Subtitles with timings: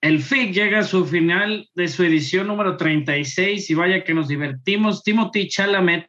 [0.00, 4.28] el FIC llega a su final de su edición número 36 y vaya que nos
[4.28, 5.02] divertimos.
[5.02, 6.06] Timothy Chalamet,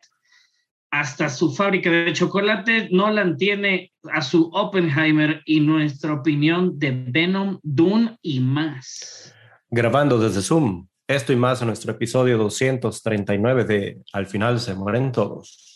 [0.92, 7.60] hasta su fábrica de chocolate, Nolan tiene a su Oppenheimer y nuestra opinión de Venom,
[7.64, 9.36] Dune y más.
[9.70, 15.12] Grabando desde Zoom, esto y más en nuestro episodio 239 de Al final se mueren
[15.12, 15.68] todos.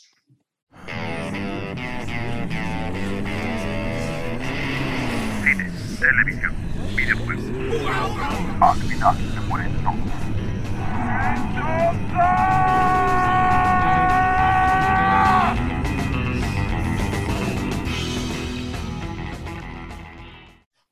[5.99, 6.53] televisión,
[6.95, 7.44] videojuegos.
[7.75, 8.15] Se.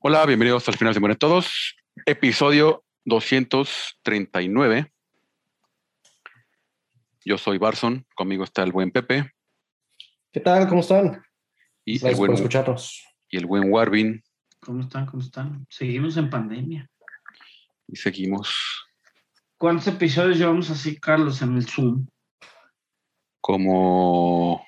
[0.00, 1.76] Hola, bienvenidos al final se mueren todos.
[2.04, 4.92] Episodio 239.
[7.24, 9.30] Yo soy Barson, conmigo está el buen Pepe.
[10.30, 10.68] ¿Qué tal?
[10.68, 11.24] ¿Cómo están?
[11.86, 13.02] Y Gracias el buen, por escucharnos.
[13.30, 14.22] y el buen Warvin.
[14.64, 15.06] ¿Cómo están?
[15.06, 15.66] ¿Cómo están?
[15.68, 16.90] Seguimos en pandemia.
[17.86, 18.84] Y seguimos
[19.58, 22.06] ¿Cuántos episodios llevamos así, Carlos, en el Zoom?
[23.44, 24.66] como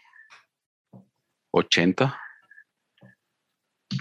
[1.51, 2.21] 80.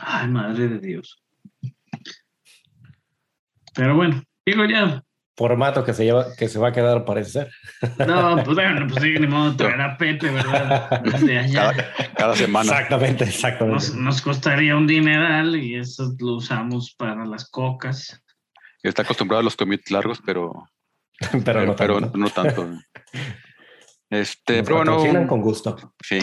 [0.01, 1.23] Ay, madre de Dios.
[3.73, 5.01] Pero bueno, digo ya.
[5.37, 7.51] Formato que se, lleva, que se va a quedar, parece ser.
[8.07, 11.01] No, pues bueno, pues sí, ni modo traer a Pepe, ¿verdad?
[11.01, 11.73] Desde allá.
[11.73, 12.71] Cada, cada semana.
[12.71, 13.73] Exactamente, exactamente.
[13.73, 18.23] Nos, nos costaría un dineral y eso lo usamos para las cocas.
[18.81, 20.69] Está acostumbrado a los commutes largos, pero,
[21.43, 22.17] pero, no pero tanto.
[22.17, 22.69] no tanto.
[24.07, 25.95] Este, Nos pero bueno, con gusto.
[26.01, 26.19] sí.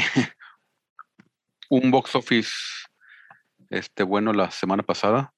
[1.68, 2.52] Un box office
[3.70, 5.34] este, bueno la semana pasada.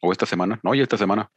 [0.00, 0.60] O esta semana.
[0.62, 1.30] No, ya esta semana.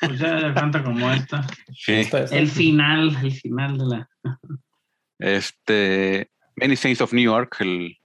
[0.00, 1.46] Pues ya ya canta como esta.
[1.74, 1.92] Sí.
[1.94, 4.08] Esta- esta- El final, el final de la.
[5.18, 7.98] Este, Many Saints of New York, el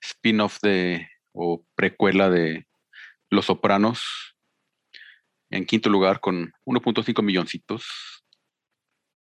[0.00, 2.66] spin-off de, o precuela de
[3.30, 4.34] Los Sopranos,
[5.50, 7.84] en quinto lugar con 1.5 milloncitos.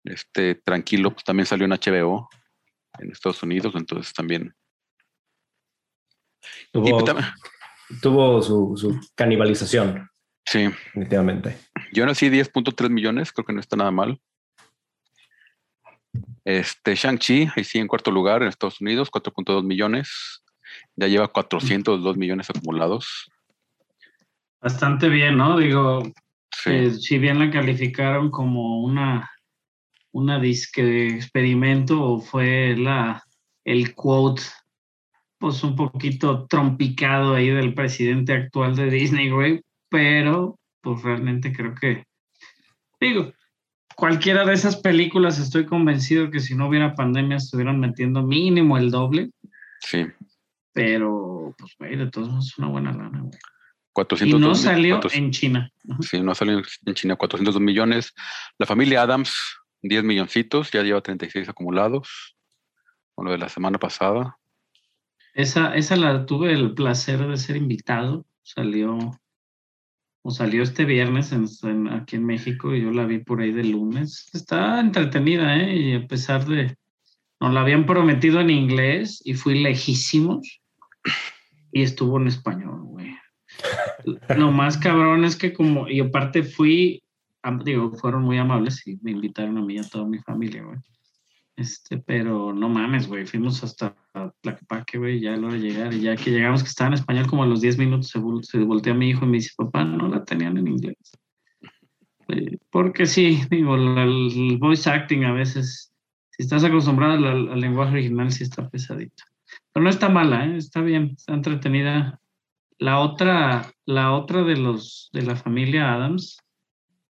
[0.04, 2.30] Este, tranquilo, pues también salió en HBO
[3.00, 4.54] en Estados Unidos, entonces también.
[6.42, 7.26] Y tuvo, pues
[8.02, 10.10] tuvo su, su canibalización,
[10.46, 11.58] sí, definitivamente.
[11.92, 14.20] yo nací 10.3 millones, creo que no está nada mal.
[16.44, 20.44] Este, Shang-Chi, ahí sí en cuarto lugar en Estados Unidos, 4.2 millones.
[20.96, 23.30] Ya lleva 402 millones acumulados.
[24.62, 25.58] Bastante bien, ¿no?
[25.58, 26.04] Digo,
[26.64, 29.30] Sí, eh, si bien la calificaron como una,
[30.12, 33.24] una disque experimento o fue la,
[33.64, 34.42] el quote,
[35.38, 39.62] pues un poquito trompicado ahí del presidente actual de Disney, güey,
[39.96, 42.04] pero pues realmente creo que,
[43.00, 43.32] digo,
[43.96, 48.92] cualquiera de esas películas estoy convencido que si no hubiera pandemia estuvieran metiendo mínimo el
[48.92, 49.32] doble,
[49.80, 50.06] sí.
[50.74, 53.40] pero pues, güey, de todos modos es una buena lana, güey.
[53.94, 55.72] 402 Y no salió 400 en China.
[56.02, 58.14] Sí, no salió en China 402 millones.
[58.58, 59.34] La familia Adams,
[59.82, 62.36] 10 milloncitos, ya lleva 36 acumulados.
[63.14, 64.38] Con lo de la semana pasada.
[65.34, 68.26] Esa, esa la tuve el placer de ser invitado.
[68.42, 69.00] Salió,
[70.28, 73.52] o salió este viernes en- en- aquí en México y yo la vi por ahí
[73.52, 74.28] de lunes.
[74.34, 75.76] Está entretenida, ¿eh?
[75.78, 76.76] Y a pesar de,
[77.40, 80.62] nos la habían prometido en inglés y fui lejísimos
[81.72, 83.16] y estuvo en español, güey.
[84.40, 87.04] Lo más cabrón es que como, y aparte fui,
[87.64, 90.80] digo, fueron muy amables y me invitaron a mí y a toda mi familia, güey.
[91.56, 93.96] Este, pero no mames, güey, fuimos hasta
[94.42, 97.28] Tlaquepaque, güey, ya a hora de llegar, y ya que llegamos que estaba en español,
[97.28, 99.84] como a los 10 minutos se, vol- se voltea mi hijo y me dice, papá,
[99.84, 100.98] no la tenían en inglés.
[102.30, 105.92] Eh, Porque sí, digo, la- el voice acting a veces,
[106.32, 109.24] si estás acostumbrado al, al lenguaje original, sí está pesadito.
[109.74, 110.58] Pero no está mala, ¿eh?
[110.58, 112.20] está bien, está entretenida.
[112.78, 116.38] La otra, la otra de los de la familia Adams,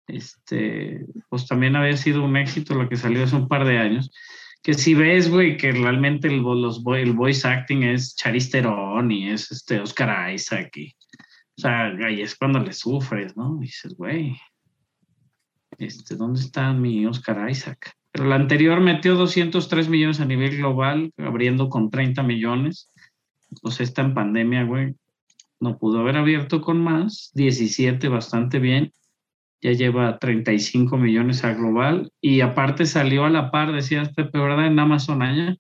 [0.07, 4.11] este, pues también había sido un éxito la que salió hace un par de años.
[4.63, 9.31] Que si ves, güey, que realmente el, los, el voice acting es Charlize Theron y
[9.31, 10.71] es este Oscar Isaac
[11.61, 13.59] o sea, ahí es cuando le sufres, ¿no?
[13.59, 14.35] dices, güey,
[15.77, 17.93] este, ¿dónde está mi Oscar Isaac?
[18.13, 22.91] Pero la anterior metió 203 millones a nivel global, abriendo con 30 millones.
[23.61, 24.95] Pues está en pandemia, güey.
[25.61, 28.95] No pudo haber abierto con más, 17 bastante bien.
[29.63, 34.67] Ya lleva 35 millones a global y aparte salió a la par, decías Pepe, ¿verdad?
[34.67, 35.57] En Amazon allá.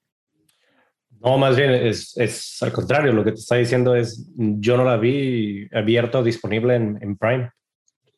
[1.20, 3.12] No, más bien es, es al contrario.
[3.12, 7.50] Lo que te está diciendo es, yo no la vi abierto, disponible en, en Prime.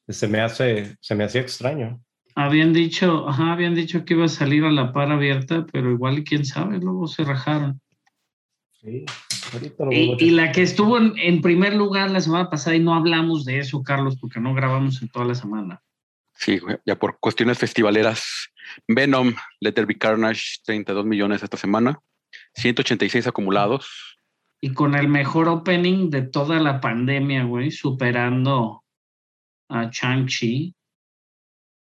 [0.09, 2.01] Se me hace, se me hacía extraño.
[2.35, 6.25] Habían dicho, ajá, habían dicho que iba a salir a la par abierta, pero igual
[6.25, 7.82] quién sabe, luego se rajaron.
[8.83, 9.05] Sí,
[9.53, 12.95] ahorita lo Y, la que estuvo en, en primer lugar la semana pasada y no
[12.95, 15.83] hablamos de eso, Carlos, porque no grabamos en toda la semana.
[16.35, 18.51] Sí, güey, ya por cuestiones festivaleras.
[18.89, 22.01] Venom, Let There Be Carnage, 32 millones esta semana,
[22.55, 24.19] 186 acumulados.
[24.61, 28.83] Y con el mejor opening de toda la pandemia, güey, superando
[29.69, 30.75] a Chang-Chi.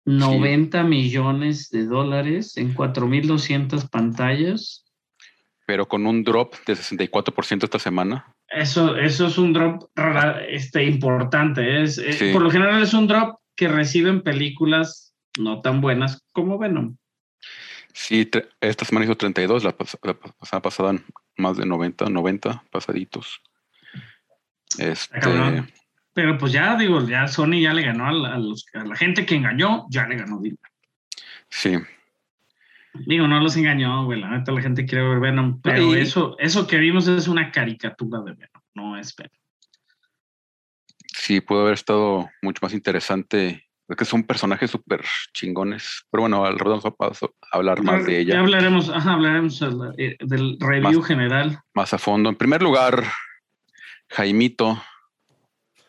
[0.07, 4.86] 90 millones de dólares en 4.200 pantallas.
[5.67, 8.33] Pero con un drop de 64% esta semana.
[8.49, 9.91] Eso, eso es un drop
[10.49, 11.83] este, importante.
[11.83, 12.33] Es, Sí.
[12.33, 16.97] Por lo general es un drop que reciben películas no tan buenas como Venom.
[17.93, 18.31] Sí,
[18.61, 21.05] esta semana hizo 32, la, pas- la pas- pasada pasaban
[21.37, 23.41] más de 90, 90 pasaditos.
[24.79, 25.71] Este, cabrón.
[26.13, 28.97] Pero pues ya digo, ya Sony ya le ganó a la, a los- a la
[28.97, 30.39] gente que engañó, ya le ganó.
[30.41, 30.57] Digo,
[31.51, 31.77] sí,
[33.07, 34.21] Digo, no los engañó, güey.
[34.21, 35.61] La neta, la gente quiere ver Venom.
[35.63, 39.33] Pero Y- eso, eso que vimos es una caricatura de Venom, no es Venom.
[41.19, 43.65] sí, pudo haber estado mucho más interesante.
[43.89, 46.03] Es que son personajes súper chingones.
[46.11, 49.13] Pero bueno, al rato vamos a paso- a hablar más de Ya ella, hablaremos, ajá,
[49.15, 49.61] hablaremos
[49.97, 51.59] eh, del review Más- general.
[51.75, 52.29] más a fondo.
[52.31, 53.05] En primer lugar,
[54.11, 54.81] Jaimito.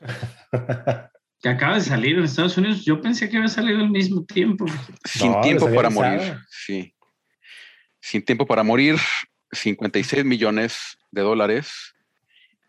[1.40, 2.84] Que acaba de salir en Estados Unidos.
[2.84, 4.66] Yo pensé que había salido al mismo tiempo.
[5.06, 6.36] Sin No, tiempo para morir.
[6.50, 6.92] Sí.
[8.08, 8.96] Sin tiempo para morir,
[9.52, 11.94] 56 millones de dólares.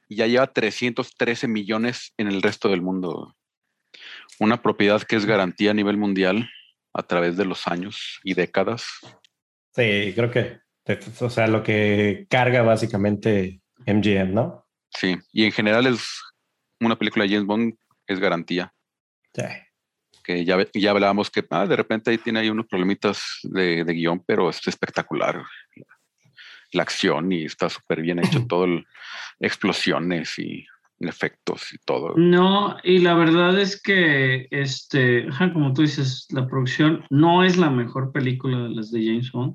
[0.09, 3.37] Y ya lleva 313 millones en el resto del mundo.
[4.41, 6.51] Una propiedad que es garantía a nivel mundial
[6.93, 8.85] a través de los años y décadas.
[9.77, 10.59] Sí, creo que,
[11.21, 14.67] o sea, lo que carga básicamente MGM, ¿no?
[14.91, 15.19] Sí.
[15.33, 16.21] Y en general es
[16.81, 17.75] una película de James Bond,
[18.09, 18.75] es garantía.
[19.33, 19.45] Sí.
[20.29, 23.95] Que ya, ya hablábamos que ah, de repente ahí tiene ahí unos problemitas de, de
[23.95, 25.43] guion, pero es espectacular.
[26.73, 28.85] La acción y está súper bien hecho todo, el-
[29.41, 30.67] explosiones y
[31.01, 32.13] efectos y todo.
[32.17, 37.71] No, y la verdad es que, este, como tú dices, la producción no es la
[37.71, 39.55] mejor película de las de James Bond,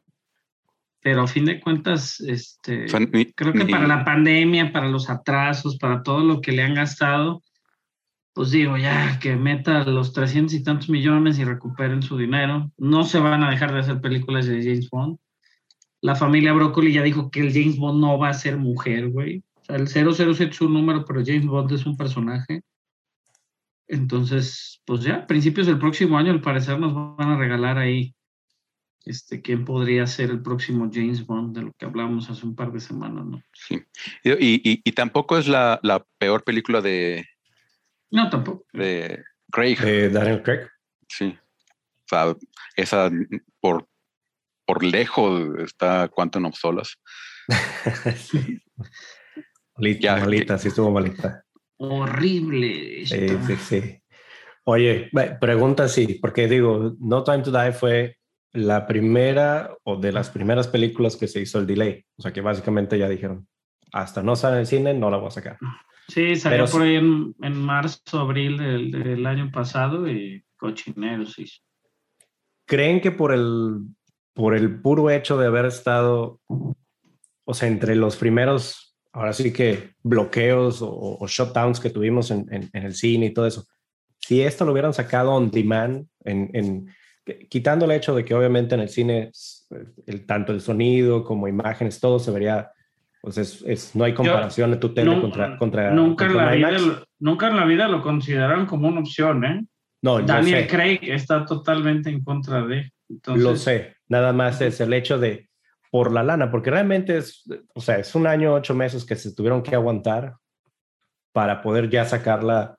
[1.02, 4.72] pero a fin de cuentas, este, O sea, ni- creo que ni- para la pandemia,
[4.72, 7.44] para los atrasos, para todo lo que le han gastado,
[8.34, 12.72] pues digo, ya que meta los 300 y tantos millones y recuperen su dinero.
[12.78, 15.18] No se van a dejar de hacer películas de James Bond.
[16.02, 19.44] La familia Broccoli ya dijo que el James Bond no va a ser mujer, güey.
[19.56, 22.62] O sea, el 007 es un número, pero James Bond es un personaje.
[23.88, 28.16] Entonces, pues ya, a principios del próximo año, al parecer, nos van a regalar ahí
[29.06, 32.72] este, quién podría ser el próximo James Bond, de lo que hablamos hace un par
[32.72, 33.42] de semanas, ¿no?
[33.54, 33.82] sí.
[34.24, 34.32] Y,
[34.72, 37.26] y- y tampoco es la, la peor película de,
[38.14, 38.66] No, tampoco.
[38.74, 39.78] de Craig.
[39.84, 40.68] Eh, Daniel Craig.
[41.10, 41.36] Sí.
[41.36, 42.36] O sea,
[42.76, 43.10] esa
[43.60, 43.88] por,
[44.68, 46.94] por lejos está Quantum of Solace.
[48.16, 48.62] sí.
[49.76, 51.44] Malita, Ya, malita, sí estuvo malita.
[51.78, 53.08] Horrible.
[53.08, 54.04] Sí, sí, sí.
[54.66, 55.10] Oye,
[55.42, 58.18] pregunta sí, porque digo, No Time to Die fue
[58.52, 62.06] la primera o de las primeras películas que se hizo el delay.
[62.18, 63.48] O sea que básicamente ya dijeron,
[63.92, 65.58] hasta no sale en el cine, no la voy a sacar.
[66.08, 71.26] Sí, salió Pero por ahí en, en marzo, abril del, del año pasado y cochinero,
[71.26, 71.46] sí.
[72.66, 73.80] ¿Creen que por el,
[74.34, 76.40] por el puro hecho de haber estado,
[77.46, 80.90] o sea, entre los primeros, ahora sí que bloqueos o,
[81.20, 83.66] o shutdowns que tuvimos en, en- en el cine y todo eso,
[84.20, 86.88] si esto lo hubieran sacado on demand, en, en-
[87.50, 89.68] quitando el hecho de que obviamente en el cine es,
[90.08, 92.72] el, tanto el sonido como imágenes, todo se vería,
[93.24, 96.72] pues es, es- no hay comparación de tu tele contra, contra, nunca, en la vida,
[96.86, 99.66] lo- nunca en la vida lo consideraron como una opción, ¿eh?
[100.02, 100.68] No, Daniel.
[100.68, 102.92] Craig está totalmente en contra de.
[103.10, 105.48] Entonces, Lo sé, nada más es el hecho de
[105.90, 109.34] por la lana, porque realmente es, o sea, es un año, ocho meses que se
[109.34, 110.36] tuvieron que aguantar
[111.32, 112.76] para poder ya sacarla,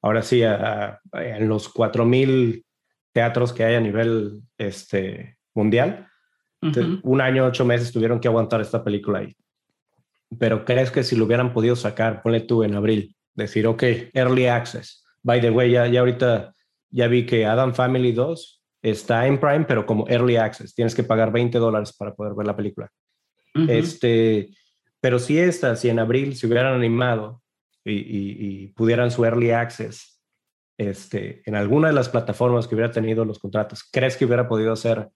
[0.00, 2.64] ahora sí, a- a- en los cuatro mil
[3.12, 6.06] teatros que hay a nivel este, mundial.
[7.02, 9.34] Un año, ocho meses tuvieron que aguantar esta película ahí.
[10.38, 13.82] Pero crees que si lo hubieran podido sacar, ponle tú en abril, decir, ok,
[14.14, 15.04] early access.
[15.22, 16.54] By the way, ya, ya ahorita
[16.90, 20.74] ya vi que Adam Family 2 está en Prime, pero como early access.
[20.74, 22.90] Tienes que pagar 20 dólares para poder ver la película.
[23.68, 24.50] Este,
[25.00, 27.42] pero si esta, si en abril se hubieran animado
[27.84, 30.20] y, y- y pudieran su early access
[30.78, 34.72] este, en alguna de las plataformas que hubiera tenido los contratos, ¿crees que hubiera podido
[34.72, 35.08] hacer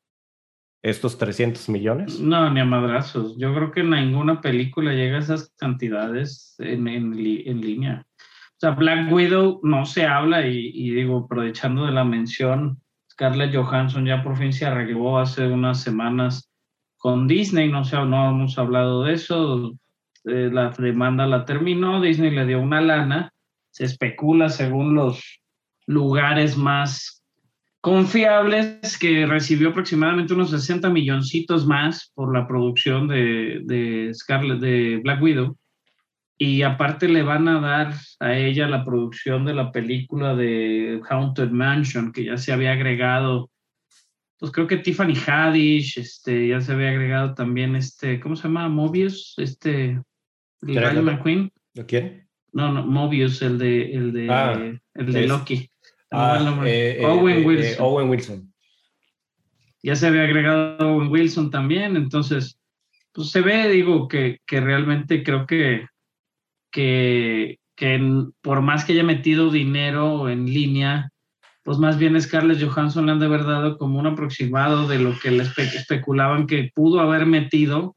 [0.82, 2.20] estos 300 millones?
[2.20, 3.36] No, ni a madrazos.
[3.38, 8.06] Yo creo que ninguna película llega a esas cantidades en, en en línea.
[8.18, 13.54] O sea, Black Widow no se habla y, y digo, aprovechando de la mención, Scarlett
[13.54, 16.48] Johansson ya por fin se arregló hace unas semanas
[16.96, 19.72] con Disney, no sé, no hemos hablado de eso.
[20.24, 23.32] eh, la demanda la terminó, Disney le dio una lana,
[23.70, 25.40] se especula según los
[25.86, 27.21] lugares más
[27.82, 35.00] confiables que recibió aproximadamente unos 60 milloncitos más por la producción de, de Scarlett, de
[35.02, 35.58] Black Widow.
[36.38, 41.50] Y aparte le van a dar a ella la producción de la película de Haunted
[41.50, 43.50] Mansion, que ya se había agregado
[44.38, 48.68] pues creo que Tiffany Haddish, este, ya se había agregado también este, ¿cómo se llama?
[48.68, 50.00] Mobius, este,
[50.62, 51.52] el ¿Era Rayo McQueen.
[51.74, 52.26] ¿Lo quién?
[52.52, 54.60] No, no, Mobius, el de, el de, Ah,
[54.94, 55.70] el de es- Loki.
[56.12, 57.84] Ah, No, eh, eh, Owen eh, Wilson.
[57.84, 58.52] Owen Wilson.
[59.82, 62.58] Ya se había agregado Owen Wilson también, entonces,
[63.12, 65.86] pues se ve, digo, que, que realmente creo que,
[66.70, 71.10] que, que en- por más que haya metido dinero en línea,
[71.64, 75.18] pues más bien Scarlett Johansson le han de haber dado como un aproximado de lo
[75.18, 77.96] que le espe- especulaban que pudo haber metido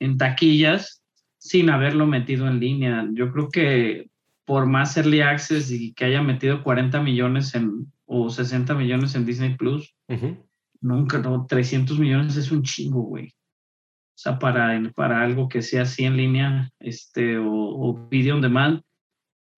[0.00, 1.02] en taquillas
[1.38, 3.06] sin haberlo metido en línea.
[3.12, 4.08] Yo creo que
[4.44, 9.24] por más early access y que haya metido 40 millones en, o 60 millones en
[9.24, 10.36] Disney Plus, Ujú.
[10.84, 13.28] Nunca, no, 300 millones es un chingo, güey.
[13.28, 18.42] O sea, para, para algo que sea así en línea, este, o, o video on
[18.42, 18.82] demand.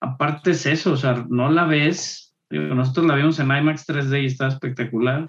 [0.00, 2.32] Aparte es eso, o sea, no la ves.
[2.48, 5.28] digo, nosotros la vimos en IMAX 3D y está espectacular.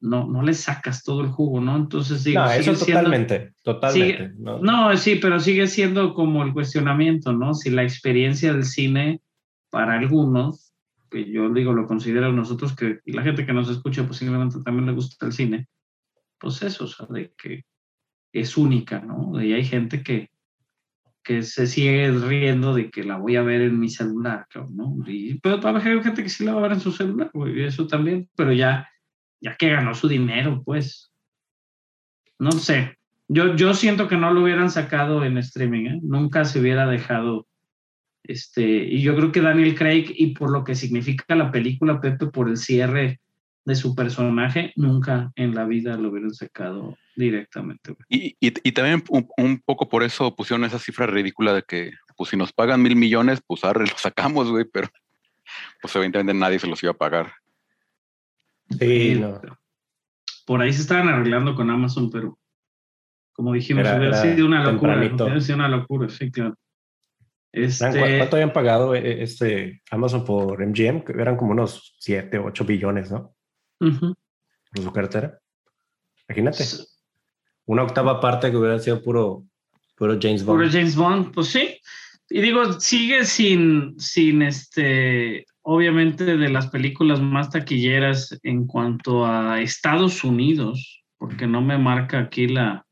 [0.00, 1.76] No, no le sacas todo el jugo, ¿no?
[1.76, 4.32] Entonces, digo, no, eso sigue siendo- totalmente, totalmente.
[4.38, 4.60] no.
[4.60, 7.52] no, sí, pero sigue siendo como el cuestionamiento, ¿no?
[7.54, 9.20] Si la experiencia del cine
[9.70, 10.72] para algunos,
[11.10, 14.86] que yo digo, lo considero nosotros, que y la gente que nos escucha posiblemente también
[14.86, 15.66] le gusta el cine,
[16.38, 17.64] pues eso, o sea, de que
[18.32, 19.42] es única, ¿no?
[19.42, 20.30] Y hay gente que,
[21.24, 24.96] que se sigue riendo de que la voy a ver en mi celular, ¿no?
[25.06, 27.30] Y, pero va a haber gente que sí la va a ver en su celular,
[27.34, 28.88] güey, y eso también, pero ya,
[29.40, 31.12] ya que ganó su dinero, pues.
[32.38, 36.00] No sé, yo, yo siento que no lo hubieran sacado en streaming, ¿eh?
[36.02, 37.46] nunca se hubiera dejado.
[38.22, 42.26] Este, y yo creo que Daniel Craig, y por lo que significa la película, Pepe,
[42.26, 43.20] por el cierre
[43.64, 47.94] de su personaje, nunca en la vida lo hubieran sacado directamente.
[48.08, 51.92] Y, y, y también un, un poco por eso pusieron esa cifra ridícula de que,
[52.16, 54.88] pues si nos pagan mil millones, pues arre, lo sacamos, güey, pero
[55.82, 57.32] pues evidentemente nadie se los iba a pagar.
[58.78, 59.40] Sí, no.
[60.46, 62.38] Por ahí se estaban arreglando con Amazon, pero
[63.32, 64.92] como dijimos, Era- hubiera era sido una locura.
[64.94, 65.24] tempranito.
[65.24, 66.54] Hubiera sido una locura, sí, claro.
[67.70, 71.04] ¿Saben Este, cu- ¿Cuánto habían pagado eh, este Amazon por MGM?
[71.18, 73.34] Eran como unos 7, 8 billones, ¿no?
[73.80, 74.14] ujú.
[74.74, 75.38] Por su cartera.
[76.28, 76.64] Imagínate.
[77.66, 79.44] Una octava parte que hubiera sido puro,
[79.96, 80.58] puro James Bond.
[80.58, 81.78] Puro James Bond, pues sí.
[82.28, 89.60] Y digo, sigue sin, sin este, obviamente de las películas más taquilleras en cuanto a
[89.60, 92.86] Estados Unidos, porque no me marca aquí la,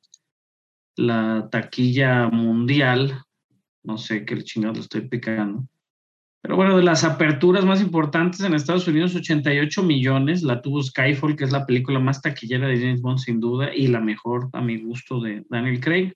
[0.95, 3.23] la taquilla mundial.
[3.83, 5.67] No sé qué chingado lo estoy picando.
[6.43, 10.43] Pero bueno, de las aperturas más importantes en Estados Unidos, 88 millones.
[10.43, 13.87] La tuvo Skyfall, que es la película más taquillera de James Bond, sin duda, y
[13.87, 16.13] la mejor a mi gusto de Daniel Craig.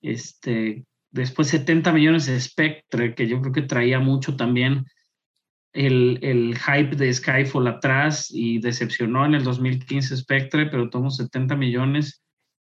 [0.00, 4.86] Este, después 70 millones de Spectre, que yo creo que traía mucho también
[5.76, 12.22] el, hype de Skyfall atrás y decepcionó en el 2015 Spectre, pero tomó 70 millones,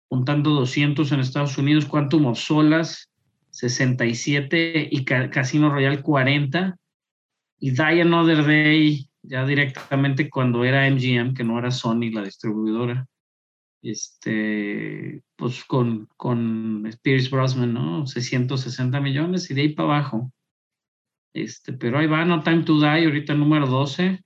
[0.09, 3.09] juntando 200 en Estados Unidos, Quantum of Solas
[3.51, 6.75] 67 y Ca- Casino Royale 40
[7.59, 13.05] y Die Another Day ya directamente cuando era MGM, que no era Sony la distribuidora
[13.83, 18.07] este, pues con, con Pierce Brosnan, ¿no?
[18.07, 20.31] 660 millones y de ahí para abajo.
[21.33, 24.23] Este, pero ahí va, No Time to Die, ahorita número 12,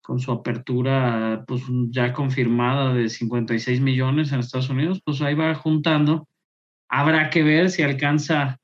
[0.00, 5.54] con su apertura, pues ya confirmada de 56 millones en Estados Unidos, pues ahí va
[5.56, 6.28] juntando.
[6.88, 8.58] Habrá que ver si alcanza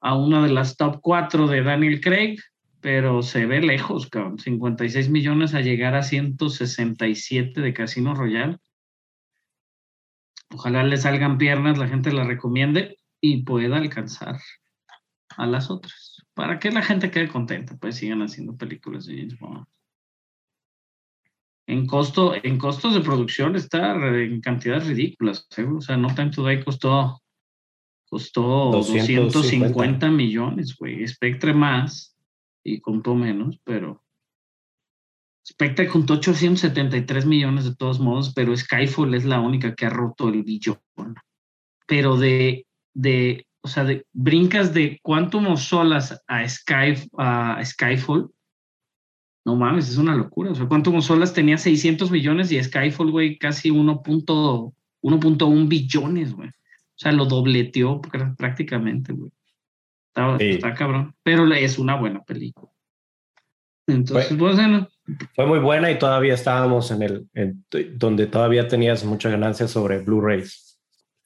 [0.00, 2.38] a una de las top 4 de Daniel Craig,
[2.80, 4.38] pero se ve lejos, cabrón.
[4.38, 8.56] 56 millones a llegar a 167 de Casino Royale.
[10.50, 14.40] Ojalá le salgan piernas, la gente la recomiende y pueda alcanzar
[15.36, 16.11] a las otras.
[16.34, 19.66] Para que la gente quede contenta, pues sigan haciendo películas de James Bond.
[21.66, 25.64] En costo, en costos de producción está en cantidades ridículas, ¿eh?
[25.64, 27.22] o sea, No Time to Die costó
[28.12, 29.38] costó 250.
[29.38, 31.06] 250 millones, güey.
[31.08, 32.14] Spectre más
[32.62, 34.02] y contó menos, pero
[35.46, 40.28] Spectre contó 873 millones de todos modos, pero Skyfall es la única que ha roto
[40.28, 40.78] el billón.
[41.86, 48.28] Pero de, de o sea, de, brincas de Quantum of Solas a, Sky, a Skyfall,
[49.44, 50.50] no mames, es una locura.
[50.52, 56.48] O sea, Quantum of Solas tenía 600 millones y Skyfall, güey, casi 1.1 billones, güey.
[56.48, 56.52] O
[57.02, 59.30] sea, lo dobleteó pr- prácticamente, güey.
[60.08, 60.50] Está, Sí.
[60.50, 61.14] está cabrón.
[61.22, 62.70] Pero es una buena película.
[63.88, 64.88] Entonces, Fue- bueno,
[65.34, 67.64] Fue muy buena y todavía estábamos en el en-
[67.96, 70.71] donde todavía tenías mucha ganancia sobre Blu-rays.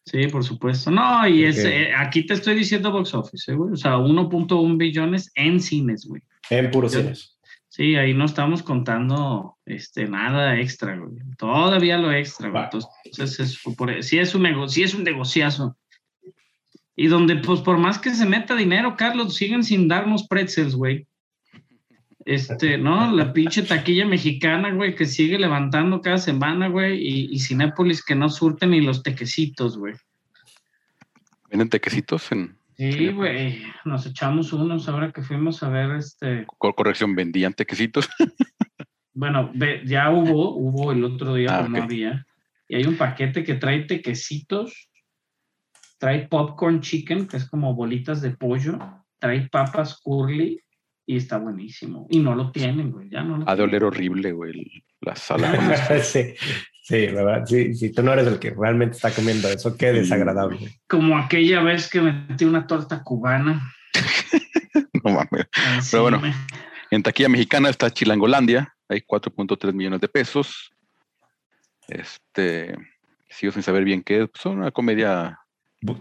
[0.06, 0.90] Sí, por supuesto.
[0.90, 3.72] No, y es, eh, aquí te estoy diciendo box office, eh, güey.
[3.72, 6.22] O sea, 1.1 billones en cines, güey.
[6.50, 7.32] En puros Yo- cines.
[7.68, 11.18] Sí, ahí no estamos contando este, nada extra, güey.
[11.36, 12.64] Todavía lo extra, güey.
[13.04, 15.76] Entonces, es, por, sí, es un nego- sí es un negociazo.
[16.94, 21.06] Y donde, pues, por más que se meta dinero, Carlos, siguen sin darnos pretzels, güey.
[22.26, 23.12] Este, ¿no?
[23.12, 26.98] La pinche taquilla mexicana, güey, que sigue levantando cada semana, güey.
[27.00, 29.94] Y, y Cinépolis que no surten ni los tequecitos, güey.
[31.50, 33.62] Venden tequecitos en Sí, güey.
[33.86, 36.44] Nos echamos unos ahora que fuimos a ver este.
[36.58, 38.08] co- corrección, vendían tequecitos.
[39.18, 42.26] Bueno, ve- ya hubo, hubo el otro día, Ah, pero no había.
[42.68, 44.90] Y hay un paquete que trae tequecitos,
[45.96, 48.78] trae popcorn chicken, que es como bolitas de pollo,
[49.18, 50.60] trae papas curly
[51.06, 52.06] y está buenísimo.
[52.10, 55.52] Y no lo tienen, güey, ya no lo Ha de oler horrible, güey, la sala.
[56.02, 56.34] sí,
[56.82, 57.44] sí, ¿verdad?
[57.46, 60.80] Sí, si tú no eres el que realmente está comiendo eso, qué desagradable.
[60.88, 63.72] Como aquella vez que metí una torta cubana.
[65.04, 65.46] No mames.
[65.76, 66.02] encima.
[66.02, 66.22] bueno.
[66.90, 70.72] En taquilla mexicana está Chilangolandia, hay 4.3 millones de pesos.
[71.88, 72.76] Este,
[73.28, 74.28] sigo sin saber bien qué es.
[74.30, 75.38] Pues, una comedia,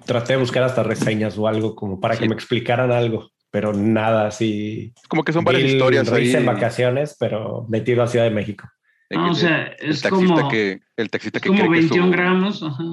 [0.06, 2.22] Traté de buscar hasta reseñas o algo como para Sí.
[2.24, 4.94] que me explicaran algo, pero nada así.
[5.08, 6.36] como que son varias Bill historias ahí.
[6.36, 8.70] En vacaciones, pero metido a Ciudad de México.
[9.10, 11.72] No, que- o sea, el es taxista como, que el taxista es que como cree
[11.72, 12.64] que 21 su, gramos.
[12.64, 12.84] Ajá.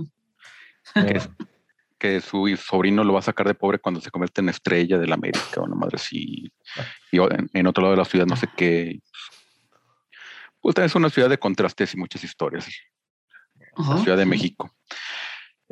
[0.95, 1.21] Eh,
[1.99, 5.09] que su sobrino lo va a sacar de pobre cuando se convierte en estrella de
[5.09, 6.52] la América o una madre así.
[7.11, 9.00] Y en, en otro lado de la ciudad no sé qué.
[10.61, 12.69] Pues es una ciudad de contrastes y muchas historias.
[13.76, 13.99] la Ajá.
[13.99, 14.71] Ciudad de México.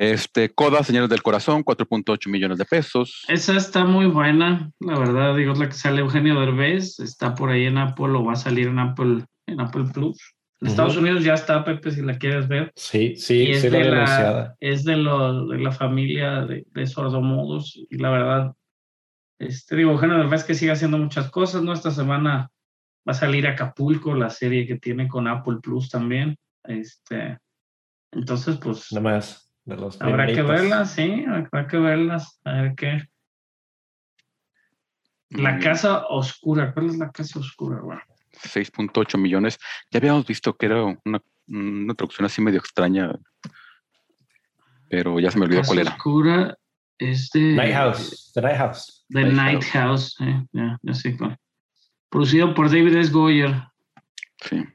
[0.01, 3.23] Este, Coda, Señores del Corazón, 4.8 millones de pesos.
[3.27, 7.51] Esa está muy buena, la verdad, digo, es la que sale Eugenio Derbez, está por
[7.51, 10.17] ahí en Apple o va a salir en Apple, en Apple Plus.
[10.59, 10.69] En.
[10.69, 12.71] Estados Unidos ya está, Pepe, si la quieres ver.
[12.75, 16.87] Sí, Y sí, es sí, de la, es de, lo, de la familia de, de
[16.87, 18.53] sordomudos y la verdad,
[19.37, 21.73] este, digo, Eugenio Derbez que sigue haciendo muchas cosas, ¿no?
[21.73, 22.49] Esta semana
[23.07, 26.35] va a salir Acapulco, la serie que tiene con Apple Plus también.
[26.63, 27.37] Este,
[28.11, 32.75] entonces, pues, Nada más de los habrá que verlas, sí, habrá que verlas, a ver
[32.75, 33.03] qué.
[35.29, 35.61] La bien.
[35.61, 37.79] casa oscura, ¿cuál es la casa oscura?
[37.79, 37.97] güey?
[38.33, 39.57] 6.8 millones.
[39.91, 43.13] Ya habíamos visto que era una, una traducción así medio extraña.
[44.89, 45.91] Pero ya se me olvidó Casa cuál era.
[45.91, 46.57] oscura
[46.97, 49.05] es de Night House, The Night House.
[49.09, 51.37] The Night Night House, eh, ya, ya sé cuál.
[52.09, 53.11] Producido por David S.
[53.11, 53.63] Goyer.
[54.41, 54.65] Sí.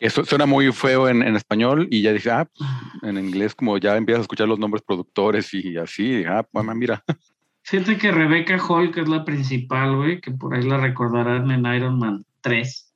[0.00, 2.70] Eso suena muy feo en, en español y ya dije, ah, pues,
[3.02, 7.04] en inglés como ya empiezas a escuchar los nombres productores y así, ah, mamá, mira.
[7.62, 11.66] Fíjate que Rebecca Hall, que es la principal, güey, que por ahí la recordarán en
[11.66, 12.94] Iron Man 3,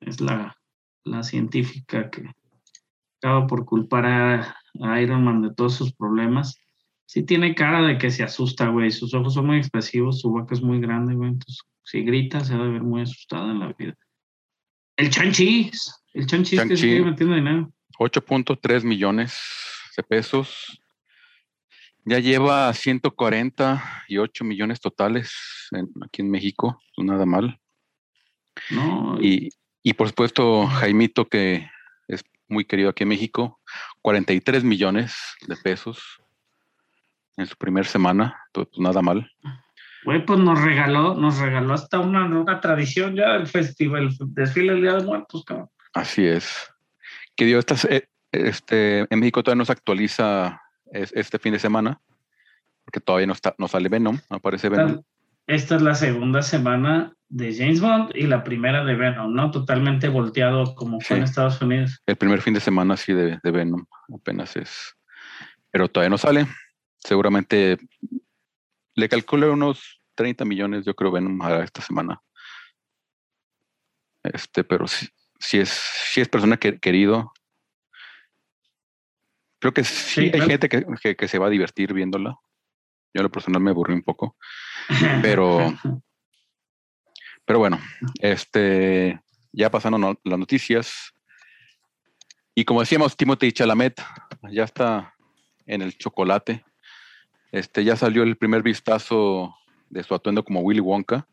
[0.00, 0.56] es la,
[1.04, 2.30] la científica que
[3.18, 6.60] acaba por culpar a, a Iron Man de todos sus problemas.
[7.06, 8.90] Sí tiene cara de que se asusta, güey.
[8.90, 11.30] Sus ojos son muy expresivos, su boca es muy grande, güey.
[11.30, 13.94] Entonces, si grita, se debe ver muy asustada en la vida.
[14.96, 16.76] El chanchis, el que Shang-Chi.
[16.76, 17.72] sigue metiendo dinero.
[17.98, 19.38] 8.3 millones
[19.96, 20.80] de pesos.
[22.04, 25.32] Ya lleva 148 millones totales
[25.72, 27.58] en- aquí en México, pues nada mal.
[28.70, 29.48] No, Y,
[29.82, 31.68] y por supuesto, Jaimito, que
[32.08, 33.60] es muy querido aquí en México,
[34.02, 35.14] 43 millones
[35.46, 36.20] de pesos
[37.36, 39.30] en su primera semana, pues nada mal.
[40.04, 44.72] Güey, pues nos regaló, nos regaló hasta una, una tradición ya el festival, el desfile
[44.74, 45.68] del Día de Muertos, cabrón.
[45.96, 46.70] Así es.
[47.36, 50.60] Que dio estas, eh, este, en México todavía no se actualiza
[50.92, 52.00] es- este fin de semana,
[52.84, 54.90] porque todavía no, está, no sale Venom, no aparece Venom.
[54.90, 55.02] Esta,
[55.46, 59.50] esta es la segunda semana de James Bond y la primera de Venom, ¿no?
[59.50, 61.18] Totalmente volteado como fue Sí.
[61.18, 62.00] en Estados Unidos.
[62.06, 64.94] El primer fin de semana sí de, de Venom, apenas es.
[65.70, 66.46] Pero todavía no sale.
[66.98, 67.78] Seguramente
[68.94, 72.20] le calculo unos 30 millones, yo creo, Venom a esta semana.
[74.22, 75.06] Este, pero sí,
[75.38, 77.32] sí es, sí es persona que, querido.
[79.58, 80.46] Creo que sí, Sí, hay claro.
[80.50, 82.38] gente que, que- que se va a divertir viéndola.
[83.14, 84.36] Yo en lo personal me aburrí un poco.
[85.22, 85.72] Pero-
[87.44, 87.78] Pero bueno,
[88.20, 89.20] este,
[89.52, 91.12] ya pasando no- las noticias.
[92.54, 94.00] Y como decíamos, Timothy Chalamet
[94.50, 95.14] ya está
[95.66, 96.64] en el chocolate.
[97.52, 99.54] Este, ya salió el primer vistazo
[99.88, 101.26] de su atuendo como Willy Wonka.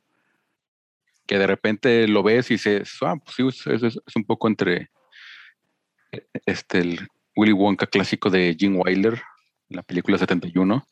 [1.26, 4.48] Que de repente lo ves y dices, ah, pues sí, es, es- es un poco
[4.48, 4.90] entre
[6.46, 9.14] este, el Willy Wonka clásico de Gene Wilder,
[9.70, 10.86] en la película 71.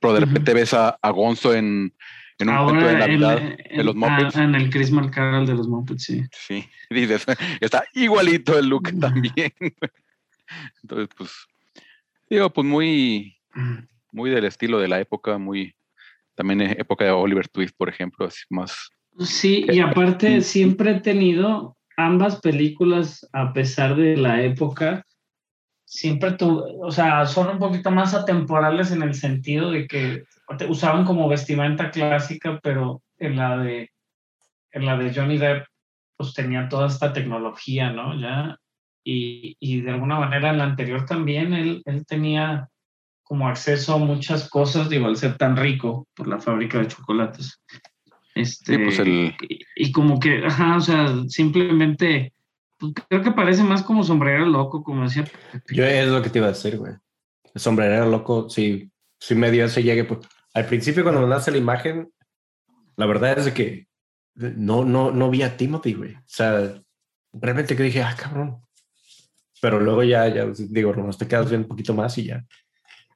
[0.00, 1.94] Pero de repente ves a, a Gonzo en,
[2.38, 4.36] en un cuento de Ahora en, Navidad en- de los Muppets.
[4.36, 6.22] ah, en el Christmas Carol de los Muppets, sí.
[6.32, 7.24] Sí, dices,
[7.60, 9.52] está igualito el look también.
[10.82, 11.32] Entonces, pues,
[12.28, 13.38] digo, pues muy,
[14.12, 15.74] muy del estilo de la época, muy,
[16.34, 18.90] también eh, época de Oliver Twist, por ejemplo, así más.
[19.18, 25.04] Sí, y aparte siempre he tenido ambas películas, a pesar de la época,
[25.84, 30.24] siempre tu, o sea, son un poquito más atemporales en el sentido de que
[30.56, 33.90] te- usaban como vestimenta clásica, pero en la de
[34.72, 35.66] en la de Johnny Depp,
[36.16, 38.18] pues tenía toda esta tecnología, ¿no?
[38.20, 38.56] Ya,
[39.04, 42.68] y, y de alguna manera en la anterior también él, él tenía
[43.22, 47.60] como acceso a muchas cosas, digo, al ser tan rico por la fábrica de chocolates.
[48.38, 52.32] Este, Sí, pues el- y, y como que, ajá, o sea, simplemente,
[52.78, 55.24] pues, creo que parece más como sombrero loco, como decía.
[55.70, 56.92] Yo es lo que te iba a decir, güey.
[57.54, 60.04] El sombrerero loco, sí, sí me dio ese llegue.
[60.04, 60.20] Pues,
[60.54, 62.10] al principio, cuando me nace la imagen,
[62.96, 63.86] la verdad es de que
[64.34, 66.14] no, no, no vi a Timothy, güey.
[66.14, 66.80] O sea,
[67.32, 68.58] realmente que dije, ah, cabrón.
[69.60, 72.44] Pero luego ya, ya digo, nomás te quedas viendo un poquito más y ya.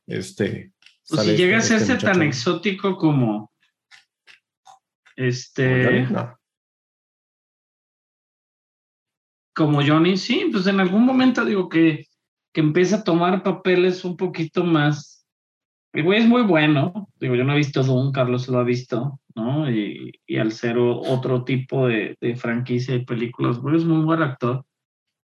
[0.07, 0.73] Este.
[1.09, 3.52] Pues sale si llega a este- hacerse tan exótico como
[5.23, 6.37] este Johnny, no.
[9.55, 12.07] como Johnny, sí, pues en algún momento digo que,
[12.53, 15.27] que empieza a tomar papeles un poquito más.
[15.93, 19.21] El güey es muy bueno, digo, yo no he visto Doom, Carlos lo ha visto,
[19.35, 19.71] ¿no?
[19.71, 24.23] Y, y al ser otro tipo de, de franquicia de películas, güey, es muy buen
[24.23, 24.65] actor.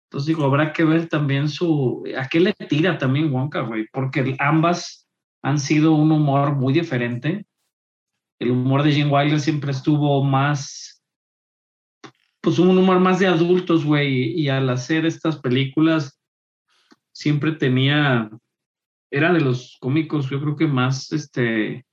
[0.06, 4.34] Entonces digo, habrá que ver también su, a qué le tira también Wonka, güey, porque
[4.38, 5.06] ambas
[5.42, 7.44] han sido un humor muy diferente.
[8.38, 11.02] El humor de Gene Wilder siempre estuvo más,
[12.40, 16.20] pues un humor más de adultos, güey, y al hacer estas películas
[17.12, 18.30] siempre tenía,
[19.10, 21.86] era de los cómicos, yo creo que más, este,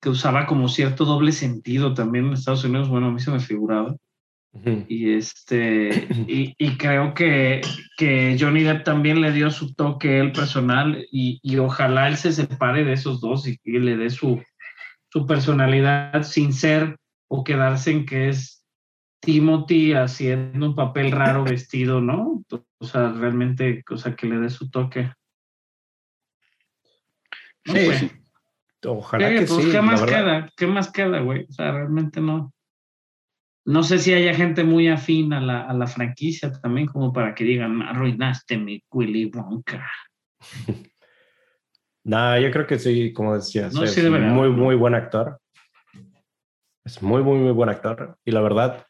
[0.00, 3.40] que usaba como cierto doble sentido también en Estados Unidos, bueno, a mí se me
[3.40, 3.96] figuraba.
[4.88, 7.60] Y este, y, y creo que,
[7.96, 12.32] que Johnny Depp también le dio su toque él personal y, y ojalá él se
[12.32, 14.42] separe de esos dos y, y le dé su,
[15.12, 16.96] su personalidad sin ser
[17.28, 18.64] o quedarse en que es
[19.20, 22.42] Timothy haciendo un papel raro vestido, ¿no?
[22.78, 25.12] O sea, realmente, o sea, que le dé su toque.
[27.66, 28.10] No Sí.
[28.86, 29.70] Ojalá Sí, que pues, sí.
[29.70, 30.16] ¿Qué más verdad.
[30.16, 30.50] queda?
[30.56, 31.44] ¿Qué más queda, güey?
[31.48, 32.52] O sea, realmente no.
[33.66, 37.34] No sé si haya gente muy afín a la, a la franquicia también, como para
[37.34, 39.86] que digan, arruinaste mi Willy Wonka.
[42.04, 45.38] No, yo creo que sí, como decías, No, es sí muy, muy buen actor.
[46.84, 48.16] Es muy, muy, muy buen actor.
[48.24, 48.86] Y la verdad,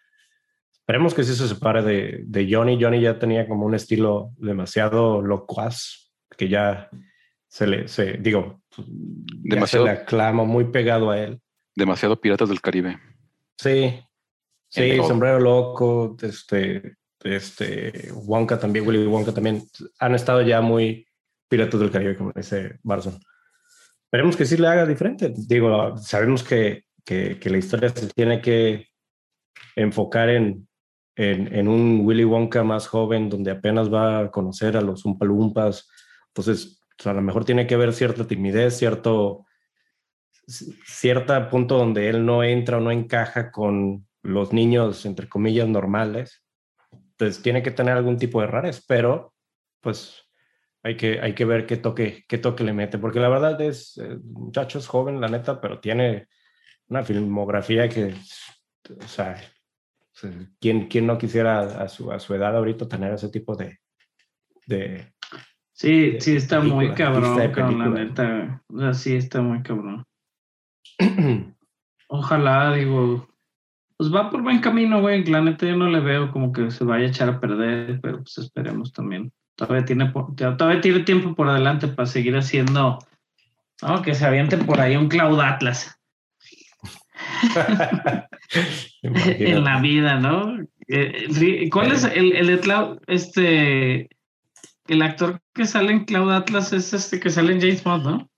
[0.73, 2.79] esperemos que sí se separe de, de Johnny.
[2.81, 6.89] Johnny ya tenía como un estilo demasiado locuaz, que ya
[7.49, 8.85] se le, se, digo, ya
[9.57, 11.41] Demasiado- se le aclama muy pegado a él.
[11.75, 12.99] Demasiado Piratas del Caribe.
[13.59, 14.01] Sí,
[14.69, 19.63] sí, sombrero loco, este, este, Wonka también, Willy Wonka también,
[19.99, 21.07] han estado ya muy
[21.51, 23.19] piratas del Caribe, como dice Barson.
[24.05, 25.33] Esperemos que sí le haga diferente.
[25.37, 28.87] Digo, sabemos que, que, la historia se tiene que
[29.77, 30.69] enfocar en,
[31.17, 35.89] en, un Willy Wonka más joven, donde apenas va a conocer a los Umpalumpas.
[36.29, 39.45] Entonces, o sea, a lo mejor tiene que haber cierta timidez, cierto,
[40.47, 46.45] cierta punto donde él no entra o no encaja con los niños, entre comillas, normales.
[46.93, 49.35] Entonces tiene que tener algún tipo de rares, pero
[49.81, 50.30] pues
[50.83, 53.99] hay que, hay que ver qué toque, qué toque le mete, porque la verdad es,
[53.99, 56.29] eh, muchacho es joven, la neta, pero tiene
[56.89, 58.15] una filmografía que,
[58.99, 59.41] o sea,
[60.59, 63.79] ¿quién, quién no quisiera a su, a su edad ahorita tener ese tipo de...
[64.67, 65.13] de
[65.73, 68.63] Sí, de sí, está muy cabrón, cabrón, la neta.
[68.69, 70.05] O sea, sí, está muy cabrón.
[72.09, 73.27] Ojalá, digo,
[73.97, 75.25] pues va por buen camino, güey.
[75.25, 78.19] La neta yo no le veo como que se vaya a echar a perder, pero
[78.19, 79.33] pues esperemos también.
[79.67, 82.99] Todavía tiene, todavía tiene tiempo por delante para seguir haciendo,
[83.83, 84.03] ¿no?
[84.03, 85.99] Que se aviente por ahí un Cloud Atlas
[89.03, 90.59] en la vida, ¿no?
[90.89, 93.01] Eh, ¿Cuál es el, el de Cloud?
[93.07, 94.09] Este,
[94.89, 98.31] el actor que sale en Cloud Atlas es este que sale en James Bond, ¿no?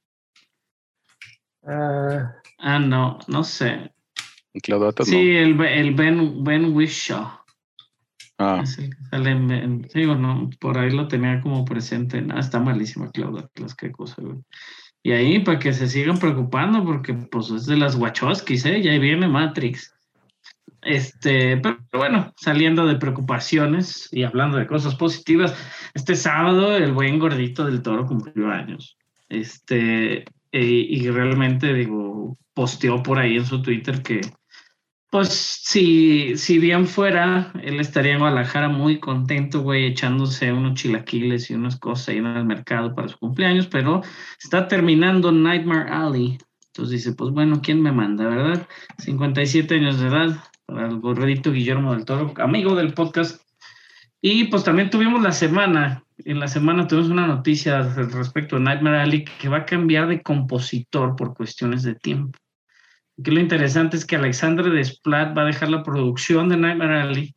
[1.64, 3.92] Ah, Ah, no, no sé.
[4.62, 7.41] Claudio Atas, Sí, el, el Ben, ben Whishaw.
[8.42, 12.20] Ah, que sale en, en- digo, no, por ahí lo tenía como presente.
[12.20, 14.38] No, está malísima Cloud Atlas, qué cosa, güey.
[15.04, 18.82] Y ahí para que se sigan preocupando, porque pues es de las Wachowskis, ¿eh?
[18.82, 19.92] Ya viene Matrix.
[20.82, 25.54] Este, pero bueno, saliendo de preocupaciones y hablando de cosas positivas,
[25.94, 28.96] este sábado el buen gordito del toro cumplió años.
[29.28, 30.60] Este, y,
[31.04, 34.20] y realmente, digo, posteó por ahí en su Twitter que,
[35.12, 41.50] pues, si, si bien fuera, él estaría en Guadalajara muy contento, güey, echándose unos chilaquiles
[41.50, 44.00] y unas cosas ahí en el mercado para su cumpleaños, pero
[44.42, 46.38] está terminando Nightmare Alley.
[46.68, 48.66] Entonces dice, pues bueno, ¿quién me manda, verdad?
[49.00, 53.42] 57 años de edad, para el gordito Guillermo del Toro, amigo del podcast.
[54.22, 59.00] Y pues también tuvimos la semana, en la semana tuvimos una noticia respecto a Nightmare
[59.00, 62.38] Alley que va a cambiar de compositor por cuestiones de tiempo.
[63.18, 67.34] Aquí lo interesante es que Alexandre Desplat va a dejar la producción de Nightmare Alley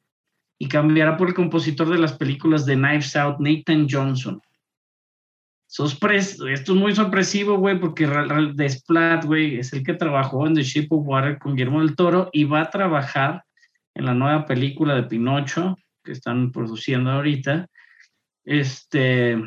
[0.57, 4.41] y cambiará por el compositor de las películas de Knives Out, Nathan Johnson.
[5.67, 8.07] Esto es muy sorpresivo, güey, porque
[8.53, 12.29] Desplat, güey, es el que trabajó en The Shape of Water con Guillermo del Toro
[12.31, 13.43] y va a trabajar
[13.93, 17.67] en la nueva película de Pinocho que están produciendo ahorita.
[18.45, 19.37] Este,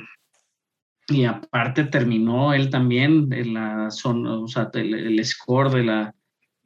[1.09, 6.14] y aparte terminó él también la zona, o sea, el score de la,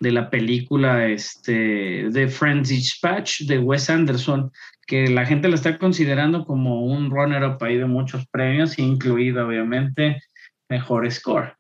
[0.02, 4.50] de la película este, de Friends Dispatch de Wes Anderson,
[4.84, 10.20] que la gente la está considerando como un runner-up ahí de muchos premios, incluido obviamente
[10.68, 11.54] mejor score.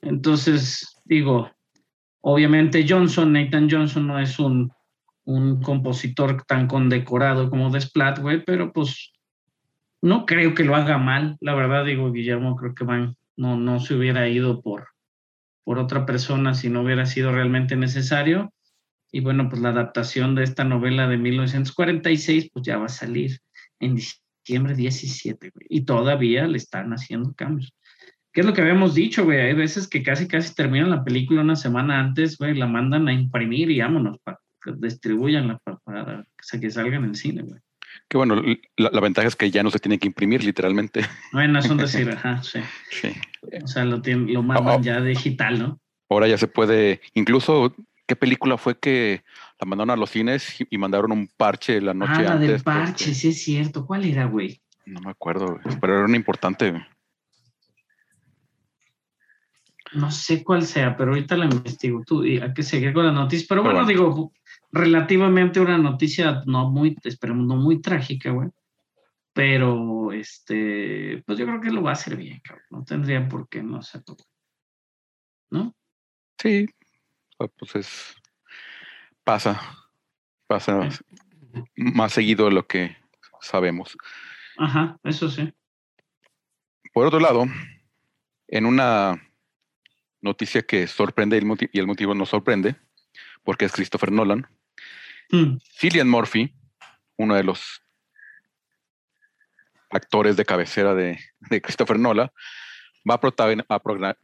[0.00, 1.50] Entonces, digo,
[2.20, 4.70] obviamente Johnson, Nathan Johnson no es un,
[5.24, 9.12] un compositor tan condecorado como Desplat, güey, pero pues
[10.00, 13.80] no creo que lo haga mal, la verdad digo, Guillermo, creo que van, no, no
[13.80, 14.86] se hubiera ido por,
[15.64, 18.52] por otra persona si no hubiera sido realmente necesario.
[19.10, 23.38] Y bueno, pues la adaptación de esta novela de 1946 pues ya va a salir
[23.80, 25.66] en diciembre 17, güey.
[25.68, 27.74] Y todavía le están haciendo cambios.
[28.32, 29.40] ¿Qué es lo que habíamos dicho, güey?
[29.40, 33.12] Hay veces que casi casi terminan la película una semana antes, güey, la mandan a
[33.12, 36.26] imprimir y vámonos, para que distribuyanla para, para
[36.58, 37.60] que salga en el cine, güey.
[38.12, 38.42] Que bueno,
[38.76, 41.00] la, la, ventaja es que ya no se tiene que imprimir literalmente.
[41.32, 42.60] Bueno, es un decir, ajá, sí.
[42.90, 43.08] sí.
[43.64, 45.80] O sea, lo, tiene, lo mandan oh, ya digital, ¿no?
[46.10, 47.74] Ahora ya se puede, incluso,
[48.06, 49.24] ¿qué película fue que
[49.58, 52.48] la mandaron a los cines y, mandaron un parche la noche ah, la antes?
[52.50, 53.86] del parche, sí es cierto.
[53.86, 54.60] ¿Cuál era, güey?
[54.84, 56.86] No me acuerdo, pero era una importante.
[59.94, 62.02] No sé cuál sea, pero ahorita la investigo.
[62.06, 63.46] Tú, hay que seguir con la noticia.
[63.48, 64.32] Pero, pero bueno, bueno, digo,
[64.72, 68.48] relativamente una noticia no muy, esperemos, no muy trágica, güey.
[69.34, 72.66] Pero, este, pues yo creo que lo va a hacer bien, cabrón.
[72.70, 74.16] No tendría por qué no hacerlo.
[75.50, 75.74] ¿No?
[76.38, 76.66] Sí,
[77.36, 78.14] pues es,
[79.24, 79.60] pasa,
[80.46, 81.04] pasa sí.
[81.76, 82.96] más seguido de lo que
[83.40, 83.96] sabemos.
[84.58, 85.52] Ajá, eso sí.
[86.92, 87.44] Por otro lado,
[88.48, 89.20] en una
[90.20, 91.36] noticia que sorprende
[91.72, 92.76] y el motivo no sorprende,
[93.42, 94.46] porque es Christopher Nolan,
[95.32, 95.56] Mm.
[95.78, 96.54] Cillian Murphy,
[97.16, 97.82] uno de los
[99.90, 101.18] actores de cabecera de,
[101.50, 102.30] de Christopher Nolan,
[103.08, 103.80] va a, protagon a,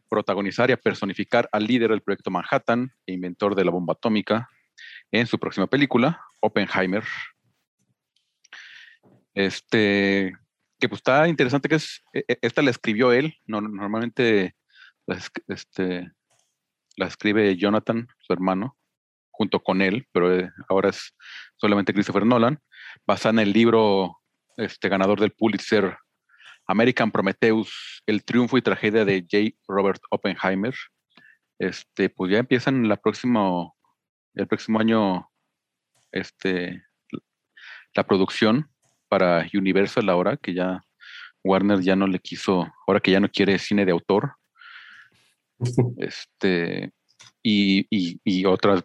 [0.08, 4.48] protagonizar y a personificar al líder del proyecto Manhattan e inventor de la bomba atómica
[5.10, 7.04] en su próxima película, Oppenheimer.
[9.34, 10.36] Este,
[10.78, 14.54] que pues está interesante que es, e, e, esta la escribió él, no, normalmente
[15.46, 16.12] este,
[16.96, 18.77] la escribe Jonathan, su hermano,
[19.38, 21.14] junto con él, pero eh, ahora es
[21.56, 22.58] solamente Christopher Nolan,
[23.06, 24.18] basada en el libro
[24.56, 25.96] este, ganador del Pulitzer
[26.66, 29.56] American Prometheus, El triunfo y tragedia de J.
[29.68, 30.74] Robert Oppenheimer.
[31.60, 33.70] Este, pues ya empiezan la próxima,
[34.34, 35.30] el próximo año
[36.10, 36.84] este,
[37.94, 38.68] la producción
[39.08, 40.82] para Universal ahora, que ya
[41.44, 44.34] Warner ya no le quiso, ahora que ya no quiere cine de autor.
[45.98, 46.92] Este,
[47.42, 48.84] y, y, y otras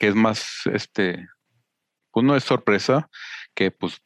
[0.00, 1.28] que es más, este,
[2.10, 3.10] pues no es sorpresa,
[3.54, 4.00] que pues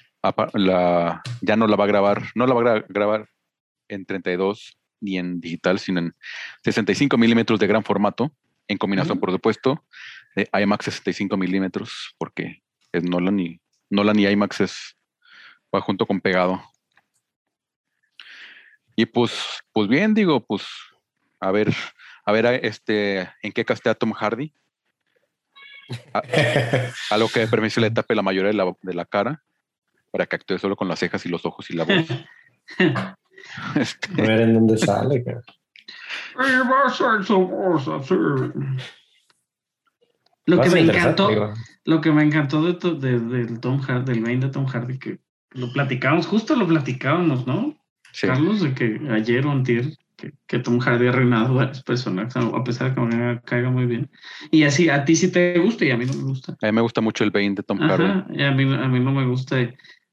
[0.54, 3.28] la, ya no la va a grabar, no la va a grabar
[3.88, 6.12] en 32 ni en digital, sino en
[6.64, 8.32] 65 milímetros de gran formato,
[8.66, 9.20] en combinación, uh -huh.
[9.20, 9.84] por supuesto,
[10.34, 14.96] de IMAX 65 milímetros, porque es Nolan y Nolan y IMAX es
[15.72, 16.60] va junto con pegado.
[18.96, 20.64] Y pues, pues bien, digo, pues
[21.38, 21.72] a ver,
[22.24, 24.52] a ver, este, en qué castea Tom Hardy.
[26.12, 26.22] A,
[27.10, 29.42] a, lo que permite le tape la mayoría de la, de la, cara
[30.10, 32.06] para que actúe solo con las cejas y los ojos y la voz.
[33.76, 34.22] este.
[34.22, 35.42] A ver en dónde sale, cara.
[40.46, 44.40] Lo que me encantó, lo que me encantó de, de, de Tom Hardy, del main
[44.40, 45.18] de Tom Hardy, que
[45.50, 47.76] lo platicábamos, justo lo platicábamos, ¿no?
[48.12, 48.26] Sí.
[48.26, 49.96] Carlos, de que ayer o antier,
[50.30, 53.86] que, que, Tom Hardy ha reinado varios personajes, a pesar de que me caiga muy
[53.86, 54.10] bien.
[54.50, 56.56] Y así, a ti sí te gusta y a mí no me gusta.
[56.60, 58.42] A mí me gusta mucho el Bane de Tom Hardy.
[58.42, 59.56] A mí, a mí no me gusta.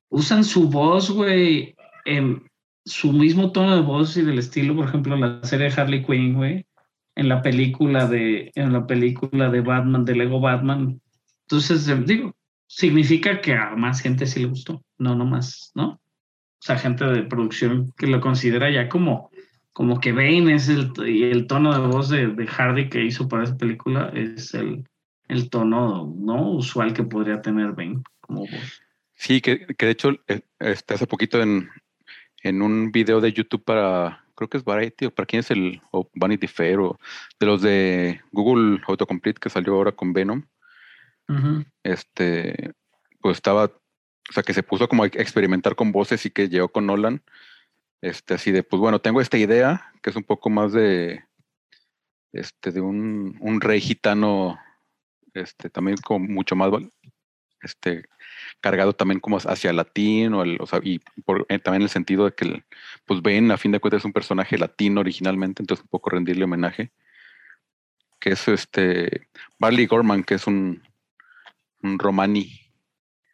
[0.10, 2.44] Usan su voz, güey, en,
[2.86, 6.34] su mismo tono de voz y del estilo, por ejemplo, la serie de Harley Quinn,
[6.34, 6.66] güey,
[7.16, 11.00] en la película de, en la película de Batman, de Lego Batman.
[11.44, 12.36] Entonces, eh, digo,
[12.68, 15.90] significa que a más gente sí le gustó, no nomás, ¿no?
[15.94, 19.31] O sea, gente de producción que lo considera ya como,
[19.74, 23.28] como que Bane es el, y el tono de voz de, de Hardy que hizo
[23.28, 24.86] para esa película es el,
[25.28, 28.82] el tono no usual que podría tener Bane como voz.
[29.14, 31.70] Sí, que, que de hecho, eh, este, hace poquito en,
[32.44, 35.82] en un video de YouTube para, creo que es Variety, o para quién es el,
[35.92, 37.00] o Vanity Fair, o
[37.40, 40.44] de los de Google Autocomplete que salió ahora con Venom,
[41.84, 42.74] este,
[43.22, 46.70] pues estaba, o sea, que se puso como a experimentar con voces y que llegó
[46.70, 47.22] con Nolan,
[48.02, 51.24] este, así de, pues bueno, tengo esta idea, que es un poco más de,
[52.34, 54.60] este, de un, un rey gitano,
[55.34, 56.72] este, también como mucho más,
[57.62, 58.06] este,
[58.60, 62.26] cargado también como hacia latino, el- o sea, y por, eh, también en el sentido
[62.26, 62.64] de que, el-
[63.06, 66.46] pues Ben, a fin de cuentas, es un personaje latino originalmente, entonces un poco rendirle
[66.46, 66.92] homenaje,
[68.20, 69.28] que es este,
[69.60, 70.82] Barley Gorman, que es un,
[71.84, 72.58] un romani,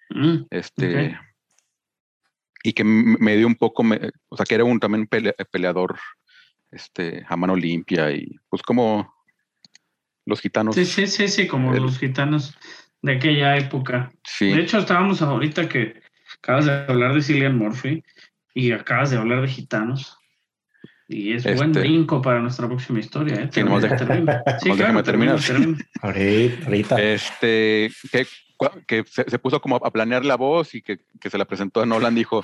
[0.10, 1.19] Mm, este.
[2.63, 5.98] Y que me dio un poco, me- o sea, que era un también pele- peleador,
[6.72, 9.13] este, a mano limpia y pues como
[10.26, 10.76] los gitanos.
[10.76, 12.58] Sí, sí, sí, sí, como El- los gitanos
[13.02, 14.12] de aquella época.
[14.24, 14.48] Sí.
[14.52, 16.02] De hecho, estábamos ahorita que
[16.39, 18.04] acabas de hablar de Cillian Murphy
[18.54, 20.17] y acabas de hablar de gitanos.
[21.08, 23.36] Y es buen Este- brinco para nuestra próxima historia.
[23.43, 23.50] ¿eh?
[23.54, 23.84] Sí, nomás.
[23.84, 23.89] Sí,
[24.76, 25.39] déjame termina, terminar.
[25.39, 25.78] termina.
[26.02, 27.02] Ahorita, ahorita.
[27.02, 28.28] Este, que,
[28.88, 31.82] que se, se puso como a planear la voz y que, que se la presentó
[31.82, 32.43] a Nolan, dijo,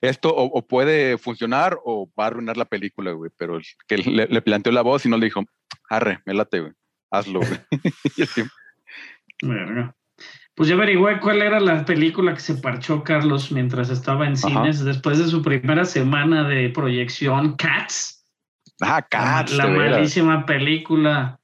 [0.00, 4.26] esto o, o puede funcionar o va a arruinar la película, güey, pero que le,
[4.26, 5.44] le planteó la voz y no le dijo,
[5.88, 6.72] arre, me late, güey,
[7.10, 7.60] hazlo, güey.
[9.42, 9.94] Verga.
[10.54, 14.40] Pues ya averigüé cuál era la película que se parchó Carlos mientras estaba en Ajá.
[14.48, 18.26] cines después de su primera semana de proyección, Cats.
[18.82, 19.92] ah, La, Cats, la veras.
[19.92, 21.40] malísima película.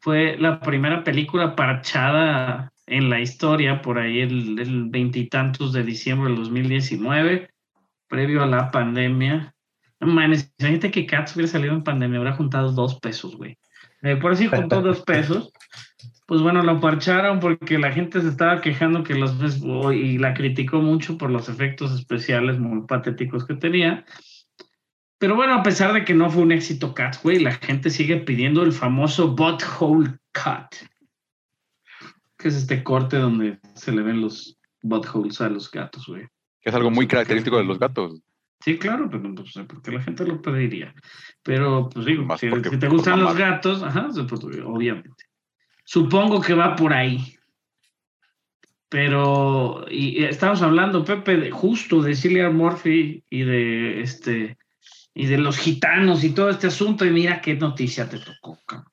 [0.00, 6.40] Fue la primera película parchada en la historia por ahí el veintitantos de diciembre del
[6.40, 7.48] 2019,
[8.08, 9.54] previo a la pandemia.
[10.00, 13.56] No mames, imagínate que Cats hubiera salido en pandemia, hubiera juntado dos pesos, güey.
[14.02, 15.52] Eh, por así juntó dos pesos.
[16.26, 19.36] Pues bueno, lo parcharon porque la gente se estaba quejando que los
[19.92, 24.04] y la criticó mucho por los efectos especiales muy patéticos que tenía.
[25.18, 28.16] Pero bueno, a pesar de que no fue un éxito Cats, güey, la gente sigue
[28.16, 30.90] pidiendo el famoso butthole cut.
[32.40, 36.26] Que es este corte donde se le ven los buttholes a los gatos, güey.
[36.60, 38.22] Que es algo muy característico de los gatos.
[38.60, 40.94] Sí, claro, pero no sé por qué la gente lo pediría.
[41.42, 45.24] Pero, pues digo, Más si, porque si te gustan los gatos, ajá, pues, obviamente.
[45.84, 47.36] Supongo que va por ahí.
[48.88, 54.58] Pero, y, y estamos hablando, Pepe, de, justo de Cillian Murphy y de este
[55.14, 58.90] y de los gitanos y todo este asunto, y mira qué noticia te tocó, cabrón.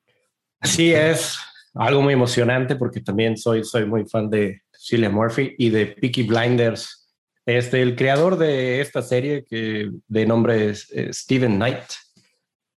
[0.63, 1.39] Sí, es
[1.79, 6.23] algo muy emocionante porque también soy, soy muy fan de Cillian Murphy y de Peaky
[6.23, 7.13] Blinders.
[7.45, 11.83] Este, el creador de esta serie, que de nombre es eh, Steven Knight,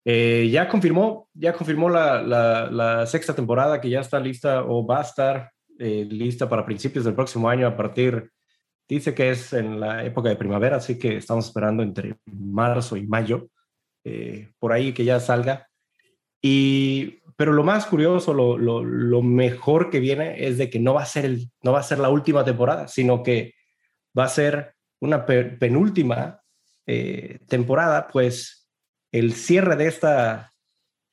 [0.06, 4.86] eh, ya confirmó, ya confirmó la, la- la sexta temporada que ya está lista o
[4.86, 8.32] va a estar eh, lista para principios del próximo año a partir,
[8.88, 13.06] dice que es en la época de primavera, así que estamos esperando entre marzo y
[13.08, 13.48] mayo,
[14.04, 15.68] eh, por ahí que ya salga.
[16.42, 20.94] Y, pero lo más curioso, lo, lo, lo mejor que viene es de que no
[20.94, 23.54] va a ser el, no va a ser la última temporada, sino que
[24.18, 26.42] va a ser una pe- penúltima
[26.86, 28.70] eh, temporada, pues
[29.14, 30.52] el cierre de esta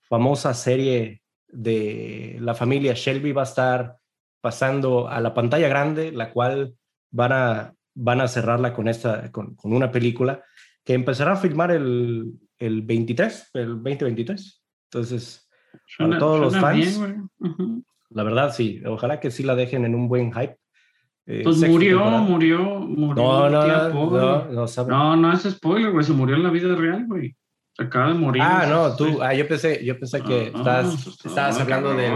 [0.02, 3.96] famosa serie de la familia Shelby va a estar
[4.40, 6.74] pasando a la pantalla grande, la cual
[7.12, 10.42] van a, van a cerrarla con, esta, con, con una película
[10.82, 14.64] que empezará a filmar el, el 23, el 2023.
[14.90, 15.45] Entonces,
[15.98, 17.50] para todos los suena fans, bien, güey.
[17.52, 17.84] Ujú.
[18.10, 20.56] la verdad, sí, ojalá que sí la dejen en un buen hype.
[21.28, 22.22] Eh, Pues murió, temporada.
[22.22, 23.22] murió, murió.
[23.24, 24.86] No, no, no, no, no.
[24.86, 26.04] No, no es spoiler, güey.
[26.04, 27.34] Se murió en la vida real, güey.
[27.78, 28.42] Acaba de morir.
[28.44, 31.62] Ah, no, tú, ah, yo pensé, yo pensé que Ah, estás, eso está- estabas ah,
[31.62, 32.12] hablando del,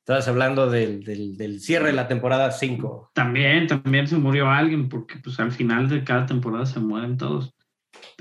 [0.00, 3.10] estabas hablando del, del, del cierre de la temporada 5.
[3.14, 7.54] También, también se murió alguien, porque pues al final de cada temporada se mueren todos.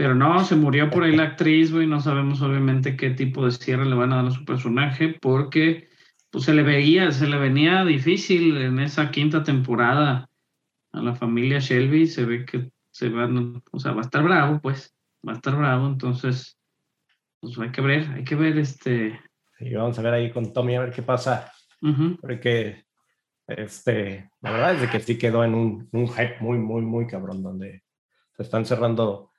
[0.01, 1.85] Pero no, se murió por ahí la actriz, güey.
[1.85, 5.89] No sabemos obviamente qué tipo de cierre le van a dar a su personaje, porque
[6.31, 10.27] pues se le veía, se le venía difícil en esa quinta temporada
[10.91, 12.07] a la familia Shelby.
[12.07, 14.91] Se ve que se van, o sea, va a estar bravo, pues,
[15.23, 15.85] va a estar bravo.
[15.85, 16.57] Entonces,
[17.39, 19.21] pues hay que ver, hay que ver este.
[19.59, 22.17] Y vamos a ver ahí con Tommy a ver qué pasa, ujú.
[22.19, 22.85] porque
[23.45, 27.05] este, la verdad es de que sí quedó en un, un hype muy, muy, muy
[27.05, 27.83] cabrón, donde
[28.35, 29.30] se están cerrando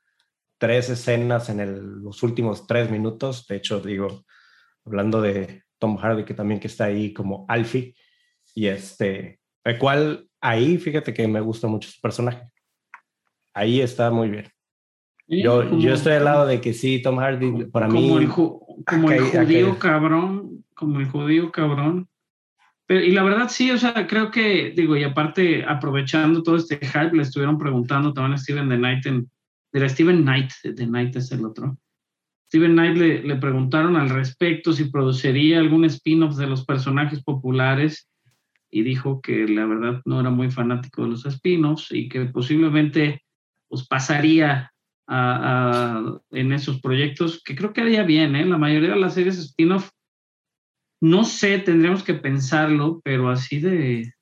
[0.63, 3.49] tres escenas en el- los últimos tres minutos.
[3.49, 4.25] De hecho, digo,
[4.87, 7.97] hablando de Tom Hardy, que también que está ahí como Alfie,
[8.55, 12.49] y este, el cual ahí, fíjate que me gusta mucho su personaje.
[13.53, 14.47] Ahí está muy bien.
[15.29, 18.19] Sí, Yo, como- yo estoy al lado de que sí, Tom Hardy, para mí, como
[18.21, 22.09] el, ju- como el acá judío acá cabrón, como el judío cabrón.
[22.87, 26.79] Pero, y la verdad sí, o sea, creo que, digo, y aparte, aprovechando todo este
[26.79, 29.29] hype, le estuvieron preguntando también a Steven The Knight, en,
[29.73, 31.79] era Steven Knight, The Knight es el otro.
[32.49, 38.09] Steven Knight le, le preguntaron al respecto si produciría algún spin-off de los personajes populares
[38.70, 43.23] y dijo que la verdad no era muy fanático de los spin-offs y que posiblemente
[43.68, 44.70] pues pasaría
[45.09, 48.45] a- en esos proyectos, que creo que haría bien, ¿eh?
[48.45, 49.91] La mayoría de las series spin-off,
[51.01, 54.12] no sé, tendríamos que pensarlo, pero así de,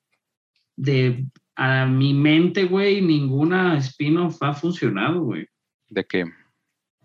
[0.76, 1.26] de
[1.62, 5.46] a mi mente, güey, ninguna spin-off ha funcionado, güey.
[5.90, 6.24] ¿De qué?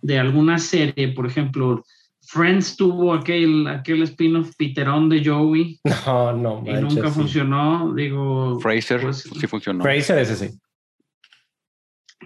[0.02, 1.84] De alguna serie, por ejemplo,
[2.22, 7.16] Friends tuvo aquel, aquel spin-off Piterón de Joey no, no, y manches, nunca sí.
[7.16, 8.58] funcionó, digo...
[8.62, 9.84] Fraser, pues, sí funcionó.
[9.84, 10.58] Fraser ese sí.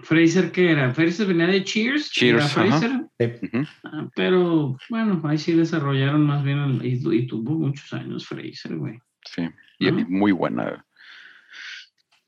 [0.04, 0.94] Fraser, ¿qué era?
[0.94, 2.12] Fraser venía de Cheers.
[2.12, 2.78] Cheers, ¿Era ajá.
[2.78, 3.08] Fraser?
[3.18, 3.48] Sí.
[3.82, 8.76] Ah, pero bueno, ahí sí desarrollaron más bien el- y, y tuvo muchos años Fraser,
[8.76, 9.00] güey.
[9.26, 9.48] Sí,
[9.80, 10.86] y muy buena.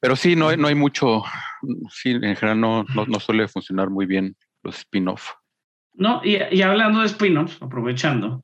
[0.02, 1.22] Pero sí, no hay, no hay mucho,
[1.88, 4.34] sí, en general no, no, no suele funcionar muy bien
[4.64, 5.30] los spin-off.
[5.94, 8.42] No, y, y hablando de spin-offs, aprovechando,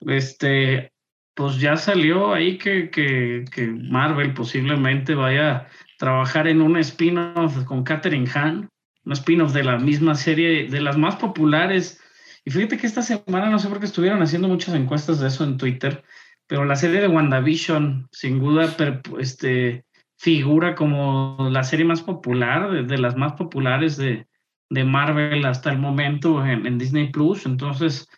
[0.00, 0.92] este,
[1.32, 5.68] pues ya salió ahí que, que, que Marvel posiblemente vaya a
[5.98, 8.68] trabajar en un spin-off con Katherine Hahn,
[9.06, 11.98] un spin-off de la misma serie, de las más populares.
[12.44, 15.44] Y fíjate que esta semana, no sé por qué estuvieron haciendo muchas encuestas de eso
[15.44, 16.04] en Twitter,
[16.46, 19.86] pero la serie de WandaVision, sin duda, per- este,
[20.24, 24.26] figura como la serie más popular, de, de las más populares de,
[24.70, 27.44] de Marvel hasta el momento en, en Disney Plus.
[27.44, 28.08] Entonces,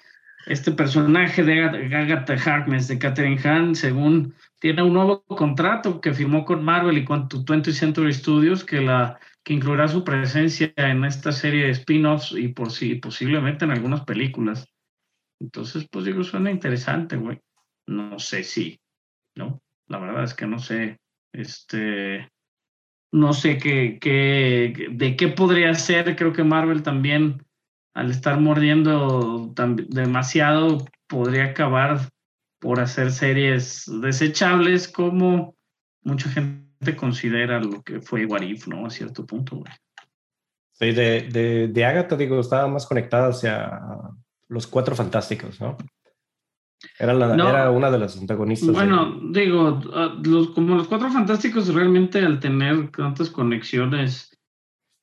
[0.47, 6.45] este personaje de Agatha Harkness, de Catherine Hahn, según tiene un nuevo contrato que firmó
[6.45, 11.33] con Marvel y con 20th Century Studios que la que incluirá su presencia en esta
[11.33, 14.69] serie de spin-offs y por si posiblemente en algunas películas.
[15.41, 17.41] Entonces, pues digo, suena interesante, güey.
[17.89, 18.81] No sé si,
[19.37, 19.61] ¿no?
[19.89, 20.99] La verdad es que no sé,
[21.37, 22.30] este,
[23.12, 26.16] no sé qué, qué, de qué podría ser.
[26.16, 27.45] Creo que Marvel también,
[27.95, 29.53] al estar mordiendo
[29.89, 32.09] demasiado, podría acabar
[32.61, 35.55] por hacer series desechables como
[36.03, 38.87] mucha gente considera lo que fue What If, ¿no?
[38.87, 39.72] A cierto punto, güey.
[40.72, 43.80] Sí, de, de, de Agatha, digo, estaba más conectada hacia
[44.49, 45.76] los cuatro fantásticos, ¿no?
[46.99, 47.49] Era, la, No.
[47.49, 48.70] era una de las antagonistas.
[48.72, 49.81] Bueno, digo,
[50.24, 54.31] los, como los cuatro fantásticos realmente al tener tantas conexiones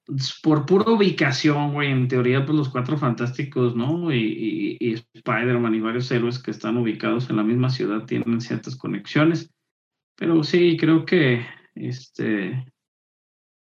[0.08, 4.12] s- por pura ubicación, güey, en teoría, pues los cuatro fantásticos, ¿no?
[4.14, 8.40] Y, y, y Spider-Man y varios héroes que están ubicados en la misma ciudad tienen
[8.42, 9.52] ciertas conexiones.
[10.16, 11.46] Pero sí, creo que,
[11.76, 12.66] este,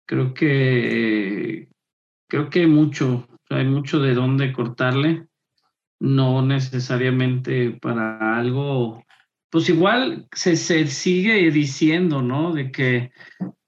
[0.08, 1.68] creo que,
[2.30, 5.28] creo que hay mucho, hay mucho de dónde cortarle
[6.00, 9.04] no necesariamente para algo,
[9.50, 12.54] pues igual se, se sigue diciendo, ¿no?
[12.54, 13.12] De que,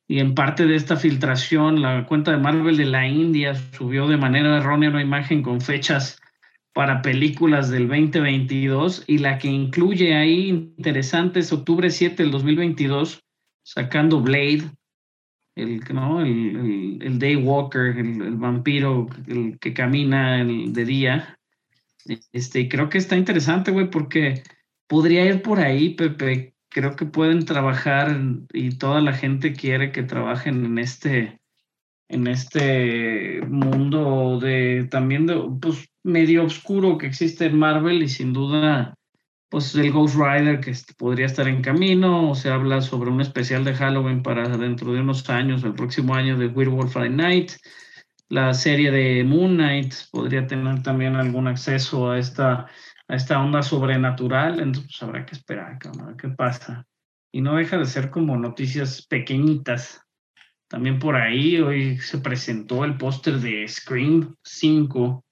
[0.07, 4.17] y en parte de esta filtración, la cuenta de Marvel de la India subió de
[4.17, 6.17] manera errónea una imagen con fechas
[6.73, 13.21] para películas del 2022 y la que incluye ahí interesante es octubre 7 del 2022,
[13.63, 14.63] sacando Blade,
[15.55, 16.21] el, ¿no?
[16.21, 21.38] el, el, el Daywalker, el, el vampiro el que camina el- de día.
[22.32, 24.43] Este, y creo que está interesante, güey, porque
[24.88, 26.56] podría ir por ahí, Pepe.
[26.70, 28.18] Creo que pueden trabajar
[28.54, 31.39] y toda la gente quiere que trabajen en este,
[32.08, 38.34] en este mundo de también de, pues, medio oscuro que existe en Marvel y sin
[38.34, 38.95] duda,
[39.49, 43.76] pues el Ghost Rider que podría estar en camino, se habla sobre un especial de
[43.76, 47.52] Halloween para dentro de unos años, el próximo año de Werewolf by Night
[48.32, 52.65] la serie de Moon Knight podría tener también algún acceso a esta,
[53.09, 56.88] a esta onda sobrenatural, entonces pues, habrá que esperar, cabrón, a ver qué pasa.
[57.34, 60.01] Y no deja de ser como noticias pequeñitas.
[60.69, 65.25] También por ahí hoy se presentó el póster de Scream 5,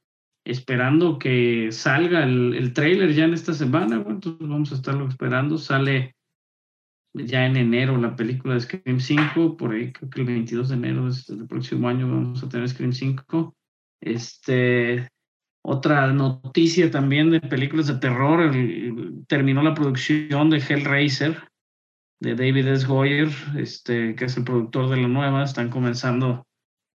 [0.44, 5.58] esperando que salga el, el trailer ya en esta semana, entonces vamos a estarlo esperando.
[5.58, 6.18] Sale
[7.14, 10.76] ya en enero la película de Scream 5, por ahí creo que el 22 de
[10.76, 13.56] enero del próximo año vamos a tener Scream 5.
[14.02, 15.10] Este,
[15.64, 21.50] otra noticia también de películas de terror, el- terminó la producción de Hellraiser
[22.22, 22.86] de David S.
[22.86, 26.46] Goyer, este, que es el productor de la nueva, están comenzando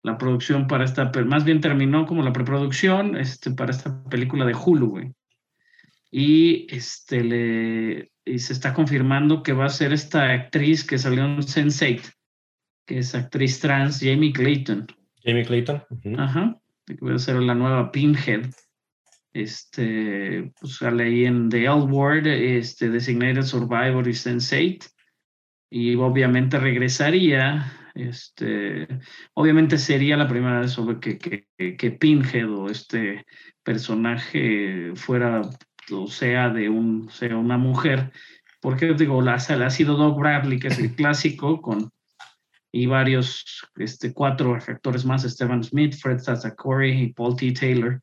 [0.04, 4.54] la producción para esta, más bien terminó como la preproducción este, para esta película de
[4.54, 5.12] Hulu, güey.
[6.10, 11.24] Y, este, le, y se está confirmando que va a ser esta actriz que salió
[11.24, 12.12] en Sense8,
[12.86, 14.86] que es actriz trans, Jamie Clayton.
[15.24, 15.82] Jamie Clayton.
[15.90, 16.20] ujú.
[16.20, 16.56] Ajá,
[16.86, 18.46] que va a ser la nueva Pinhead.
[19.34, 24.90] Este, pues sale ahí en The L Word, este, Designated Survivor y Sense8.
[25.70, 28.86] Y obviamente regresaría, este,
[29.32, 33.24] obviamente sería la primera vez sobre que, que- que Pinhead o este
[33.62, 35.40] personaje fuera,
[35.92, 38.12] o sea, de un, sea una mujer.
[38.60, 41.90] Porque digo, la, ha sido Doug Bradley, que es el clásico, con
[42.74, 47.52] y varios, este, cuatro actores más, Stephen Smith, Fred Sassacori y Paul T.
[47.52, 48.00] Taylor,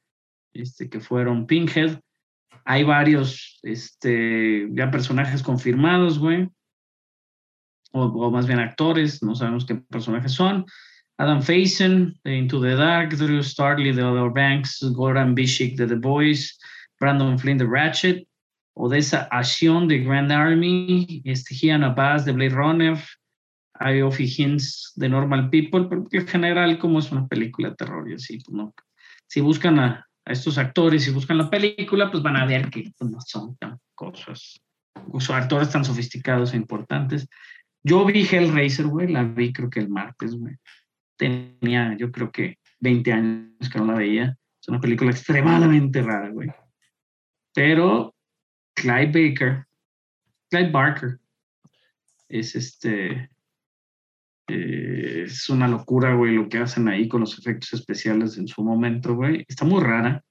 [0.53, 1.99] este, que fueron Pinhead.
[2.65, 6.47] Hay varios, este, ya personajes confirmados, güey,
[7.93, 10.65] o, o más bien actores, no sabemos qué personajes son.
[11.17, 15.95] Adam Faison, de Into the Dark, Drew Starley, de Other Banks, Goran Bishik, de The
[15.95, 16.59] Boys,
[16.99, 18.27] Brandon Flynn, de Ratchet,
[18.73, 22.97] Odessa Ashion, de Grand Army, este, Gian Abbas, de Blade Runner,
[24.03, 28.15] Ophie Hints de Normal People, pero en general, como es una película de terror y
[28.15, 28.73] así, pues no.
[29.27, 32.91] Si buscan a, a estos actores y buscan la película, pues van a ver que
[32.97, 34.61] pues, no son tan cosas,
[35.19, 37.27] son actores tan sofisticados e importantes.
[37.83, 40.55] Yo vi Hellraiser, güey, la vi creo que el martes, güey.
[41.17, 44.37] Tenía, yo creo que 20 años que no la veía.
[44.61, 46.49] Es una película extremadamente rara, güey.
[47.53, 48.15] Pero
[48.73, 49.65] Clyde Baker,
[50.49, 51.19] Clyde Barker,
[52.27, 53.29] es este,
[54.47, 58.63] eh, es una locura, güey, lo que hacen ahí con los efectos especiales en su
[58.63, 59.45] momento, güey.
[59.47, 60.23] Está muy rara.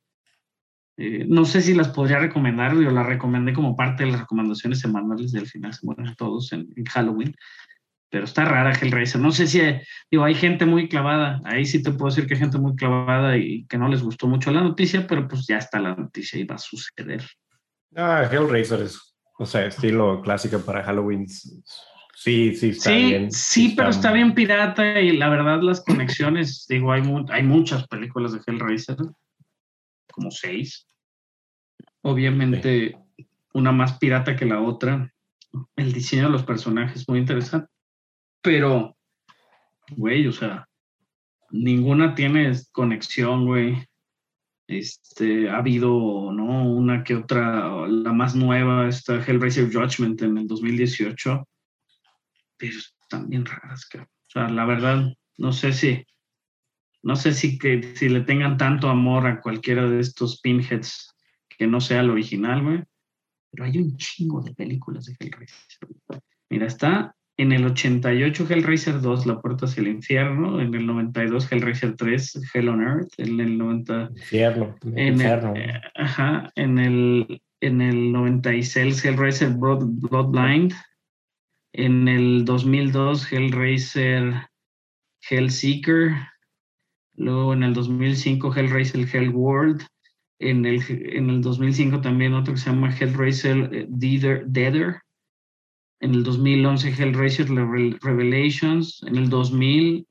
[0.97, 4.81] Eh, no sé si las podría recomendar, yo la recomendé como parte de las recomendaciones
[4.81, 7.35] semanales del final se mueren todos en, en Halloween.
[8.11, 9.21] Pero está rara Hellraiser.
[9.21, 9.61] No sé si,
[10.11, 11.41] digo, hay gente muy clavada.
[11.45, 14.27] Ahí sí te puedo decir que hay gente muy clavada y que no les gustó
[14.27, 17.23] mucho la noticia, pero pues ya está la noticia y va a suceder.
[17.95, 21.27] Ah, Hellraiser es, o sea, estilo clásico para Halloween.
[21.29, 23.31] Sí, sí, está sí, bien.
[23.31, 27.87] Sí, pero está bien pirata y la verdad las conexiones, digo, hay, mu hay muchas
[27.87, 28.97] películas de Hellraiser,
[30.11, 30.89] como seis.
[32.03, 33.27] Obviamente sí.
[33.55, 35.13] una más pirata que la otra.
[35.77, 37.69] El diseño de los personajes muy interesante.
[38.43, 38.97] Pero,
[39.91, 40.69] güey, o sea,
[41.51, 43.77] ninguna tiene conexión, güey.
[44.67, 46.71] Este, ha habido, ¿no?
[46.71, 51.45] Una que otra, la más nueva, está Hellraiser Judgment en el 2018
[52.59, 56.05] pero están bien raras, que, o sea, la verdad, no sé si,
[57.03, 61.15] no sé si que si le tengan tanto amor a cualquiera de estos pinheads
[61.49, 62.83] que no sea el original, güey.
[63.51, 65.89] Pero hay un chingo de películas de Hellraiser.
[66.51, 71.51] Mira, está en el 88 Hellraiser 2, La Puerta hacia el Infierno, en el 92
[71.51, 74.11] Hellraiser 3, Hell on Earth, en el 90...
[74.11, 74.75] Infierno.
[74.83, 75.55] En infierno.
[75.55, 80.75] El, eh, ajá, en el, en el 96 Hellraiser Blood, Bloodblind,
[81.75, 84.49] en el 2002 Hellraiser
[85.31, 86.17] Hellseeker,
[87.15, 89.87] luego en el 2005 Hellraiser Hell World,
[90.41, 95.03] en el, en el 2005 también otro que se llama Hellraiser Deader, Deader,
[96.01, 100.07] en el 2011 Hellraiser Revelations, en el 2000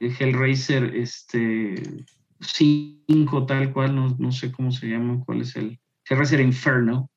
[0.00, 2.04] Hellraiser este,
[2.40, 5.78] 5 tal cual, no, no sé cómo se llama, cuál es el
[6.08, 7.10] Hellraiser Inferno,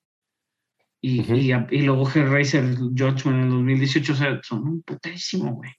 [1.02, 1.70] y, uh -huh.
[1.72, 5.72] y, y, luego Hellraiser Judgment en el 2018, o sea, son un putísimo, güey.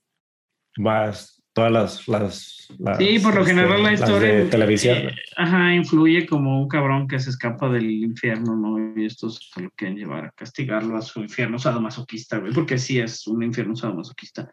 [0.78, 4.28] Más todas las, las, las, Sí, por lo general este, la historia.
[4.28, 4.98] de televisión.
[4.98, 8.78] Eh, ajá, influye como un cabrón que se escapa del infierno, ¿no?
[8.98, 13.26] Y estos lo quieren llevar a castigarlo a su infierno sadomasoquista, güey, porque sí es
[13.26, 14.52] un infierno sadomasoquista.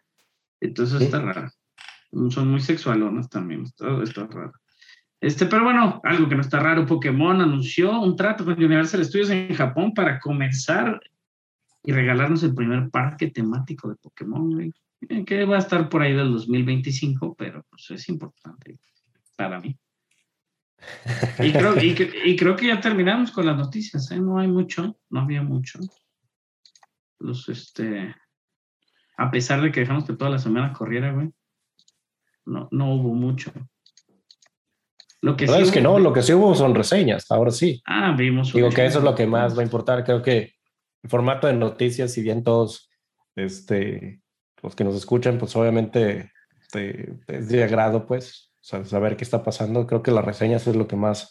[0.60, 1.04] Entonces ¿Sí?
[1.04, 1.50] está raro.
[2.30, 4.52] Son muy sexualonas también, está, está raro.
[5.20, 9.30] Este, pero bueno, algo que no está raro, Pokémon anunció un trato con Universal Studios
[9.30, 11.00] en Japón para comenzar
[11.82, 14.72] y regalarnos el primer parque temático de Pokémon, güey,
[15.26, 18.78] que va a estar por ahí del 2025, pero pues es importante
[19.36, 19.76] para mí.
[21.40, 24.20] Y creo, y, y creo que ya terminamos con las noticias, ¿eh?
[24.20, 25.80] No hay mucho, no había mucho.
[27.18, 28.14] Los, este,
[29.16, 31.30] a pesar de que dejamos que toda la semana corriera, güey,
[32.46, 33.52] no, no hubo mucho.
[35.20, 37.82] Lo que sí es que no, lo que sí hubo son reseñas, ahora sí.
[37.84, 38.52] Ah, vimos.
[38.52, 40.04] Digo que eso es lo que más va a importar.
[40.04, 40.54] Creo que
[41.02, 42.88] el formato de noticias, si bien todos
[43.34, 44.22] este,
[44.62, 49.86] los que nos escuchan, pues obviamente este, es de agrado, pues, saber qué está pasando.
[49.86, 51.30] Creo que las reseñas es lo que más,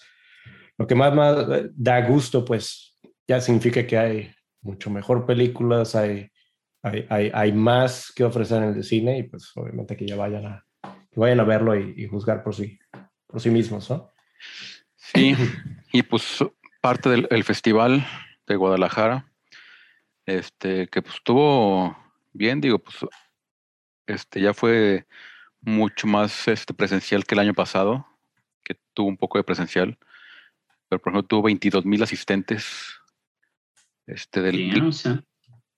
[0.78, 2.97] lo que más, más da gusto, pues
[3.28, 6.30] ya significa que hay mucho mejor películas, hay,
[6.82, 10.45] hay, hay, hay más que ofrecer en el cine y pues obviamente que ya vayan
[10.45, 10.65] a,
[11.15, 12.80] vayan a verlo y, juzgar por sí,
[13.25, 14.11] por sí mismos, ¿no?
[14.95, 15.36] Sí,
[15.91, 16.43] y pues
[16.82, 18.05] parte del el festival
[18.45, 19.32] de Guadalajara,
[20.25, 21.95] este, que pues estuvo
[22.38, 22.97] bien, digo, pues
[24.05, 25.05] este ya fue
[25.61, 28.07] mucho más este, presencial que el año pasado,
[28.63, 29.97] que tuvo un poco de presencial,
[30.88, 32.99] pero por ejemplo tuvo 22 mil asistentes,
[34.05, 35.21] este del, o sea,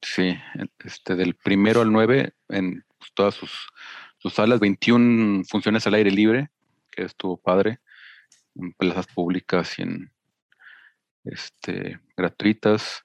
[0.02, 0.38] Sí,
[0.80, 3.68] este, del primero al 9 en pues, todas sus,
[4.18, 6.50] sus salas, 21 funciones al aire libre,
[6.92, 7.80] que estuvo padre,
[8.56, 10.12] en plazas públicas y en
[11.26, 13.04] este, gratuitas,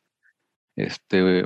[0.76, 1.44] este,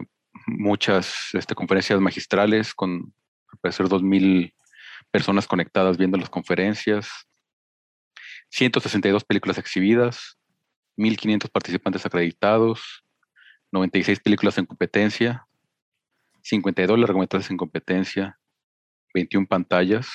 [0.48, 3.12] muchas este, conferencias magistrales con
[3.52, 4.52] al parecer 2.000
[5.10, 7.08] personas conectadas viendo las conferencias,
[8.50, 10.38] 162 películas exhibidas,
[10.96, 13.04] 1.500 participantes acreditados,
[13.72, 15.46] 96 películas en competencia,
[16.42, 18.38] 52 largometrajes en competencia,
[19.14, 20.08] 21 pantallas,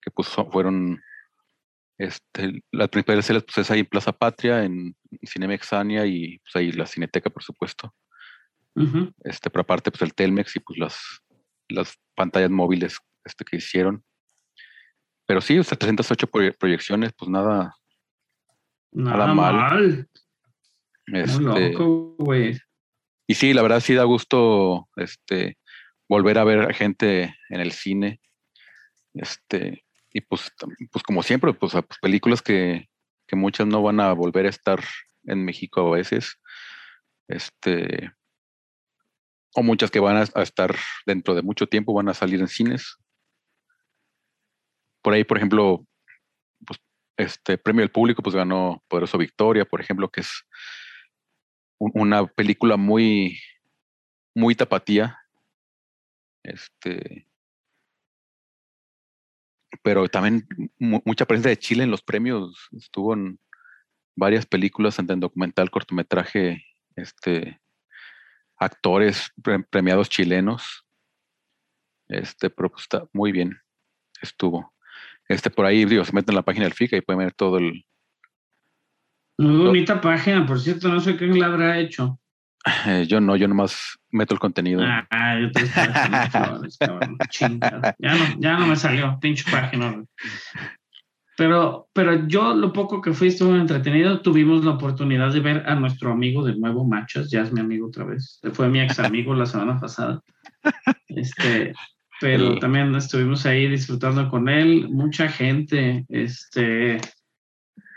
[0.00, 1.02] que pues fueron,
[1.98, 6.56] este, las principales salas pues es ahí en Plaza Patria, en Cinemex Ania y pues
[6.56, 7.94] ahí la Cineteca, por supuesto.
[9.24, 10.98] Este, pero aparte pues el Telmex y pues las,
[11.68, 14.04] las pantallas móviles este, que hicieron.
[15.26, 17.74] Pero sí, o sea, 308 proye- proyecciones, pues nada,
[18.92, 19.54] Nada Nada mal.
[19.54, 20.08] mal.
[21.06, 22.58] Este, loco, güey.
[23.26, 25.56] Y sí, la verdad sí da gusto este,
[26.08, 28.20] volver a ver a gente en el cine.
[29.14, 30.52] Este, y pues,
[30.92, 32.88] pues como siempre, pues, pues, películas que,
[33.26, 34.82] que muchas no van a volver a estar
[35.24, 36.38] en México a veces.
[37.28, 38.12] Este,
[39.54, 40.74] o muchas que van a, estar
[41.06, 42.96] dentro de mucho tiempo, van a salir en cines.
[45.02, 45.86] Por ahí, por ejemplo,
[46.66, 46.80] pues,
[47.16, 50.30] este premio del público, pues ganó Poderoso Victoria, por ejemplo, que es
[51.78, 53.38] un- una película muy,
[54.34, 55.18] muy tapatía.
[56.42, 57.26] Este.
[59.82, 60.46] Pero también
[60.78, 62.68] mu- mucha presencia de Chile en los premios.
[62.72, 63.38] Estuvo en
[64.16, 66.64] varias películas, en documental, cortometraje,
[66.96, 67.60] este,
[68.58, 70.84] actores pre- premiados chilenos.
[72.08, 73.58] Este, pero pues está muy bien.
[74.20, 74.74] Estuvo.
[75.28, 77.58] Este, por ahí, digo, se meten en la página del FICA y pueden ver todo
[77.58, 77.84] el,
[79.38, 82.18] Muy bonita página, por cierto, no sé quién la habrá hecho.
[82.86, 84.82] eh, yo no, yo nomás meto el contenido.
[84.82, 87.18] Ah, yo te flores, cabrón.
[87.98, 90.04] Ya no, ya no me salió, pinche página.
[91.36, 94.20] Pero, pero yo lo poco que fui estuvo entretenido.
[94.20, 97.88] Tuvimos la oportunidad de ver a nuestro amigo de nuevo, Machas, ya es mi amigo
[97.88, 98.40] otra vez.
[98.52, 100.22] Fue mi ex amigo la semana pasada.
[101.08, 101.72] Este,
[102.20, 104.88] pero también estuvimos ahí disfrutando con él.
[104.88, 107.00] Mucha gente, este,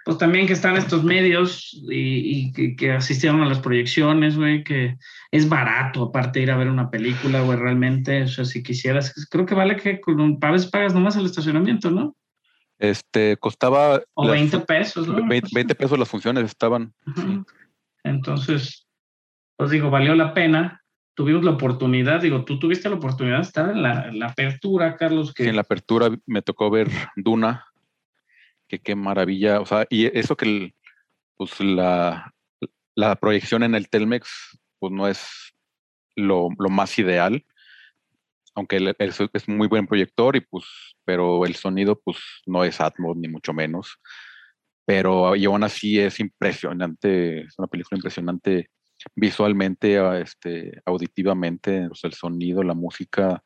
[0.03, 4.63] pues también que están estos medios y, y que, que asistieron a las proyecciones, güey,
[4.63, 4.97] que
[5.31, 9.45] es barato aparte ir a ver una película, güey, realmente, o sea, si quisieras, creo
[9.45, 12.16] que vale que con un, pagas nomás el estacionamiento, ¿no?
[12.79, 15.27] Este, costaba O las 20 pesos, ¿no?
[15.27, 16.93] 20, 20 pesos las funciones estaban.
[18.03, 18.87] Entonces,
[19.55, 20.83] pues digo, valió la pena.
[21.15, 24.95] Tuvimos la oportunidad, digo, tú tuviste la oportunidad de estar en la, en la apertura,
[24.95, 27.65] Carlos, que Sí, en la apertura me tocó ver Duna,
[28.67, 30.75] que qué maravilla, o sea, y eso que el-
[31.35, 32.33] pues la,
[32.93, 35.55] la proyección en el Telmex pues no es
[36.15, 37.43] lo, lo más ideal,
[38.57, 40.65] aunque el- el- es muy buen proyector y pues,
[41.05, 43.97] pero el sonido pues no es Atmos ni mucho menos,
[44.85, 48.69] pero y aún así es impresionante, es una película impresionante
[49.15, 53.43] visualmente, a- este, auditivamente, o sea, el sonido, la música,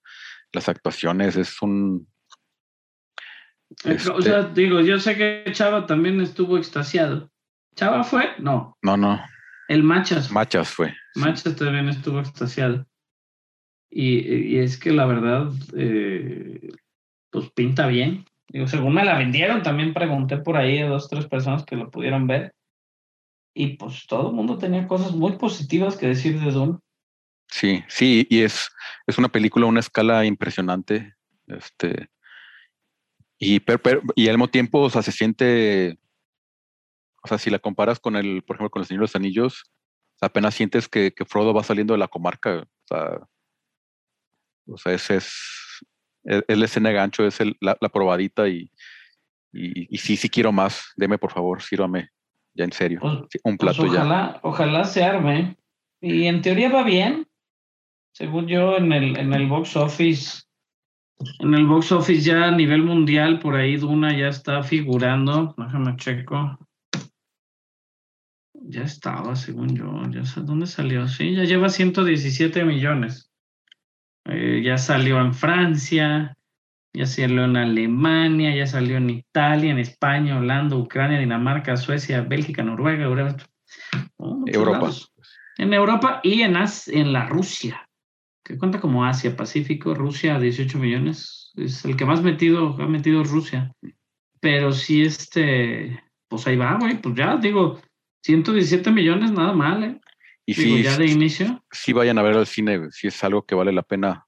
[0.53, 2.07] las actuaciones, es un
[3.85, 7.31] Eh, O Este- sea, digo, yo sé que Chava también estuvo extasiado.
[7.73, 8.31] ¿Chava fue?
[8.37, 9.17] No, No, no,
[9.69, 10.29] el Machas.
[10.29, 10.93] Machas fue.
[11.15, 12.85] Machas también estuvo extasiado.
[13.91, 16.71] Y, y es que la verdad, eh,
[17.29, 18.25] pues pinta bien.
[18.47, 21.91] Digo, según me la vendieron, también pregunté por ahí a dos, tres personas que lo
[21.91, 22.53] pudieron ver.
[23.53, 26.79] Y pues todo el mundo tenía cosas muy positivas que decir de Dune.
[27.49, 28.69] Sí, sí, y es,
[29.05, 31.13] es una película a una escala impresionante.
[31.47, 32.07] Este,
[33.37, 35.99] y, per- per- y al mismo tiempo, o sea, se siente,
[37.21, 39.63] o sea, si la comparas con el, por ejemplo, con el Señor de los Anillos,
[40.21, 42.59] apenas sientes que, que Frodo va saliendo de la comarca.
[42.59, 43.27] O sea,
[44.67, 45.33] o sea ese es,
[46.23, 48.71] es, es la escena gancho, es el- la, la probadita y,
[49.53, 50.91] y, y sí, sí quiero más.
[50.95, 52.09] Deme, por favor, sírvame,
[52.53, 52.99] ya en serio.
[53.01, 54.01] Pues, un pues plato ya.
[54.01, 55.57] ojalá, ojalá se arme.
[56.01, 57.27] Y en teoría va bien.
[58.13, 60.43] Según yo, en el, en el box office,
[61.39, 65.53] en el box office ya a nivel mundial, por ahí Duna ya está figurando.
[65.57, 66.57] Déjame checo.
[68.53, 70.01] Ya estaba, según yo.
[70.11, 71.07] Ya sé dónde salió.
[71.07, 73.30] Sí, ya lleva 117 millones.
[74.25, 76.35] Eh, ya salió en Francia,
[76.93, 82.63] Ya salió en Alemania, ya salió en Italia, en España, Holanda, Ucrania, Dinamarca, Suecia, Bélgica,
[82.63, 83.37] Noruega, Europa.
[84.17, 84.91] Oh, Europa.
[85.57, 87.87] En Europa y en, As- en la Rusia,
[88.43, 91.51] que cuenta como Asia, Pacífico, Rusia, 18 millones.
[91.55, 93.71] Es el que más metido, ha metido Rusia.
[94.41, 97.79] Pero sí, este, pues ahí va, güey, pues ya digo,
[98.23, 100.01] 117 millones, nada mal, ¿eh?
[100.51, 101.63] Y Digo, sí, ya de inicio.
[101.71, 104.25] sí vayan a ver al cine, si es algo que vale la pena.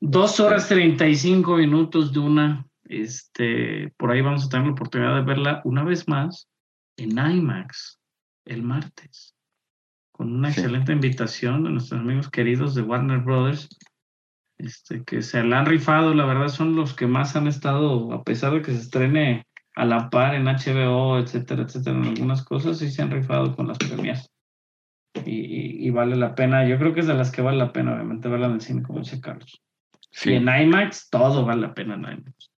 [0.00, 2.66] Dos horas 35 minutos de una.
[2.84, 6.48] Este, por ahí vamos a tener la oportunidad de verla una vez más
[6.96, 7.98] en IMAX
[8.44, 9.34] el martes.
[10.12, 10.60] Con una Sí.
[10.60, 13.68] excelente invitación de nuestros amigos queridos de Warner Brothers.
[14.58, 18.22] Este, que se la han rifado, la verdad son los que más han estado, a
[18.22, 22.78] pesar de que se estrene a la par en HBO, etcétera, etcétera, en algunas cosas,
[22.78, 24.30] sí se han rifado con las premias.
[25.24, 28.28] Y, vale la pena, yo creo que es de las que vale la pena, obviamente,
[28.28, 29.62] verla en el cine, como dice Carlos.
[30.10, 30.30] Sí.
[30.30, 32.50] Y en IMAX, todo vale la pena en IMAX.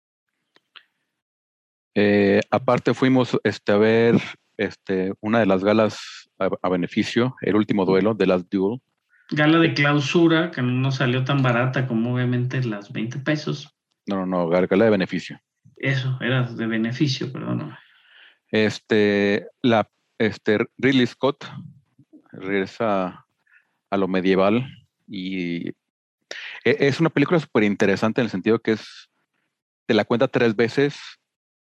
[1.95, 4.17] Eh, aparte fuimos este, a ver
[4.57, 8.81] este, una de las galas a, a beneficio, el último duelo de Last Duel.
[9.31, 13.75] Gala de clausura, que no salió tan barata como obviamente las 20 pesos.
[14.07, 15.41] No, no, no, gala de beneficio.
[15.77, 17.75] Eso, era de beneficio, perdón.
[18.51, 19.89] Este, la,
[20.19, 21.45] este, Ridley Scott
[22.37, 23.27] regresa
[23.91, 24.67] a lo medieval
[25.09, 25.75] y e-
[26.65, 29.09] es una película súper interesante en el sentido que es,
[29.87, 30.97] te la cuenta tres veces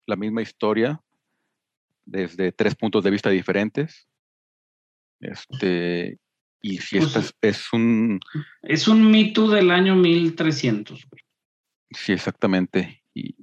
[0.05, 0.99] la misma historia
[2.05, 4.07] desde tres puntos de vista diferentes.
[5.20, 6.18] Este,
[6.62, 8.20] y si Pues- es, es un,
[8.64, 11.05] Es un Me Too del año 1300.
[11.10, 11.22] güey.
[11.91, 13.03] sí, exactamente.
[13.14, 13.36] Y,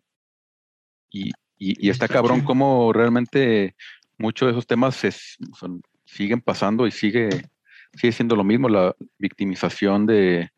[1.10, 3.74] y, y- y está cabrón cómo realmente
[4.18, 7.28] muchos de esos temas se, s- son- siguen pasando y sigue,
[7.94, 10.50] sigue siendo lo mismo, la victimización de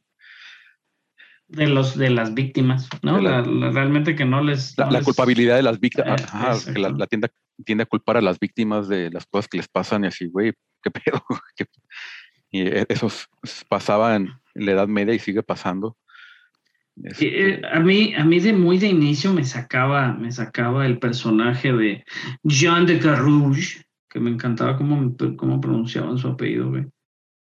[1.49, 3.19] De, los, de las víctimas, ¿no?
[3.21, 4.77] La- La- realmente que no les...
[4.77, 6.23] la, no la les- culpabilidad de las víctimas,
[6.69, 7.29] Eh, que la, tienda,
[7.65, 10.53] tiende a culpar a las víctimas de las cosas que les pasan y así, güey,
[10.83, 11.25] qué pedo.
[11.57, 11.67] ¿Qué-
[12.51, 13.09] Y e- eso
[13.69, 15.97] pasaba en, la Edad Media y sigue pasando.
[16.97, 20.85] Eh, Este, eh, a mí, a mí de muy de inicio me sacaba, me sacaba
[20.85, 22.05] el personaje de
[22.43, 26.87] Jean de Carrouge, que me encantaba cómo, cómo pronunciaban su apellido, güey.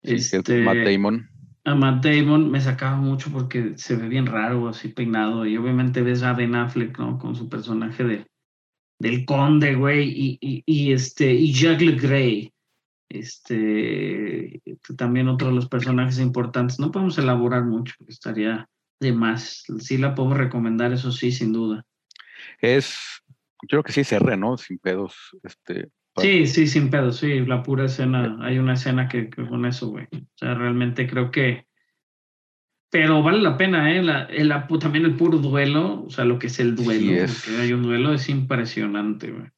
[0.02, 1.28] sí, Este, Matt Damon.
[1.64, 6.02] a Matt Damon me sacaba mucho porque se ve bien raro, así peinado, y obviamente
[6.02, 7.18] ves a Ben Affleck, ¿no?
[7.18, 8.26] Con su personaje de,
[9.00, 12.52] del conde, güey, y, y, y este, y Jack Grey,
[13.08, 14.60] este,
[14.96, 16.78] también otro de los personajes importantes.
[16.78, 18.68] No podemos elaborar mucho, estaría
[19.00, 19.64] de más.
[19.80, 21.84] Sí la puedo recomendar, eso sí, sin duda.
[22.60, 22.96] Es,
[23.62, 24.56] yo creo que sí R, ¿no?
[24.56, 25.14] Sin pedos.
[25.42, 25.88] Este,
[26.22, 29.88] Sí, sí, sin pedo, sí, la pura escena, hay una escena que, que con eso,
[29.88, 30.06] güey.
[30.12, 31.66] O sea, realmente creo que...
[32.90, 34.02] Pero vale la pena, ¿eh?
[34.02, 37.12] La, el- la también el puro duelo, o sea, lo que es el duelo, Sí,
[37.12, 37.42] es.
[37.44, 39.48] porque hay un duelo, es impresionante, güey.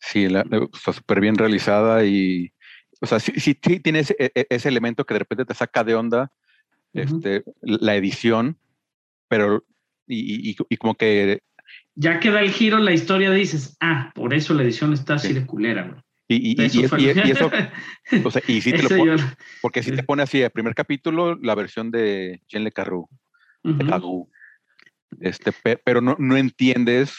[0.00, 2.52] Sí, la- está súper bien realizada y,
[3.00, 5.54] o sea, sí, sí, sí tiene ese, e- e- ese elemento que de repente te
[5.54, 6.30] saca de onda
[6.92, 8.58] este, la edición,
[9.28, 9.64] pero,
[10.06, 11.40] y, y- y como que,
[11.98, 15.28] Ya que da el giro la historia, dices, ah, por eso la edición está así
[15.28, 15.34] Sí.
[15.34, 16.00] de culera, güey.
[16.28, 17.50] y, Eso y- fue- y- y eso,
[18.24, 19.16] o sea, y sí te lo pone,
[19.62, 23.08] porque sí te pone así, el primer capítulo, la versión de Jean Le de.
[23.88, 24.28] Cagou,
[25.20, 27.14] este, pe- pero no, no entiendes,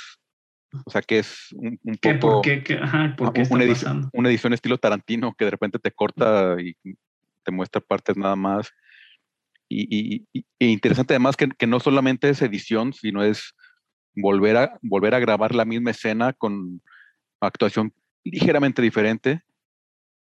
[0.85, 2.33] o sea, que es un, un ¿Qué, poco...
[2.33, 2.63] ¿Por qué?
[2.63, 6.57] qué- ajá, ¿por qué una, edición, una edición estilo Tarantino que de repente te corta
[6.61, 6.75] y
[7.43, 8.71] te muestra partes nada más.
[9.69, 10.25] Y,
[10.59, 13.53] interesante además que, que no solamente es edición, sino es
[14.17, 16.81] volver a, volver a grabar la misma escena con
[17.39, 17.93] actuación
[18.23, 19.41] ligeramente diferente.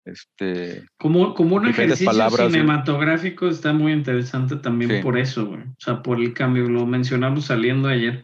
[0.05, 4.97] Este, Como, como un ejercicio palabras, cinematográfico está muy interesante también Sí.
[5.01, 5.61] por eso, güey.
[5.63, 8.23] O sea, por el cambio, lo mencionamos saliendo ayer,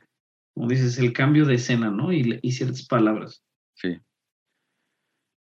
[0.54, 2.14] como dices, el cambio de escena, ¿no?
[2.14, 3.44] Y, ciertas palabras.
[3.74, 3.98] sí,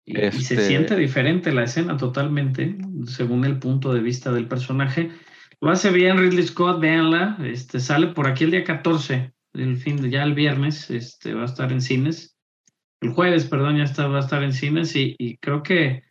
[0.05, 4.47] Y, y se Este- siente diferente la escena totalmente, según el punto de vista del
[4.47, 5.11] personaje.
[5.61, 7.37] Lo hace bien Ridley Scott, véanla.
[7.43, 11.43] Este, sale por aquí el día 14, el fin de ya el viernes, este, va
[11.43, 12.37] a estar en cines.
[13.01, 16.03] El jueves, perdón, ya está, va a estar en cines y, y creo que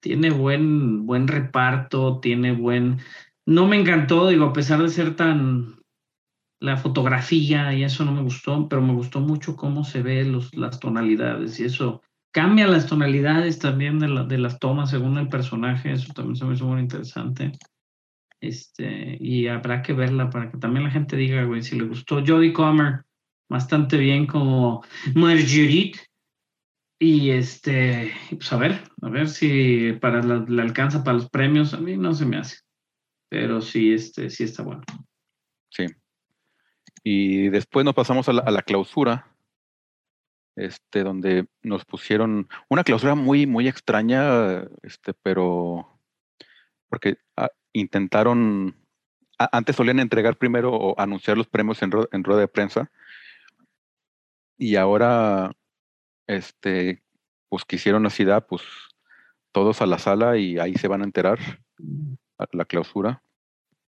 [0.00, 2.98] tiene buen, buen reparto, tiene buen...
[3.46, 5.76] No me encantó, digo, a pesar de ser tan...
[6.60, 10.54] La fotografía y eso no me gustó, pero me gustó mucho cómo se ve los,
[10.54, 15.28] las tonalidades y eso cambia las tonalidades también de, la- de las tomas según el
[15.28, 17.52] personaje, eso también se me hizo muy interesante.
[18.40, 22.24] Este, y habrá que verla para que también la gente diga, güey, si le gustó
[22.26, 23.04] Jodie Comer
[23.48, 24.82] bastante bien como
[25.14, 26.00] Marguerite.
[27.02, 31.72] Y este, pues a ver, a ver si para la, la alcanza para los premios,
[31.72, 32.58] a mí no se me hace.
[33.30, 34.82] Pero sí, este, sí está bueno.
[35.70, 35.86] sí.
[37.02, 39.34] y después nos pasamos a la, a la clausura,
[40.56, 46.00] este, donde nos pusieron una clausura muy, muy extraña, este, pero
[46.90, 48.76] porque ah, intentaron,
[49.38, 52.90] antes solían entregar primero o anunciar los premios en, ru- en rueda de prensa,
[54.58, 55.52] y ahora,
[56.26, 57.02] este,
[57.48, 58.62] pues quisieron así, da, pues
[59.52, 61.38] todos a la sala y ahí se van a enterar
[62.52, 63.22] la clausura.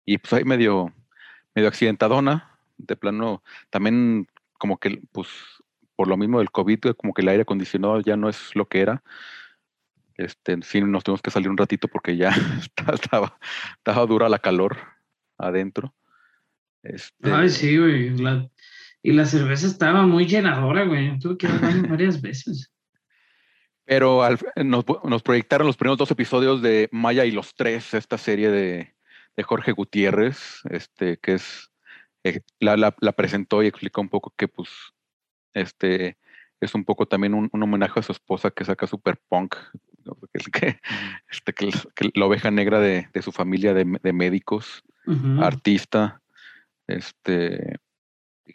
[0.04, 0.92] Y pues ahí medio,
[1.54, 4.26] medio accidentadona, de plano, también
[4.58, 5.28] como que, pues,
[5.96, 8.80] por lo mismo del COVID, como que el aire acondicionado ya no es lo que
[8.80, 9.02] era.
[10.20, 12.30] Este, sí, nos tuvimos que salir un ratito porque ya
[12.92, 14.76] estaba, dura la calor
[15.38, 15.94] adentro.
[16.82, 18.16] Este, Ay, sí, güey.
[18.18, 18.48] la-
[19.02, 21.18] y la cerveza estaba muy llenadora, güey.
[21.18, 22.70] Tuve que ir al baño varias veces.
[23.86, 28.18] Pero al- nos, nos proyectaron los primeros dos episodios de Maya y los Tres, esta
[28.18, 28.94] serie de,
[29.36, 31.70] de Jorge Gutiérrez, este, que es,
[32.24, 34.68] eh, la, la- la presentó y explicó un poco que pues,
[35.54, 36.18] este,
[36.60, 39.56] es un poco también un, un homenaje a su esposa que saca super punk.
[40.52, 40.78] Que,
[41.30, 44.82] este, que, la oveja negra de, de su familia de, de médicos,
[45.38, 46.20] artista,
[46.86, 47.76] este,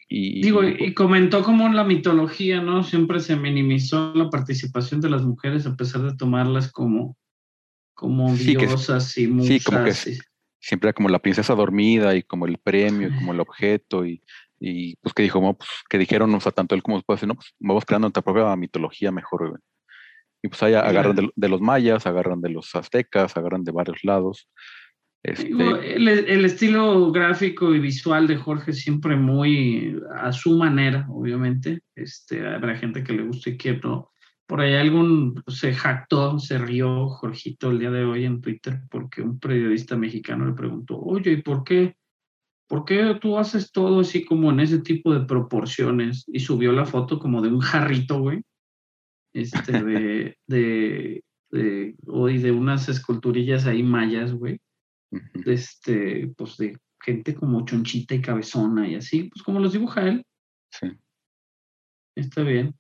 [0.10, 2.84] y, Digo, y comentó como en la mitología, ¿no?
[2.84, 7.18] Siempre se minimizó la participación de las mujeres a pesar de tomarlas como,
[7.94, 9.48] como Sí, que- diosas y musas.
[9.48, 10.18] sí, como que y-
[10.60, 14.22] siempre era como la princesa dormida y como el premio y como el objeto y,
[14.60, 17.36] y pues que dijo, no, pues que dijeron, o sea, tanto él como esposa, no,
[17.36, 19.62] pues vamos creando nuestra propia mitología mejor, güey.
[20.46, 24.04] Y pues ahí agarran de, de los mayas, agarran de los aztecas, agarran de varios
[24.04, 24.48] lados.
[25.24, 31.82] Este, el, el estilo gráfico y visual de Jorge siempre muy a su manera, obviamente.
[31.96, 34.12] Este, habrá gente que le guste y que no.
[34.46, 39.24] Por ahí algún se jactó, se rió Jorgito el día de hoy en Twitter porque
[39.24, 41.96] un periodista mexicano le preguntó, oye, ¿y por qué?
[42.68, 46.24] ¿Por qué tú haces todo así como en ese tipo de proporciones?
[46.28, 48.44] Y subió la foto como de un jarrito, güey.
[49.36, 54.60] Este, de, de, de, hoy de unas esculturillas ahí mayas, güey
[55.46, 60.26] este, pues de gente como chonchita y cabezona y así, pues como los dibuja él,
[60.72, 60.88] Sí.
[62.16, 62.74] está bien.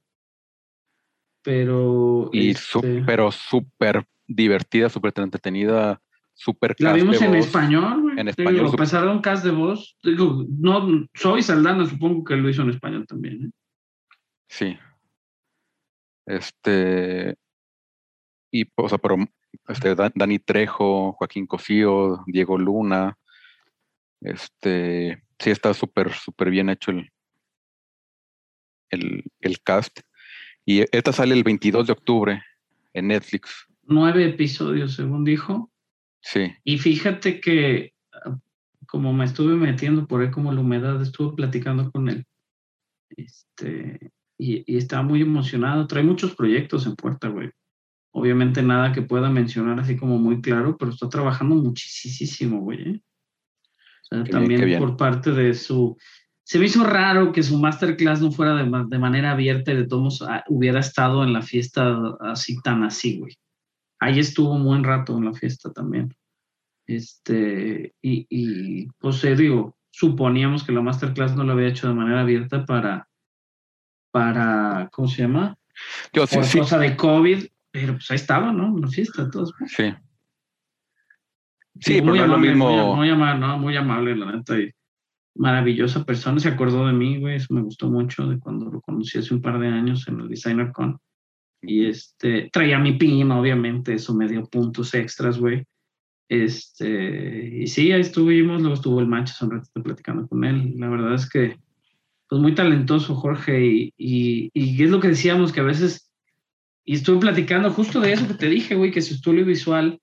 [1.44, 6.02] Pero Y este, su- pero súper divertida, súper entretenida,
[6.34, 7.46] súper la vimos de en voz.
[7.46, 8.20] español, güey.
[8.20, 11.86] en español, digo, a sup- pesar de un cast de voz, digo, no soy Saldana,
[11.86, 13.46] supongo que lo hizo en español también.
[13.46, 13.52] ¿eh?
[14.50, 14.78] Sí.
[16.26, 17.36] Este.
[18.52, 19.18] Y, o sea, pero
[19.68, 23.18] este, Dan- Dani Trejo, Joaquín Cosío, Diego Luna.
[24.22, 25.22] Este.
[25.40, 27.10] Sí, está súper, súper bien hecho el,
[28.90, 30.00] el, el cast.
[30.66, 32.44] Y esta sale el 22 de octubre
[32.94, 33.68] en Netflix.
[33.84, 35.72] Nueve episodios, según dijo.
[36.22, 36.54] Sí.
[36.64, 38.40] Y fíjate que ah,
[38.88, 42.26] como me estuve metiendo por ahí como la humedad, estuve platicando con él.
[43.10, 45.88] Este, y, y estaba muy emocionado.
[45.88, 47.50] Trae muchos proyectos en puerta, güey.
[48.12, 52.82] Obviamente nada que pueda mencionar así como muy claro, pero está trabajando muchísimo, güey.
[52.82, 53.02] ¿eh?
[54.04, 54.80] O sea, también bien.
[54.80, 55.98] por parte de su...
[56.44, 59.88] Se me hizo raro que su masterclass no fuera de, de manera abierta y de
[59.88, 63.36] todos ah, hubiera estado en la fiesta así tan así, güey.
[64.00, 66.16] Ahí estuvo un buen rato en la fiesta también.
[66.88, 71.96] Este, y, y pues eh, digo, suponíamos que la masterclass no lo había hecho de
[71.96, 73.10] manera abierta para,
[74.16, 75.58] para, ¿cómo se llama?
[76.14, 78.68] Sí, Por sí, cosa de COVID, pero pues ahí estaba, ¿no?
[78.68, 79.54] En la fiesta, todos.
[79.68, 79.94] sí.
[81.82, 82.70] Sí, Digo, pero no es lo amable, mismo.
[82.70, 84.58] Muy, muy amable, no, muy amable, la neta.
[84.58, 84.72] y
[85.36, 89.18] maravillosa persona, se acordó de mí, güey, eso me gustó mucho de cuando lo conocí
[89.18, 90.98] hace un par de años en el Designer Con.
[91.62, 95.66] Y este, traía mi pin, obviamente, eso me dio puntos extras, güey.
[96.30, 100.76] Este, y sí, ahí estuvimos, luego estuvo el Manchas un ratito platicando con él.
[100.78, 101.58] La verdad es que,
[102.36, 106.12] pues muy talentoso Jorge, y, y, y es lo que decíamos, que a veces,
[106.84, 110.02] y estuve platicando justo de eso que te dije, güey, que su estudio visual,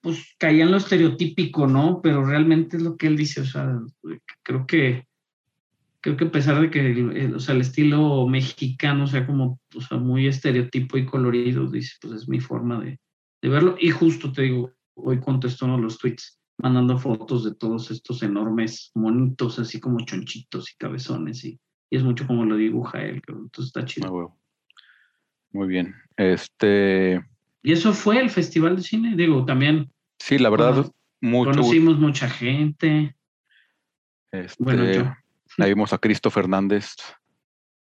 [0.00, 2.00] pues caía en lo estereotípico, ¿no?
[2.02, 3.78] Pero realmente es lo que él dice, o sea,
[4.42, 5.06] creo que,
[6.00, 9.60] creo que a pesar de que el, el- o sea, el estilo mexicano sea como,
[9.76, 12.98] o sea, muy estereotipo y colorido, dice, pues es mi forma de,
[13.42, 13.76] de verlo.
[13.78, 18.22] Y justo te digo, hoy contestó uno de los tweets mandando fotos de todos estos
[18.22, 21.58] enormes monitos, así como chonchitos y cabezones, y,
[21.90, 24.12] y es mucho como lo dibuja él, entonces está Ah, chido.
[24.12, 24.38] huevo.
[25.52, 25.94] Muy bien.
[26.16, 27.20] Este.
[27.62, 31.98] Y eso fue el Festival de Cine, digo, también Sí, la verdad, Cono- mucho conocimos
[31.98, 33.16] mucha gente,
[34.32, 35.12] Este, bueno, yo,
[35.58, 36.94] ahí vimos a Cristo Fernández,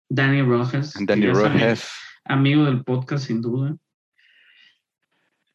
[0.09, 1.89] Danny Rojas, Danny Rojas.
[2.25, 3.77] amigo del podcast sin duda.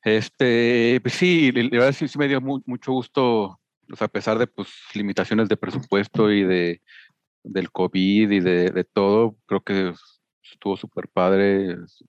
[0.08, 3.60] Este, pues sí, la verdad sí, sí me dio mu- mucho gusto,
[4.00, 6.82] a pesar de pues limitaciones de presupuesto y de,
[7.44, 9.94] del COVID y de, de todo, creo que
[10.50, 11.74] estuvo súper padre.
[11.74, 12.06] Es,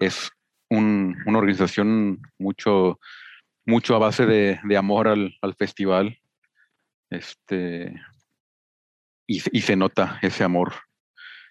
[0.00, 0.30] es
[0.70, 2.98] un- una organización mucho,
[3.66, 6.18] mucho a base de, de amor al, al festival.
[7.10, 8.00] Este,
[9.26, 10.72] y, se- y se nota ese amor.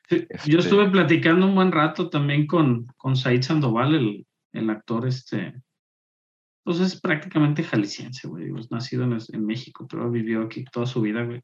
[0.09, 4.25] Sí, Este- Yo estuve platicando un buen rato también con, con Said Sandoval, el,
[4.55, 5.61] el actor este.
[6.63, 8.51] Pues es prácticamente jalisciense, güey.
[8.71, 11.41] Nacido en, en México, pero vivió aquí toda su vida, güey.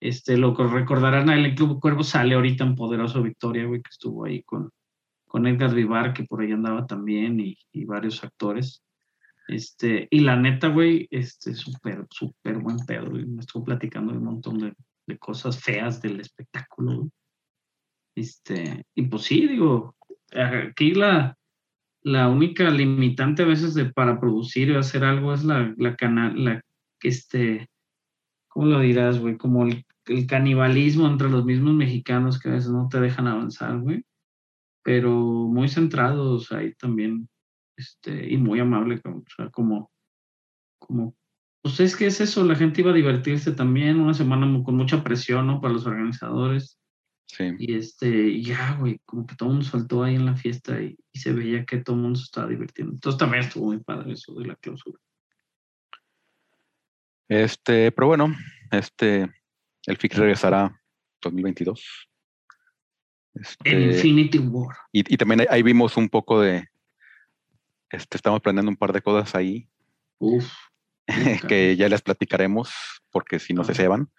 [0.00, 4.42] Este, lo recordarán el Club Cuervo sale ahorita en Poderoso Victoria, güey, que estuvo ahí
[4.42, 4.70] con,
[5.26, 8.82] con Edgar Vivar, que por ahí andaba también, y, y varios actores.
[9.48, 13.24] Este, y la neta, güey, este, súper, súper buen pedo, güey.
[13.26, 14.74] Me estuvo platicando un montón de,
[15.06, 17.10] de cosas feas del espectáculo, güey.
[18.16, 19.94] Este, y pues sí, digo,
[20.32, 21.36] aquí la,
[22.06, 26.44] la única limitante a veces de, para producir o hacer algo es la, la canal,
[26.44, 26.62] la,
[27.02, 27.68] este,
[28.46, 29.36] ¿cómo lo dirás, güey?
[29.36, 29.84] Como el,
[30.28, 34.04] canibalismo entre los mismos mexicanos que a veces no te dejan avanzar, güey.
[34.84, 37.28] Pero muy centrados ahí también,
[37.76, 39.90] este, y muy amable, como- o como,
[40.78, 41.16] como,
[41.60, 45.02] pues es que es eso, la gente iba a divertirse también, una semana con mucha
[45.02, 45.60] presión, ¿no?
[45.60, 46.78] Para los organizadores.
[47.26, 47.54] Sí.
[47.58, 50.96] Y este, ya, güey, como que todo el mundo saltó ahí en la fiesta y,
[51.12, 52.94] y se veía que todo el mundo se estaba divirtiendo.
[52.94, 54.98] Entonces también estuvo muy padre eso de la clausura.
[57.28, 58.34] Este, pero bueno,
[58.70, 59.28] este,
[59.86, 60.80] el FIC regresará
[61.20, 62.08] 2022.
[63.34, 64.76] Este, En Infinity War.
[64.92, 66.68] y, y también ahí, ahí vimos un poco de,
[67.90, 69.68] este, estamos planeando un par de cosas ahí
[70.18, 70.50] Uf.
[71.48, 72.70] que ya les platicaremos
[73.10, 74.10] porque si no se ceban.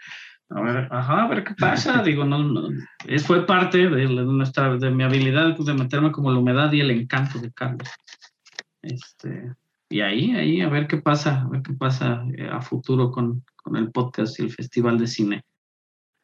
[0.49, 2.01] A ver, ajá, a ver qué pasa.
[2.03, 2.69] Digo, no, no,
[3.07, 6.91] es, fue parte de, nuestra, de mi habilidad de meterme como la humedad y el
[6.91, 7.89] encanto de Carlos.
[8.81, 9.53] Este,
[9.89, 13.43] y ahí, ahí, a ver qué pasa, a ver qué pasa eh, a futuro con,
[13.55, 15.43] con el podcast y el festival de cine.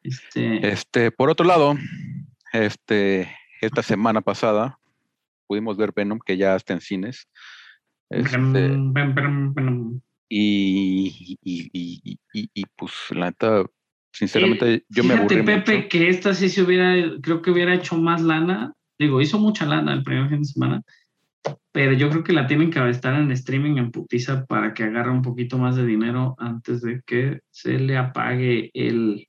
[0.02, 1.74] Este, Este, por otro lado,
[2.52, 4.78] este, esta semana pasada
[5.46, 7.28] pudimos ver Venom, que ya está en cines.
[8.10, 8.36] Este,
[8.68, 10.00] brum.
[10.28, 13.64] y, y, y, y- y, pues la neta,
[14.14, 15.88] sinceramente, yo me Eh, aburrí Pepe, mucho.
[15.88, 18.72] que esta sí se hubiera, creo que hubiera hecho más lana.
[18.98, 20.82] Digo, hizo mucha lana el primer fin de semana,
[21.72, 25.10] pero yo creo que la tienen que estar en streaming en putiza para que agarre
[25.10, 29.26] un poquito más de dinero antes de que se le apague el,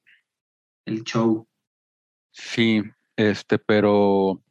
[0.85, 1.47] el show.
[2.31, 2.83] Sí,
[3.17, 4.41] este, pero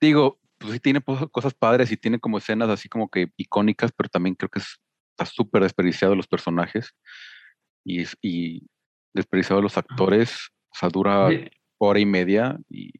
[0.00, 1.00] digo, pues sí tiene
[1.30, 4.78] cosas padres y tiene como escenas así como que icónicas, pero también creo que es-
[5.10, 6.90] está súper desperdiciado los personajes
[7.84, 8.66] y, y
[9.16, 10.48] desperdiciado los actores.
[10.70, 12.92] O sea, dura De- hora y media y,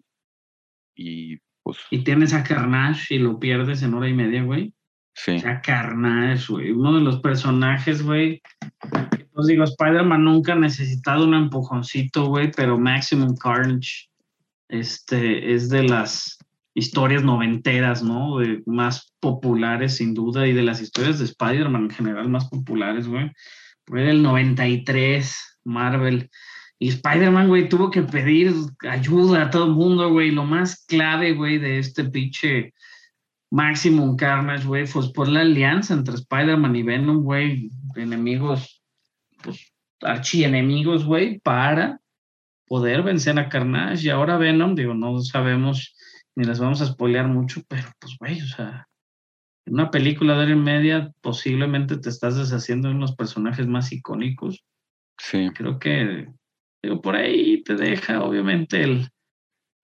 [0.95, 4.73] y pues Y tienes a Carnage y lo pierdes en hora y media, güey.
[5.15, 6.71] sí, O sea, Carnage, güey.
[6.73, 8.41] Uno de los personajes, güey.
[9.33, 14.09] Pues digo, Spider-Man nunca ha necesitado un empujoncito, güey, pero Maximum Carnage
[14.69, 16.39] este, es de las
[16.75, 18.39] historias noventeras, ¿no?
[18.39, 23.09] De más populares, sin duda, y de las historias de Spider-Man en general más populares,
[23.09, 23.31] güey.
[23.87, 26.31] Fue del 93, Marvel.
[26.79, 28.53] Y Spider-Man, güey, tuvo que pedir
[28.89, 30.31] ayuda a todo el mundo, güey.
[30.31, 32.75] Lo más clave, güey, de este pinche
[33.51, 38.83] Maximum Carnage, güey, pues por la alianza entre Spider-Man y Venom, güey, enemigos,
[39.43, 42.01] pues archienemigos, güey, para
[42.67, 44.07] poder vencer a Carnage.
[44.07, 45.95] Y ahora Venom, digo, no sabemos
[46.35, 48.87] ni las vamos a spoilear mucho, pero pues, güey, o sea,
[49.65, 53.91] en una película de hora y media posiblemente te estás deshaciendo de unos personajes más
[53.93, 54.65] icónicos.
[55.19, 56.29] Sí, Creo que,
[57.03, 59.09] por ahí te deja, obviamente, el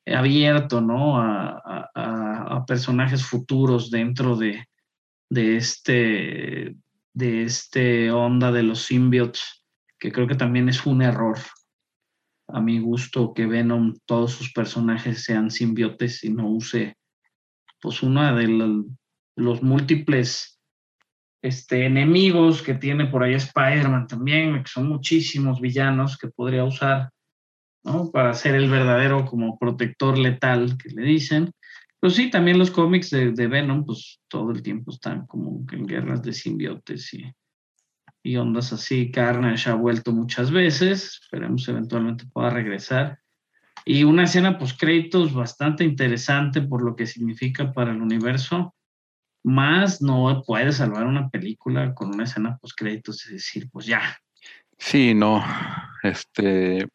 [0.06, 1.18] abierto, ¿no?
[1.20, 4.64] A, a- a- personajes futuros dentro de,
[5.30, 6.76] de este,
[7.14, 9.64] de este onda de los symbiotes,
[9.98, 11.38] que creo que también es un error.
[12.48, 16.96] A mi gusto que Venom, todos sus personajes sean simbiotes y no use,
[17.80, 18.48] pues, una de
[19.36, 20.51] los múltiples
[21.42, 27.10] este, enemigos que tiene por ahí Spider-Man también, que son muchísimos villanos que podría usar,
[27.84, 28.10] ¿no?
[28.12, 31.50] Para ser el verdadero como protector letal que le dicen.
[32.00, 35.86] Pero sí, también los cómics de, de Venom, pues todo el tiempo están como en
[35.86, 37.32] guerras de simbiotes y,
[38.22, 39.10] y ondas así.
[39.10, 43.18] Carnage ha vuelto muchas veces, esperemos eventualmente pueda regresar.
[43.84, 48.74] Y una escena post créditos bastante interesante por lo que significa para el universo.
[49.44, 54.02] Más no puede salvar una película con una escena post créditos, es decir, pues ya,
[54.78, 55.42] sí, no,
[56.02, 56.86] este,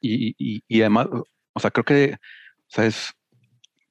[0.00, 0.34] y,
[0.66, 1.08] y, además,
[1.52, 3.12] o sea, creo que, o sea, es,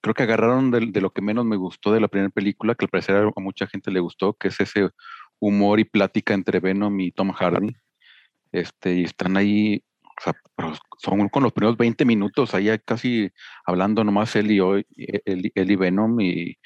[0.01, 2.89] creo que agarraron de, lo que menos me gustó de la primera película, que al
[2.89, 4.89] parecer a mucha gente le gustó, que es ese
[5.39, 7.75] humor y plática entre Venom y Tom Hardy.
[8.51, 10.33] Este, y están ahí O sea,
[10.97, 13.31] son con los primeros 20 minutos, ahí casi
[13.65, 16.57] hablando nomás él y él, él y Venom, y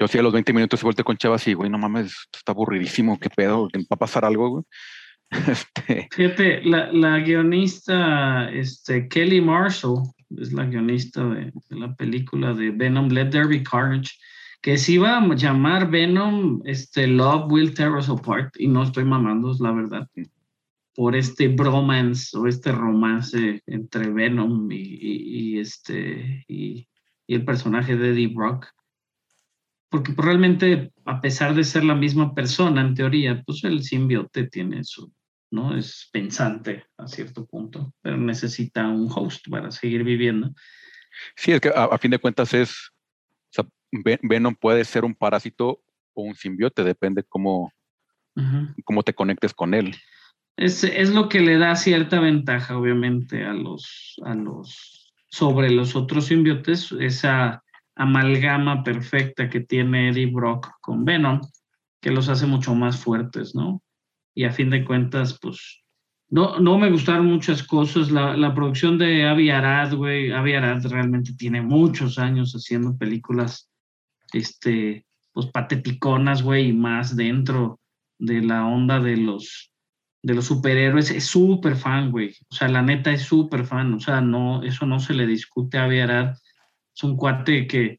[0.00, 2.52] yo sí a los 20 minutos se vuelve con Chava así, güey, no mames, está
[2.52, 4.64] aburridísimo, qué pedo, va a pasar algo, güey.
[5.48, 6.08] Este...
[6.10, 10.02] Fíjate, la, la, guionista este, Kelly Marshall
[10.38, 14.10] es la guionista de, de, la película de Venom, Let There Be Carnage,
[14.60, 19.04] que se iba a llamar Venom este, Love Will Tear Us Apart, y no estoy
[19.04, 20.08] mamando, es la verdad,
[20.94, 26.86] por este bromance o este romance entre Venom y, y, y este, y,
[27.28, 28.66] el personaje de Eddie Brock
[29.90, 34.46] porque pues, realmente, a pesar de ser la misma persona, en teoría, pues el simbiote
[34.46, 35.12] tiene su,
[35.50, 35.76] ¿no?
[35.76, 40.54] Es pensante a cierto punto, pero necesita un host para seguir viviendo.
[41.34, 43.66] Sí, es que a, fin de cuentas es, o sea,
[44.22, 45.82] Venom puede ser un parásito
[46.14, 47.72] o un simbiote, depende cómo,
[48.84, 49.96] cómo te conectes con él.
[50.56, 55.96] Es, es, lo que le da cierta ventaja, obviamente, a los, a los, sobre los
[55.96, 57.64] otros simbiotes, esa
[58.00, 61.40] amalgama perfecta que tiene Eddie Brock con Venom,
[62.00, 63.82] que los hace mucho más fuertes, ¿no?
[64.34, 65.82] y a fin de cuentas, pues,
[66.28, 68.10] no, no me gustaron muchas cosas.
[68.10, 73.68] La, la producción de Avi Arad, güey, Avi Arad realmente tiene muchos años haciendo películas,
[74.32, 77.80] este, pues, pateticonas, güey, y más dentro
[78.18, 79.72] de la onda de los,
[80.22, 81.10] de los superhéroes.
[81.10, 82.34] Es súper fan, güey.
[82.50, 83.92] O sea, la neta es súper fan.
[83.94, 86.36] O sea, no, eso no se le discute a Avi Arad.
[87.00, 87.98] Es un cuate que,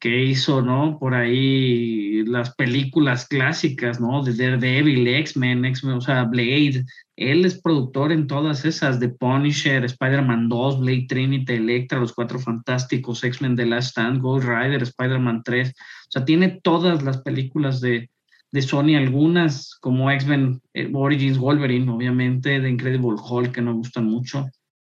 [0.00, 0.98] que hizo, ¿no?
[0.98, 4.20] Por ahí las películas clásicas, ¿no?
[4.24, 6.84] De Daredevil, X-Men, X-Men, o sea, Blade.
[7.14, 12.40] Él es productor en todas esas, de Punisher, Spider-Man 2, Blade Trinity, Electra, Los Cuatro
[12.40, 15.68] Fantásticos, X-Men The Last Stand, Ghost Rider, Spider-Man 3.
[15.68, 15.72] O
[16.08, 18.10] sea, tiene todas las películas de,
[18.50, 24.06] de Sony, algunas como X-Men eh, Origins Wolverine, obviamente, de Incredible Hulk, que nos gustan
[24.06, 24.48] mucho.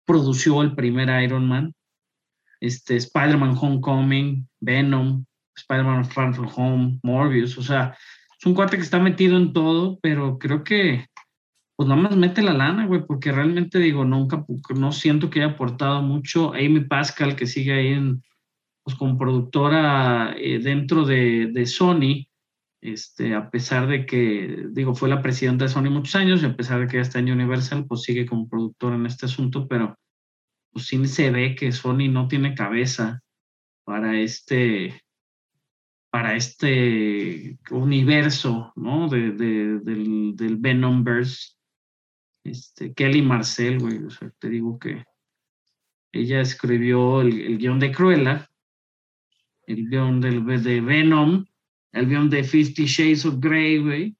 [0.05, 1.73] Produció el primer Iron Man
[2.59, 7.95] este, Spider-Man Homecoming, Venom, Spider-Man Far From Home, Morbius, o sea,
[8.39, 11.05] es un cuate que está metido en todo, pero creo que
[11.79, 14.45] pues nada más mete la lana, güey, porque realmente digo, nunca,
[14.75, 16.53] no siento que haya aportado mucho.
[16.53, 18.21] Amy Pascal, que sigue ahí en,
[18.83, 22.27] pues como productora eh, dentro de, de, Sony,
[22.81, 26.55] este, a pesar de que, digo, fue la presidenta de Sony muchos años, y a
[26.57, 29.97] pesar de que ya está en Universal, pues sigue como productora en este asunto, pero
[30.71, 33.21] pues sí se ve que Sony no tiene cabeza
[33.83, 35.01] para este,
[36.09, 39.07] para este universo, ¿no?
[39.09, 41.55] De, del, del Venomverse.
[42.43, 45.03] Este, Kelly Marcel, güey, o sea, te digo que
[46.11, 48.49] ella escribió el, guion de Cruella,
[49.67, 51.45] el guion del, de Venom,
[51.91, 54.15] el guion de Fifty Shades of Grey, güey.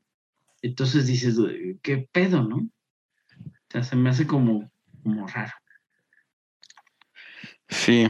[0.62, 1.38] Entonces dices,
[1.82, 2.58] ¿qué pedo, no?
[2.58, 4.70] O sea, se me hace como,
[5.04, 5.54] como raro.
[7.70, 8.08] Sí.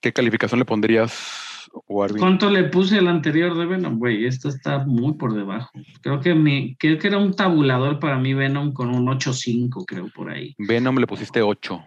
[0.00, 2.20] ¿Qué calificación le pondrías, Warby?
[2.20, 3.98] ¿Cuánto le puse el anterior de Venom?
[3.98, 5.70] Güey, esta está muy por debajo.
[6.00, 10.08] Creo que, mi, creo que era un tabulador para mí Venom con un 8.5, creo,
[10.14, 10.54] por ahí.
[10.58, 11.84] Venom le pusiste 8.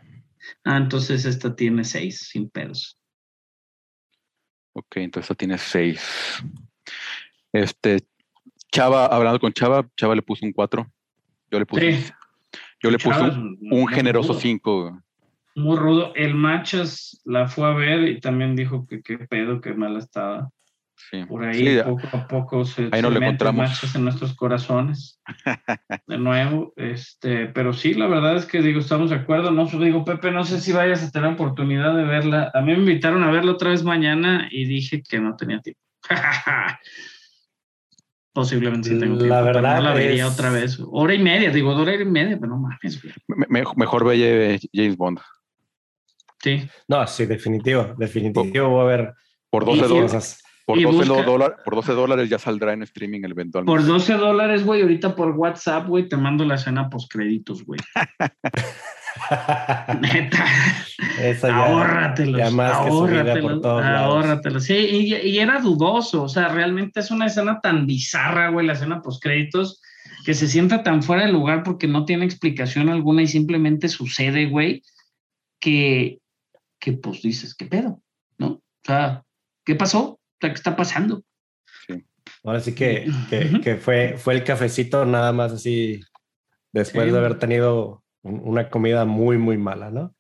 [0.66, 3.00] Ah, entonces esta tiene 6, sin pedos.
[4.74, 6.44] Ok, entonces esta tiene 6.
[7.54, 8.00] Este,
[8.72, 10.92] Chava, hablando con Chava, Chava le puso un 4.
[11.52, 12.14] Yo le puse,
[12.82, 15.03] yo le puse un, un generoso 5
[15.56, 16.14] muy rudo.
[16.16, 20.50] El Machas la fue a ver y también dijo que qué pedo, que mal estaba.
[21.10, 21.26] Sí.
[21.26, 23.70] Por ahí poco a poco se, ahí no le encontramos.
[23.70, 25.20] Machas en nuestros corazones.
[26.08, 29.52] de nuevo, este, pero sí, la verdad es que digo, estamos de acuerdo.
[29.52, 32.52] No digo, Pepe, no sé si vayas a tener oportunidad de verla.
[32.54, 35.82] A mí me invitaron a verla otra vez mañana y dije que no tenía tiempo.
[38.34, 39.36] Posiblemente sí tengo tiempo.
[39.36, 39.82] La verdad.
[39.82, 40.82] la vería otra vez.
[40.92, 43.00] Hora y media, digo, hora y media, pero no mames.
[43.76, 45.20] mejor ve James Bond.
[46.44, 46.68] Sí.
[46.88, 48.68] No, sí, definitivo, definitivo.
[48.70, 49.14] Voy a ver
[49.50, 50.40] por 12 dólares.
[50.66, 53.78] Por 12, dólares, por 12 dólares ya saldrá en streaming el eventualmente.
[53.78, 57.80] Por 12 dólares, güey, ahorita por WhatsApp, güey, te mando la escena post créditos, güey.
[60.02, 60.46] Neta.
[61.22, 62.40] Esa ahórratelos.
[62.40, 63.66] Ya más ahórratelos.
[63.66, 64.64] ahórratelos.
[64.64, 66.24] Sí, y, y, era dudoso.
[66.24, 69.82] O sea, realmente es una escena tan bizarra, güey, la escena post créditos,
[70.26, 74.46] que se sienta tan fuera de lugar porque no tiene explicación alguna y simplemente sucede,
[74.48, 74.82] güey,
[75.60, 76.20] que,
[76.84, 78.02] que pues dices, ¿qué pedo?
[78.38, 78.48] ¿No?
[78.48, 79.24] O sea,
[79.64, 80.20] ¿qué pasó?
[80.38, 81.24] ¿qué está pasando?
[81.88, 82.04] Sí.
[82.44, 83.10] Ahora sí que,
[83.64, 86.02] que, fue, fue el cafecito nada más así,
[86.74, 90.14] después de haber tenido una comida muy, muy mala, ¿no?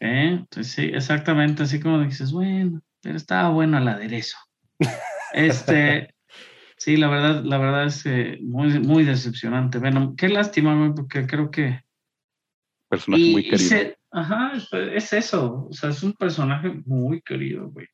[0.00, 4.36] Eh, pues sí, exactamente, así como dices, bueno, pero estaba bueno el aderezo.
[5.32, 6.12] este,
[6.76, 8.04] sí, la verdad, la verdad es
[8.42, 9.78] muy, muy decepcionante.
[9.78, 11.80] Bueno, qué lástima, porque creo que
[12.88, 13.68] Personaje Y- muy y querido.
[13.68, 15.66] se- ajá, es, es eso.
[15.68, 17.86] O sea, es un personaje muy querido, güey.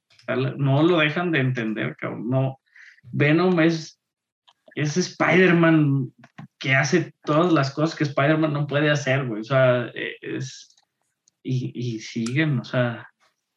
[0.57, 2.31] No lo dejan de entender, cabrón.
[2.31, 2.61] No.
[3.13, 4.01] Venom es,
[4.75, 6.13] es Spider-Man
[6.59, 9.41] que hace todas las cosas que Spider-Man no puede hacer, güey.
[9.41, 10.75] O sea, eh, es.
[11.43, 13.09] Y, y siguen, o sea.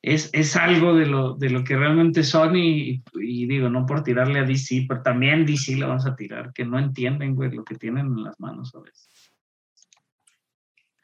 [0.04, 4.04] Es, es algo de lo, de lo que realmente son y, y digo, no por
[4.04, 7.66] tirarle a DC, pero también DC le vamos a tirar, que no entienden, güey, lo
[7.66, 9.10] que tienen en las manos a veces.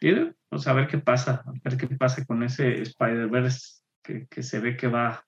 [0.03, 0.13] ¿Sí?
[0.49, 4.59] Pues a ver qué pasa, a ver qué pasa con ese Spider-Verse que, que se
[4.59, 5.23] ve que va,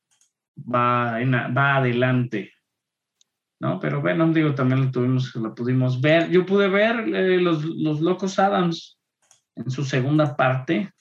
[0.57, 2.51] va, en va adelante.
[3.61, 3.79] ¿No?
[3.79, 6.29] Pero Venom, digo, también lo tuvimos, la pudimos ver.
[6.29, 8.99] Yo pude ver eh, los, los Locos Adams
[9.55, 10.91] en su segunda parte.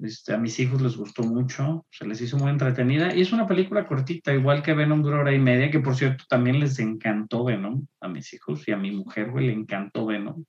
[0.00, 3.46] Este, a mis hijos les gustó mucho, se les hizo muy entretenida y es una
[3.46, 7.44] película cortita, igual que Venom dura hora y media, que por cierto también les encantó
[7.44, 10.44] Venom a mis hijos y a mi mujer, güey, le encantó Venom.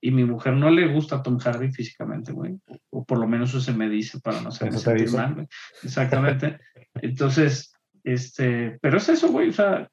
[0.00, 3.26] Y mi mujer no le gusta a Tom Hardy físicamente, güey, o, o por lo
[3.28, 5.16] menos eso se me dice para no hacerme sentir dice.
[5.16, 5.46] mal, güey.
[5.82, 6.58] Exactamente.
[6.94, 7.72] Entonces,
[8.02, 9.88] este, pero es eso, güey, o sea,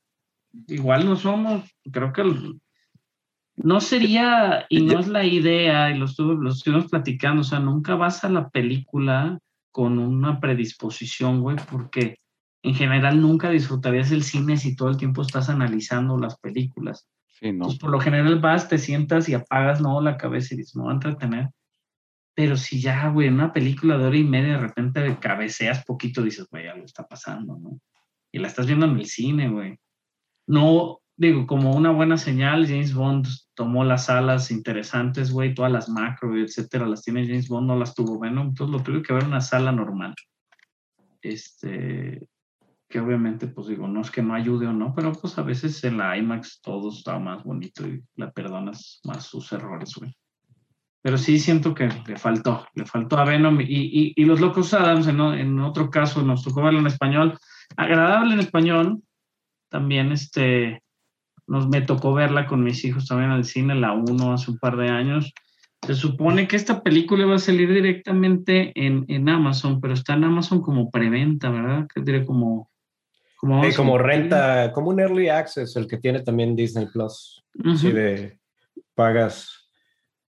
[0.67, 2.59] igual no somos, creo que el-
[3.57, 7.59] no sería, y no es la idea, y lo, estuve, lo estuvimos platicando, o sea,
[7.59, 9.39] nunca vas a la película
[9.71, 12.19] con una predisposición, güey, porque
[12.63, 17.07] en general nunca disfrutarías el cine si todo el tiempo estás analizando las películas.
[17.41, 20.83] Entonces, por lo general vas, te sientas y apagas, no, la cabeza y dices, me
[20.83, 21.49] voy a entretener.
[22.35, 26.21] Pero si ya, güey, en una película de hora y media de repente cabeceas poquito,
[26.21, 27.79] dices, güey, algo está pasando, ¿no?
[28.31, 29.77] Y la estás viendo en el cine, güey.
[30.47, 35.89] No, digo, como una buena señal, James Bond tomó las alas interesantes, güey, todas las
[35.89, 39.23] macro, etcétera, las tiene James Bond, no las tuvo Venom, entonces lo tuve que ver
[39.23, 40.13] en una sala normal.
[41.21, 42.27] Este,
[42.89, 45.83] que obviamente, pues digo, no es que no ayude o no, pero pues a veces
[45.83, 50.15] en la IMAX todo está más bonito y la perdonas más sus errores, güey.
[51.01, 55.07] Pero sí siento que le faltó, le faltó a Venom y, y, los Locos Adams,
[55.07, 57.37] en, en otro caso, nos tocó verlo en español,
[57.75, 59.01] agradable en español,
[59.69, 60.81] también este,
[61.47, 64.77] nos, me tocó verla con mis hijos también al cine, la 1 hace un par
[64.77, 65.33] de años.
[65.85, 70.25] Se supone que esta película va a salir directamente en, en Amazon, pero está en
[70.25, 71.87] Amazon como preventa, ¿verdad?
[71.93, 72.69] Que diré como...
[73.37, 77.43] Como, Sí, renta, como un early access, el que tiene también Disney Plus.
[77.79, 78.39] Sí, de
[78.95, 79.69] pagas,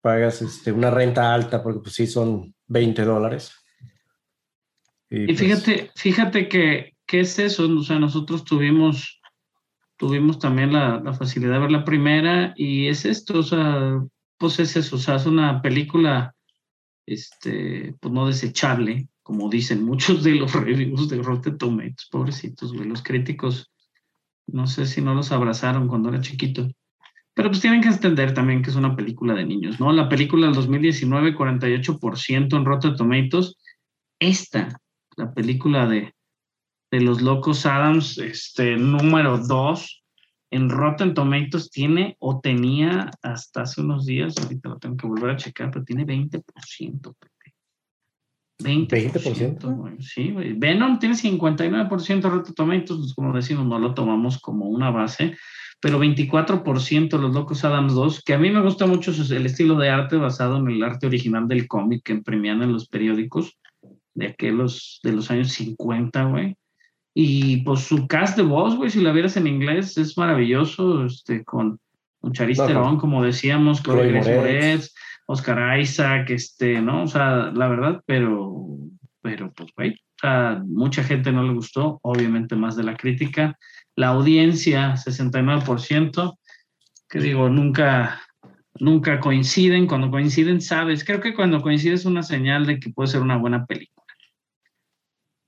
[0.02, 3.54] pagas este, una renta alta, porque pues sí son 20 dólares.
[5.10, 9.22] Y pues, fíjate, fíjate que, que es eso, o sea, nosotros tuvimos,
[9.96, 14.02] tuvimos también la, la facilidad de ver la primera y es esto, o sea,
[14.38, 16.36] pues es eso, o sea, es una película,
[17.06, 22.88] este, pues no desechable, como dicen muchos de los reviews de Rotten Tomatoes, pobrecitos, güey,
[22.88, 23.70] los críticos,
[24.48, 26.70] no sé si no los abrazaron cuando era chiquito.
[27.34, 29.92] Pero pues tienen que entender también que es una película de niños, ¿no?
[29.92, 33.58] La película del 2019, 48% en Rotten Tomatoes.
[34.18, 34.80] Esta,
[35.18, 36.14] la película de,
[36.90, 40.04] de los locos Adams, este, número 2,
[40.52, 45.32] en Rotten Tomatoes tiene o tenía hasta hace unos días, ahorita lo tengo que volver
[45.32, 47.14] a checar, pero tiene 20%.
[48.58, 48.88] Pepe.
[48.88, 48.88] 20%.
[48.88, 49.76] 20%.
[49.76, 50.54] güey, Sí, güey.
[50.54, 55.38] Venom tiene 59% de Rotten Tomatoes, como decimos, no lo tomamos como una base,
[55.80, 59.90] pero 24% los locos Adams 2, que a mí me gusta mucho el estilo de
[59.90, 63.58] arte basado en el arte original del cómic que imprimían en los periódicos
[64.16, 66.56] de aquellos de los años 50, güey.
[67.14, 71.44] Y pues su cast de voz, güey, si la vieras en inglés, es maravilloso, este,
[71.44, 71.80] con,
[72.20, 72.74] con Charlize Ajá.
[72.74, 74.94] Theron, como decíamos, Chloe Grace Moretz.
[75.28, 77.04] Oscar Isaac, este, ¿no?
[77.04, 78.66] O sea, la verdad, pero,
[79.22, 83.58] pero pues, güey, o sea, mucha gente no le gustó, obviamente más de la crítica.
[83.96, 86.38] La audiencia, 69%,
[87.10, 88.22] que digo, nunca,
[88.80, 89.86] nunca coinciden.
[89.86, 93.38] Cuando coinciden, sabes, creo que cuando coincide es una señal de que puede ser una
[93.38, 94.08] buena película.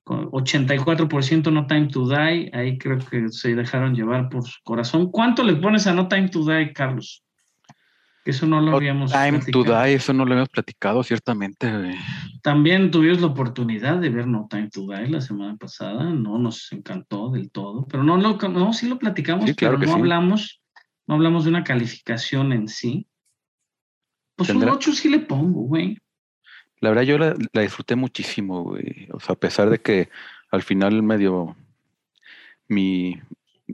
[0.04, 5.10] Con 84% No Time to Die, ahí creo que se dejaron llevar por su corazón.
[5.10, 7.24] ¿Cuánto le pones a No Time to Die, Carlos?
[8.30, 9.84] Eso no lo No habíamos Time to platicado.
[9.86, 11.72] Die, eso no lo hemos platicado, ciertamente.
[11.72, 11.96] güey.
[12.42, 16.72] También tuvimos la oportunidad de ver No Time to Die la semana pasada, no nos
[16.72, 20.00] encantó del todo, pero no lo, no, sí lo platicamos, Sí, claro pero no sí.
[20.02, 20.62] hablamos,
[21.08, 23.08] no hablamos de una calificación en sí.
[24.36, 25.98] Pues un Tendrá- 8 sí le pongo, güey.
[26.82, 29.10] La verdad, yo la, la disfruté muchísimo, güey.
[29.12, 30.08] O sea, a pesar de que
[30.50, 31.58] al final medio
[32.70, 33.20] mi,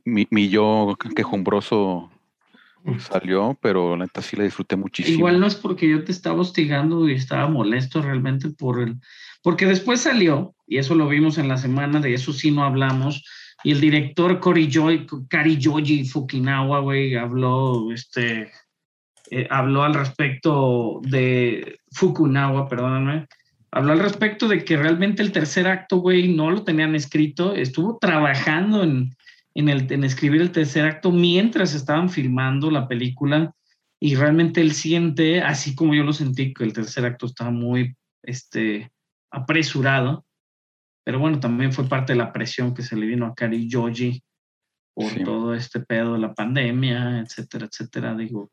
[0.04, 2.10] mi, mi yo quejumbroso
[3.00, 5.18] salió, pero la neta sí la disfruté muchísimo.
[5.18, 8.98] Igual no es porque yo te estaba hostigando y estaba molesto realmente por el,
[9.42, 13.24] porque después salió, y eso lo vimos en la semana, de eso sí no hablamos,
[13.64, 18.52] y el director Kari Joy, Kari Yoji Fukinawa, güey, habló, este,
[19.32, 23.28] eh, habló al respecto de Fukunawa, perdóname,
[23.72, 27.98] habló al respecto de que realmente el tercer acto, güey, no lo tenían escrito, estuvo
[28.00, 29.16] trabajando en,
[29.56, 33.54] en, el, en escribir el tercer acto mientras estaban filmando la película
[34.00, 37.96] y realmente él siente, así como yo lo sentí, que el tercer acto estaba muy
[38.22, 38.92] este,
[39.32, 40.26] apresurado,
[41.04, 44.22] pero bueno, también fue parte de la presión que se le vino a Kari Yoji
[44.94, 45.24] por Sí.
[45.24, 48.16] todo este pedo de la pandemia, etcétera, etcétera.
[48.16, 48.50] Digo,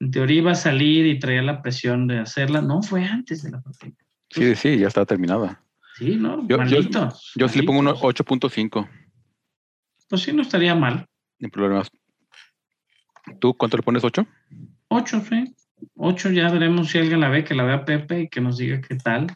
[0.00, 2.60] en teoría iba a salir y traía la presión de hacerla.
[2.60, 3.96] No, fue antes de la pandemia.
[4.30, 5.62] Sí, sí, ya está terminada.
[5.98, 6.40] Sí, ¿no?
[6.42, 7.12] Yo- yo- Maldito.
[7.36, 8.04] Yo sí le pongo un malditos.
[8.14, 8.88] 8.5,
[10.12, 11.06] Pues sí, no estaría mal.
[11.40, 11.90] sin problemas.
[13.40, 14.02] ¿Tú cuánto le pones?
[14.02, 14.26] ¿8?
[14.88, 15.54] Ocho, sí.
[15.96, 18.82] Ocho, ya veremos si alguien la ve, que la vea Pepe y que nos diga
[18.82, 19.28] qué tal.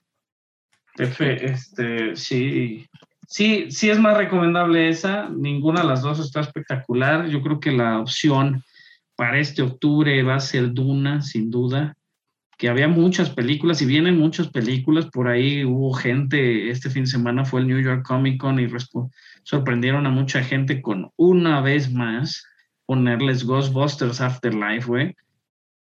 [0.94, 2.84] Pepe, este, sí,
[3.26, 5.30] sí, sí es más recomendable esa.
[5.30, 7.26] Ninguna de las dos está espectacular.
[7.28, 8.62] Yo creo que la opción
[9.16, 11.96] para este octubre va a ser Duna, sin duda.
[12.58, 15.06] Que había muchas películas y vienen muchas películas.
[15.06, 18.66] Por ahí hubo gente, este fin de semana fue el New York Comic Con y
[19.46, 22.44] sorprendieron a mucha gente con una vez más
[22.84, 25.16] ponerles Ghostbusters Afterlife, güey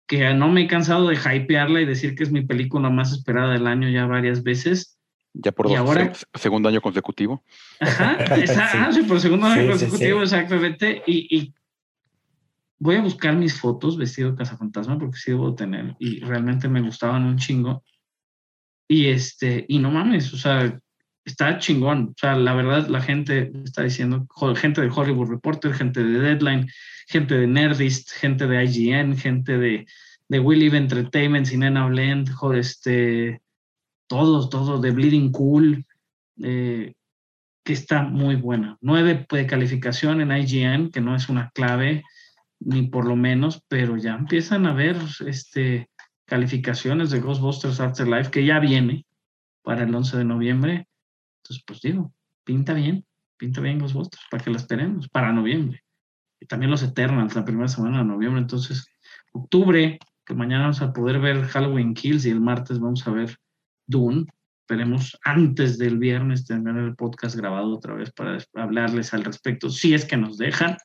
[0.08, 3.54] que no me he cansado de hypearla y decir que es mi película más esperada
[3.54, 5.00] del año ya varias veces.
[5.34, 6.14] Ya por ¿Y dos, ahora?
[6.14, 7.44] se- segundo año consecutivo.
[7.80, 8.78] Ajá, esa- Sí.
[8.80, 10.24] ah, sí, por segundo año Sí, sí, consecutivo, sí.
[10.26, 11.02] exactamente.
[11.08, 11.54] Y, y
[12.78, 16.82] voy a buscar mis fotos vestido de cazafantasma porque sí debo tener y realmente me
[16.82, 17.84] gustaban un chingo.
[18.88, 20.80] Y este, y no mames, o sea,
[21.26, 22.10] está chingón.
[22.10, 26.68] O sea, la verdad, la gente está diciendo, gente de Hollywood Reporter, gente de Deadline,
[27.07, 29.85] gente de Nerdist, gente de IGN, gente de,
[30.30, 33.41] de We Live Entertainment, Cinema Blend, joder, este,
[34.07, 35.85] todos, todos, de Bleeding Cool,
[36.41, 36.93] eh,
[37.64, 38.77] que está muy buena.
[38.81, 42.03] Nueve de calificación en IGN, que no es una clave,
[42.60, 45.89] ni por lo menos, pero ya empiezan a ver este,
[46.26, 49.06] calificaciones de Ghostbusters Afterlife, que ya viene
[49.64, 50.88] para el 11 de noviembre.
[51.46, 52.12] Entonces, pues digo,
[52.44, 53.06] pinta bien,
[53.38, 55.84] pinta bien Ghostbusters, para que la esperemos, para noviembre.
[56.40, 58.42] Y también los Eternals, la primera semana de noviembre.
[58.42, 58.88] Entonces,
[59.32, 63.38] octubre, que mañana vamos a poder ver Halloween Kills y el martes vamos a ver
[63.86, 64.26] Dune.
[64.62, 69.94] Esperemos antes del viernes tener el podcast grabado otra vez para hablarles al respecto, si
[69.94, 70.78] es que nos dejan.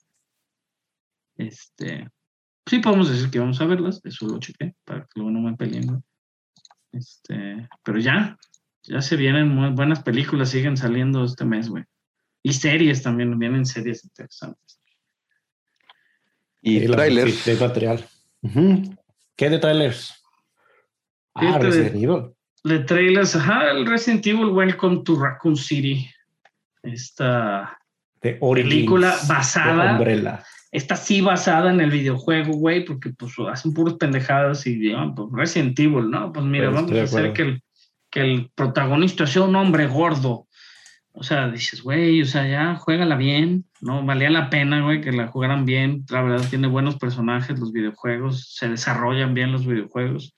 [1.37, 2.07] Este,
[2.67, 5.57] sí podemos decir que vamos a verlas, eso lo chequé, para que luego no me
[5.57, 6.05] peleen.
[6.93, 8.37] Este, pero ya,
[8.83, 11.85] ya se vienen muy buenas películas, siguen saliendo este mes, güey.
[12.43, 14.81] Y series también, vienen series interesantes.
[16.63, 17.45] Y trailers.
[17.45, 18.05] de material.
[18.43, 18.97] Ujú.
[19.37, 20.15] ¿Qué de trailers?
[21.35, 22.31] Ah, de- Resident Evil.
[22.65, 26.07] De trailers, ajá, el Resident Evil Welcome to Raccoon City.
[26.83, 27.79] Esta
[28.21, 30.45] De Película de basada- Umbrella.
[30.73, 35.29] está sí basada en el videojuego, güey, porque pues hacen puros pendejadas y ah, pues
[35.33, 36.33] Resident Evil, ¿no?
[36.33, 37.63] Pues mira, Pues, vamos a hacer que el,
[38.11, 40.47] que el protagonista sea un hombre gordo.
[41.13, 44.05] O sea, dices, güey, o sea, ya juégala bien, ¿no?
[44.05, 46.05] Valía la pena, güey, que la jugaran bien.
[46.09, 50.37] La verdad, tiene buenos personajes los videojuegos, se desarrollan bien los videojuegos.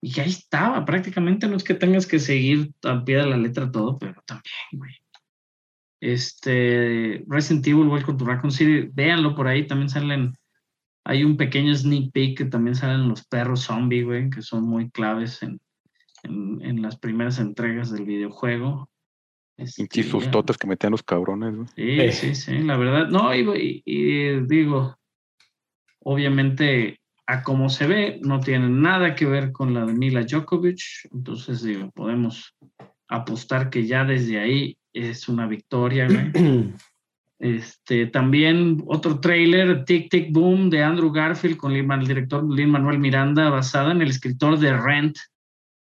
[0.00, 3.70] Y ya estaba, prácticamente no es que tengas que seguir al pie de la letra
[3.70, 4.92] todo, pero también, güey.
[6.00, 10.34] Este, Resident Evil, Welcome to Raccoon City, véanlo por ahí, también salen,
[11.04, 14.90] hay un pequeño sneak peek que también salen los perros zombie, güey, que son muy
[14.90, 15.58] claves en,
[16.24, 18.90] en, en las primeras entregas del videojuego.
[19.56, 21.54] Este, Pinches sustotes que metían los cabrones.
[21.54, 21.68] güey.
[21.76, 22.12] Sí, Eh.
[22.12, 23.08] sí, sí, la verdad.
[23.08, 24.96] No, y, y- y digo,
[26.00, 30.80] obviamente, a como se ve, no tiene nada que ver con la de Mila Djokovic.
[31.12, 32.54] Entonces, digo, podemos
[33.08, 36.32] apostar que ya desde ahí es una victoria, güey.
[37.40, 42.98] Este, también otro tráiler, Tic Tic Boom, de Andrew Garfield con el director Lin Manuel
[43.00, 45.18] Miranda, basada en el escritor de Rent,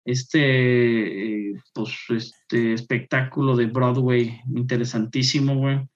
[0.06, 5.88] este, eh, pues, este espectáculo de Broadway interesantísimo, güey,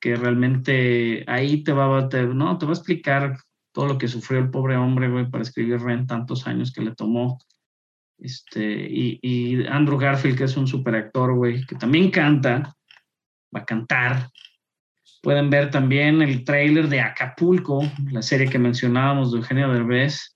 [0.00, 3.38] que realmente ahí te va, te, no, te va a explicar
[3.72, 6.94] todo lo que sufrió el pobre hombre, güey, para escribir Rent tantos años que le
[6.94, 7.38] tomó.
[8.18, 12.74] Este, y, y Andrew Garfield, que es un super actor, güey, que también canta,
[13.54, 14.30] va a cantar.
[15.22, 20.31] Pueden ver también el tráiler de Acapulco, la serie que mencionábamos de Eugenio Derbez,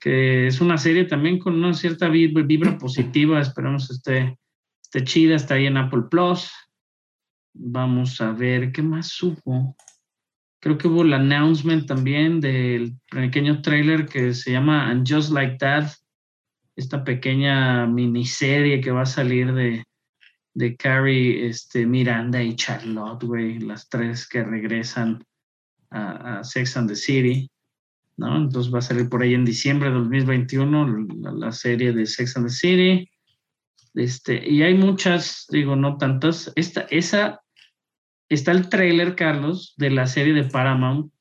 [0.00, 4.38] que es una serie también con una cierta vibra, vibra positiva, esperamos esté,
[4.82, 6.50] esté chida, está ahí en Apple Plus.
[7.52, 9.76] Vamos a ver qué más hubo.
[10.62, 15.56] Creo que hubo el announcement también del pequeño tráiler que se llama And Just Like
[15.58, 15.88] That,
[16.76, 19.82] esta pequeña miniserie que va a salir de,
[20.54, 25.24] de Carrie, este, Miranda y Charlotte, güey, las tres que regresan
[25.90, 27.50] a, a Sex and the City.
[28.20, 28.36] ¿No?
[28.36, 32.36] Entonces va a salir por ahí en diciembre de 2021 la, la serie de Sex
[32.36, 33.10] and the City.
[33.94, 36.52] Este, y hay muchas, digo, no tantas.
[36.54, 37.40] Esta, esa,
[38.28, 41.12] está el trailer, Carlos, de la serie de Paramount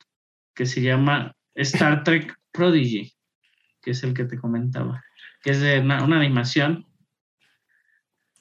[0.54, 3.14] que se llama Star Trek Prodigy,
[3.82, 5.02] que es el que te comentaba,
[5.42, 6.86] que es de una, una animación.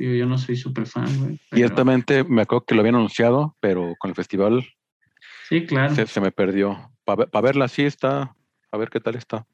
[0.00, 1.40] Digo, yo no soy súper fan, güey.
[1.52, 4.66] Ciertamente me acuerdo que lo habían anunciado, pero con el festival
[5.48, 5.94] Sí, claro.
[5.94, 6.92] se, se me perdió.
[7.04, 8.36] Para verla así está,
[8.70, 9.46] a ver qué tal está.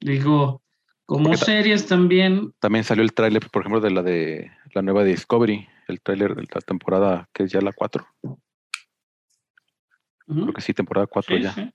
[0.00, 0.62] Digo,
[1.06, 4.82] como Porque ta- series también, También salió el tráiler, por ejemplo, de la de la
[4.82, 8.06] nueva Discovery, el tráiler de la temporada que es ya la 4.
[10.26, 11.52] ujú, Creo que sí, temporada 4 sí, ya.
[11.52, 11.70] sí.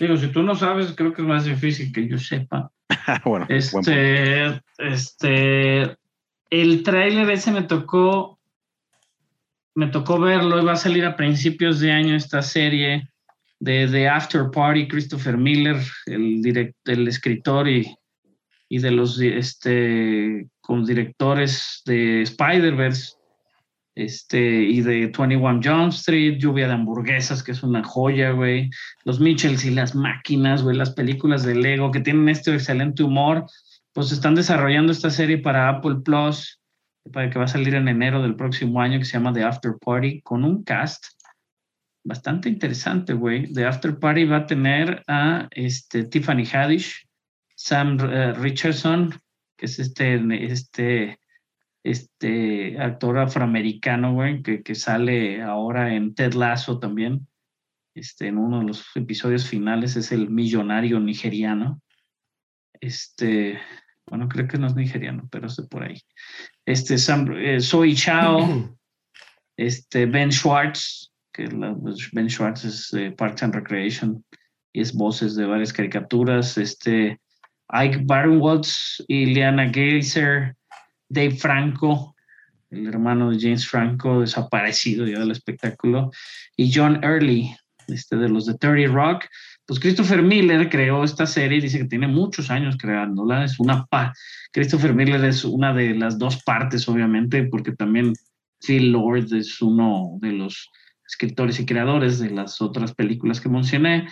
[0.00, 2.70] Digo, si tú no sabes, creo que es más difícil que yo sepa.
[3.24, 3.46] bueno.
[3.48, 5.96] Este, este,
[6.50, 8.38] el tráiler ese me tocó,
[9.74, 13.08] me tocó verlo, iba a salir a principios de año esta serie
[13.60, 15.76] de The After Party, Christopher Miller,
[16.06, 17.94] el, direct, el escritor y,
[18.68, 23.18] y de los este, con directores de Spider-Verse
[23.98, 28.70] este, y de 21 Jump Street, Lluvia de Hamburguesas, que es una joya, güey.
[29.04, 33.46] Los Mitchells y las máquinas, güey, las películas de Lego que tienen este excelente humor,
[33.92, 36.60] pues están desarrollando esta serie para Apple Plus,
[37.12, 39.72] para que va a salir en enero del próximo año, que se llama The After
[39.84, 41.04] Party, con un cast
[42.08, 43.52] bastante interesante, güey.
[43.52, 47.06] The After Party va a tener a este, Tiffany Haddish,
[47.54, 49.14] Sam eh, Richardson,
[49.56, 50.18] que es este,
[50.50, 51.20] este,
[51.84, 57.28] este actor afroamericano, güey, que, que sale ahora en Ted Lasso también.
[57.94, 61.82] Este, en uno de los episodios finales es el millonario nigeriano.
[62.80, 63.60] Este,
[64.06, 66.00] bueno, creo que no es nigeriano, pero es de por ahí.
[66.64, 68.78] Este, Sam, eh, Zoe Chao,
[69.58, 71.48] este, Ben Schwartz, que
[72.12, 74.24] Ben Schwartz es de Parks and Recreation
[74.72, 76.58] y es voces de varias caricaturas.
[76.58, 77.20] Este,
[77.68, 80.56] Ike Barinholtz y Liana Geyser,
[81.08, 82.16] Dave Franco,
[82.70, 86.10] el hermano de James Franco, desaparecido ya del espectáculo,
[86.56, 87.54] y John Early,
[87.86, 89.26] este, de los de 30 Rock.
[89.64, 94.12] Pues Christopher Miller creó esta serie, dice que tiene muchos años creándola, es una pa.
[94.52, 98.12] Christopher Miller es una de las dos partes, obviamente, porque también
[98.60, 100.68] Phil Lord es uno de los
[101.08, 104.08] escritores y creadores de las otras películas que mencioné.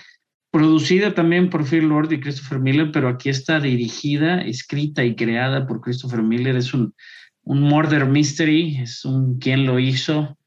[0.51, 5.67] Producida también por Phil Lord y Christopher Miller, pero aquí está dirigida, escrita y creada
[5.67, 6.57] por Christopher Miller.
[6.57, 6.95] Es un,
[7.43, 10.39] un murder mystery, es un quién lo hizo.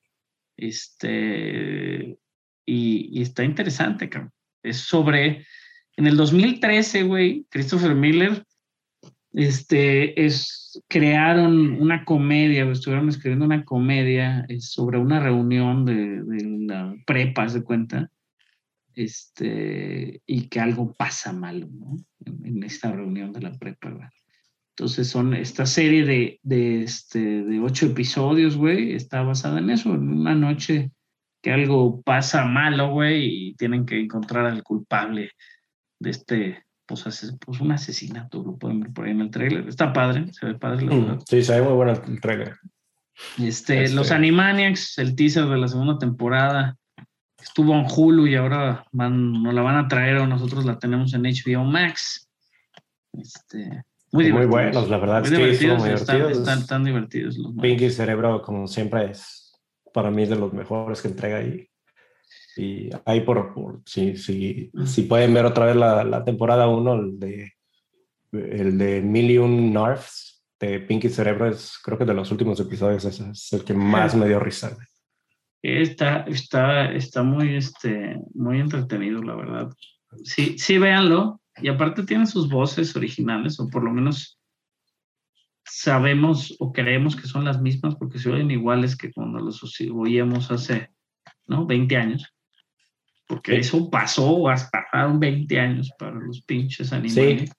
[0.58, 2.18] Este,
[2.66, 4.32] y, está interesante, cabrón.
[4.64, 5.46] Es sobre,
[5.96, 8.44] en el 2013, güey, Christopher Miller,
[9.34, 16.66] este, es, crearon una comedia, estuvieron escribiendo una comedia eh, sobre una reunión de, de
[16.68, 18.10] la prepa, ¿se cuenta?
[18.96, 21.98] Este, y que algo pasa mal, ¿no?
[22.26, 24.12] En, esta reunión de la prepa.
[24.72, 29.94] Entonces son esta serie de, de, este, de ocho episodios, güey, está basada en eso,
[29.94, 30.92] en una noche
[31.42, 35.32] que algo pasa malo, güey, y tienen que encontrar al culpable
[36.00, 39.68] de este, pues, pues un asesinato, lo pueden ver por ahí en el trailer.
[39.70, 41.16] Está padre, se ve padre, la verdad.
[41.16, 42.56] Mm, Sí, se ve muy bueno el trailer.
[43.38, 46.76] Este, Este- Los Animaniacs, el teaser de la segunda temporada,
[47.42, 51.14] estuvo en Hulu y ahora van, nos la van a traer o nosotros la tenemos
[51.14, 52.28] en HBO Max.
[53.14, 53.58] Este,
[54.12, 54.50] muy Muy divertidos.
[54.52, 56.60] buenos, la verdad Muy es divertidos, muy están, divertidos.
[56.60, 57.54] están divertidos los.
[57.62, 59.54] Pinky Cerebro, como siempre, es
[59.94, 61.69] para mí de los mejores que entrega ahí.
[62.58, 66.94] Y ahí por, por si, si, si pueden ver otra vez la, la temporada 1,
[66.94, 67.54] el de,
[68.32, 73.32] el de Million Nerfs de Pinky Cerebro es creo que de los últimos episodios ese
[73.32, 74.78] es el que más me dio risa.
[75.62, 79.70] Está, está, está muy, este, muy entretenido, la verdad.
[80.24, 81.42] Sí, sí, véanlo.
[81.62, 84.40] Y aparte tiene sus voces originales, o por lo menos
[85.66, 89.62] sabemos o creemos que son las mismas, porque se oyen iguales que cuando los
[89.92, 90.92] oíamos hace,
[91.46, 91.66] ¿no?
[91.66, 92.34] 20 años.
[93.30, 93.58] Porque Sí.
[93.60, 97.52] eso pasó, hasta pasaron 20 años para los pinches animales.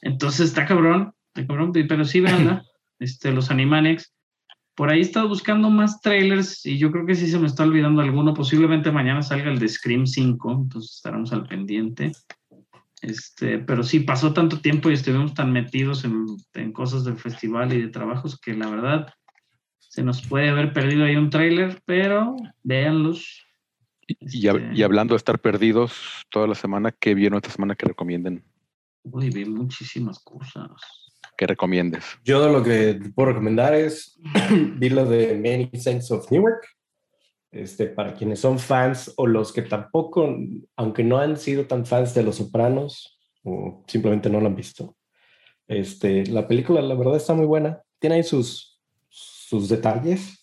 [0.00, 2.64] Entonces está cabrón, está cabrón, pero sí veanla,
[2.98, 4.10] este, los Animaniacs.
[4.74, 7.62] Por ahí he estado buscando más trailers y yo creo que sí se me está
[7.62, 8.32] olvidando alguno.
[8.32, 12.12] Posiblemente mañana salga el de Scream 5, entonces estaremos al pendiente.
[13.02, 16.24] Este, pero sí, pasó tanto tiempo y estuvimos tan metidos en,
[16.54, 19.12] en cosas del festival y de trabajos que la verdad
[19.78, 23.44] se nos puede haber perdido ahí un trailer, pero véanlos.
[24.20, 25.92] Y, Este, y hablando de estar perdidos
[26.30, 28.44] toda la semana, ¿qué vieron esta semana que recomienden?
[29.04, 30.70] Uy, vi muchísimas cosas.
[31.36, 32.04] Que recomiendes.
[32.24, 34.18] Yo de lo que puedo recomendar es
[34.76, 36.64] vi lo de Many Saints of Newark.
[37.50, 40.36] este, para quienes son fans o los que tampoco,
[40.76, 44.96] aunque no han sido tan fans de Los Sopranos o simplemente no lo han visto.
[45.68, 47.82] Este, la película, la verdad, está muy buena.
[47.98, 50.41] Tiene ahí sus, sus detalles.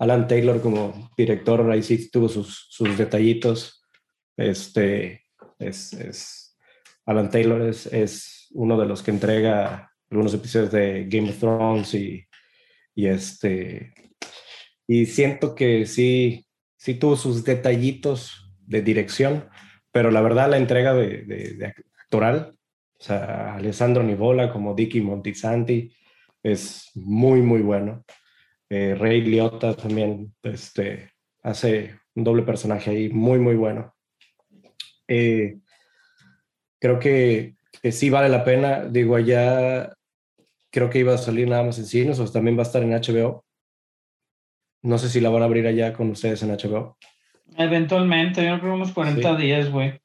[0.00, 3.86] Alan Taylor como director ahí sí tuvo sus, sus detallitos.
[4.36, 5.26] Este,
[5.58, 6.56] es,
[7.06, 11.94] Alan Taylor es, es, uno de los que entrega algunos episodios de Game of Thrones
[11.94, 12.26] y,
[12.96, 13.94] y este
[14.92, 19.48] y siento que sí, sí tuvo sus detallitos de dirección,
[19.92, 22.56] pero la verdad la entrega de, de, actoral,
[22.98, 25.94] o sea, Alessandro Nivola como Dicky Montisanti
[26.42, 28.04] es muy, muy bueno.
[28.70, 31.10] Eh, Ray Liotta también este,
[31.42, 33.94] hace un doble personaje ahí muy, muy bueno.
[35.08, 35.58] Eh,
[36.78, 38.84] creo que, que, sí vale la pena.
[38.84, 39.92] Digo, allá
[40.70, 42.92] creo que iba a salir nada más en cines o también va a estar en
[42.92, 43.44] HBO.
[44.82, 46.96] No sé si la van a abrir allá con ustedes en HBO.
[47.56, 50.00] Eventualmente, yo creo unos 40 días, güey.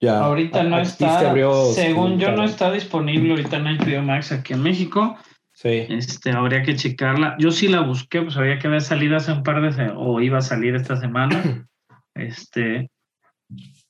[0.00, 0.18] Ya.
[0.18, 1.32] Ahorita no está,
[1.74, 5.16] según yo no está disponible ahorita en HBO Max aquí en México.
[5.60, 5.86] Sí.
[5.90, 7.36] Este, habría que checarla.
[7.38, 10.38] Yo sí la busqué, pues había que haber salido hace un par de o iba
[10.38, 11.66] a salir esta semana.
[12.12, 12.90] Este,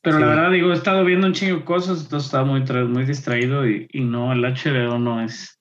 [0.03, 3.05] pero la verdad digo, he estado viendo un chingo de cosas, entonces estaba muy, muy
[3.05, 5.59] distraído y, y no, el HBO no es,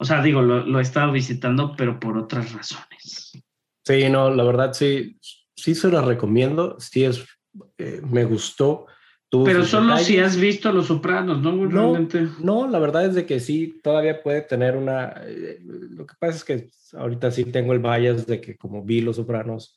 [0.00, 3.32] o sea, digo, lo, lo he estado visitando, pero por otras razones.
[3.84, 5.18] Sí, no, la verdad sí,
[5.54, 6.76] sí se la recomiendo.
[6.80, 7.24] Sí es,
[7.78, 8.86] eh, me gustó.
[9.42, 11.52] Pero solo si has visto Los Sopranos, ¿no?
[11.52, 12.08] No,
[12.40, 15.14] no, la verdad es de que sí, todavía puede tener una...
[15.26, 19.00] Eh, lo que pasa es que ahorita sí tengo el bias de que como vi
[19.00, 19.76] Los Sopranos,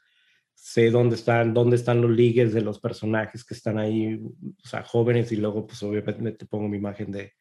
[0.54, 4.84] sé dónde están, dónde están los ligues de los personajes que están ahí, o sea,
[4.84, 7.34] jóvenes, y luego pues obviamente pongo mi imagen de,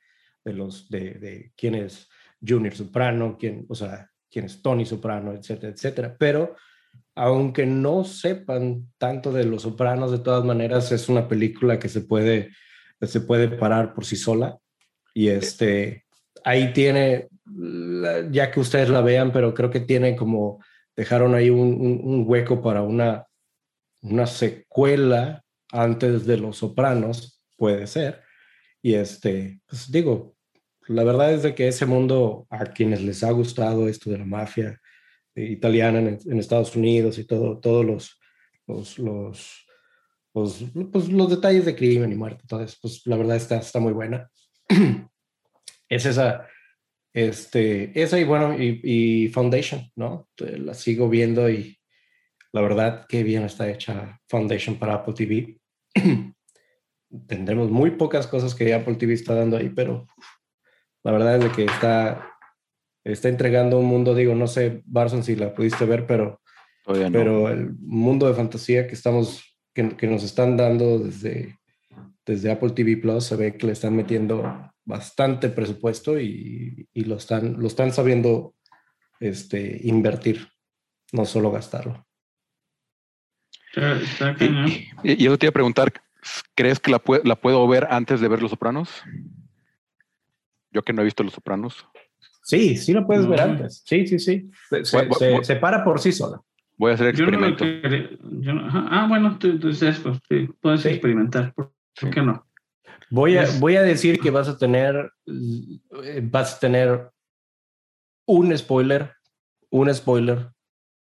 [0.45, 2.09] de los, de, de quién es
[2.47, 6.17] Junior Soprano, quién, o sea, quién es Tony Soprano, etcétera, etcétera.
[6.19, 6.57] Pero
[7.17, 12.03] aunque no sepan tanto de Los Sopranos, de todas maneras es una película que se
[12.03, 12.51] puede,
[13.01, 14.59] se puede parar por sí sola.
[15.15, 16.05] Y este,
[16.45, 17.29] ahí tiene,
[18.31, 20.63] ya que ustedes la vean, pero creo que tiene como,
[20.95, 23.25] dejaron ahí un, hueco para una,
[24.03, 28.23] una secuela antes de Los Sopranos, puede ser.
[28.83, 30.37] Y este, pues digo,
[30.87, 34.27] la verdad es de que ese mundo, a quienes les ha gustado esto de la
[34.27, 34.79] mafia
[35.37, 38.21] italiana en, Estados Unidos y todo, todos los,
[38.67, 39.67] los, los,
[40.33, 44.31] pues, los, detalles de crimen y muerte, entonces, pues la verdad está, está muy buena.
[45.89, 46.47] es esa,
[47.13, 50.29] este, esa y bueno, y, y, Foundation, ¿no?
[50.39, 51.79] La sigo viendo y
[52.53, 55.59] la verdad, qué bien está hecha Foundation para Apple TV.
[57.29, 60.07] Tendremos muy pocas cosas que Apple TV está dando ahí, pero
[61.05, 62.36] la verdad es que está,
[63.13, 66.41] está entregando un mundo, digo, no sé, Barson, si la pudiste ver, pero,
[66.85, 71.57] pero el mundo de fantasía que estamos, que, que, nos están dando desde,
[72.25, 77.17] desde Apple TV Plus, se ve que le están metiendo bastante presupuesto y, y lo,
[77.17, 78.55] están, lo están sabiendo
[79.21, 80.49] este, invertir,
[81.13, 82.05] no solo gastarlo.
[85.05, 85.93] y, yo te iba a preguntar,
[86.57, 88.91] ¿crees que la, la puedo ver antes de ver Los Sopranos?
[90.73, 91.87] Yo que no he visto Los Sopranos.
[92.47, 93.83] Sí, sí lo puedes ver antes.
[93.85, 94.49] Sí, sí, sí.
[94.85, 96.41] Se, para por sí sola.
[96.77, 97.65] Voy a hacer experimento.
[98.73, 101.53] ah, bueno, tú, tú pues, puedes experimentar.
[101.55, 101.73] ¿Por,
[102.13, 102.47] qué no?
[103.11, 107.11] Voy a, voy a decir que vas a tener, eh, vas a tener
[108.27, 109.13] un spoiler,
[109.71, 110.51] un spoiler,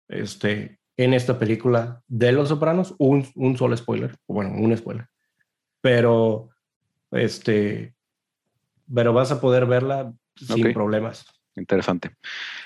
[0.08, 5.06] este, en esta película de Los Sopranos, un, un solo spoiler, bueno, un spoiler.
[5.82, 6.48] Pero,
[7.10, 7.94] este,
[8.92, 11.26] pero vas a poder verla sin problemas.
[11.56, 12.10] Interesante.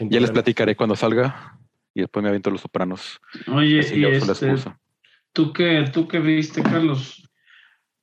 [0.01, 1.57] ya les platicaré cuando salga
[1.95, 3.21] y después me aviento Los Sopranos.
[3.47, 4.55] Oye, y este,
[5.33, 7.23] ¿tú, qué, ¿tú qué viste, Carlos?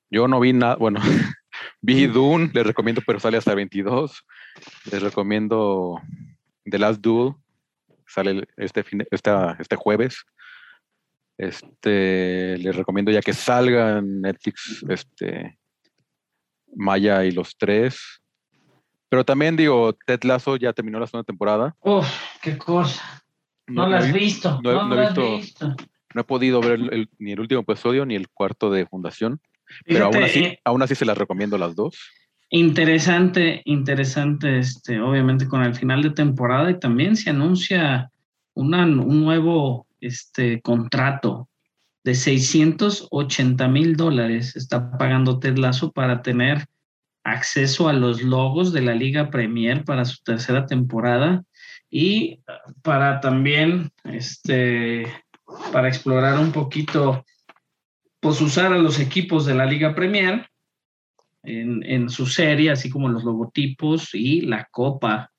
[0.10, 1.02] Yo no vi nada, bueno,
[1.81, 4.23] vi Dune, les recomiendo, pero sale hasta el 22.
[4.91, 6.02] Les recomiendo
[6.64, 7.34] The Last Duel,
[8.07, 10.23] sale este, fin este jueves.
[11.38, 15.60] Este, les recomiendo ya que salga en Netflix este,
[16.76, 18.22] Maya y los tres.
[19.10, 21.76] Pero también digo, Ted Lasso ya terminó la segunda temporada.
[21.82, 22.08] Uf,
[22.42, 23.24] qué cosa.
[23.68, 24.60] No, la has visto.
[24.64, 25.76] No, no, he visto,
[26.14, 29.40] No he podido ver ni el último episodio ni el cuarto de Fundación.
[29.86, 31.98] pero aún así, eh, aún así se las recomiendo las dos.
[32.50, 38.10] Interesante, interesante, este, obviamente con el final de temporada y también se anuncia
[38.54, 41.50] una, un nuevo este, contrato
[42.06, 46.66] de 680 mil dólares está pagando Ted Lasso para tener
[47.28, 51.44] acceso a los logos de la Liga Premier para su tercera temporada
[51.90, 52.41] y
[52.82, 55.06] para también este
[55.72, 57.26] para explorar un poquito,
[58.22, 60.49] pues usar a los equipos de la Liga Premier
[61.44, 65.32] en, en su serie, así como los logotipos y la copa,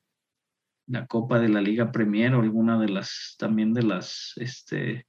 [0.87, 5.07] la copa de la Liga Premier o alguna de las, también de las, este,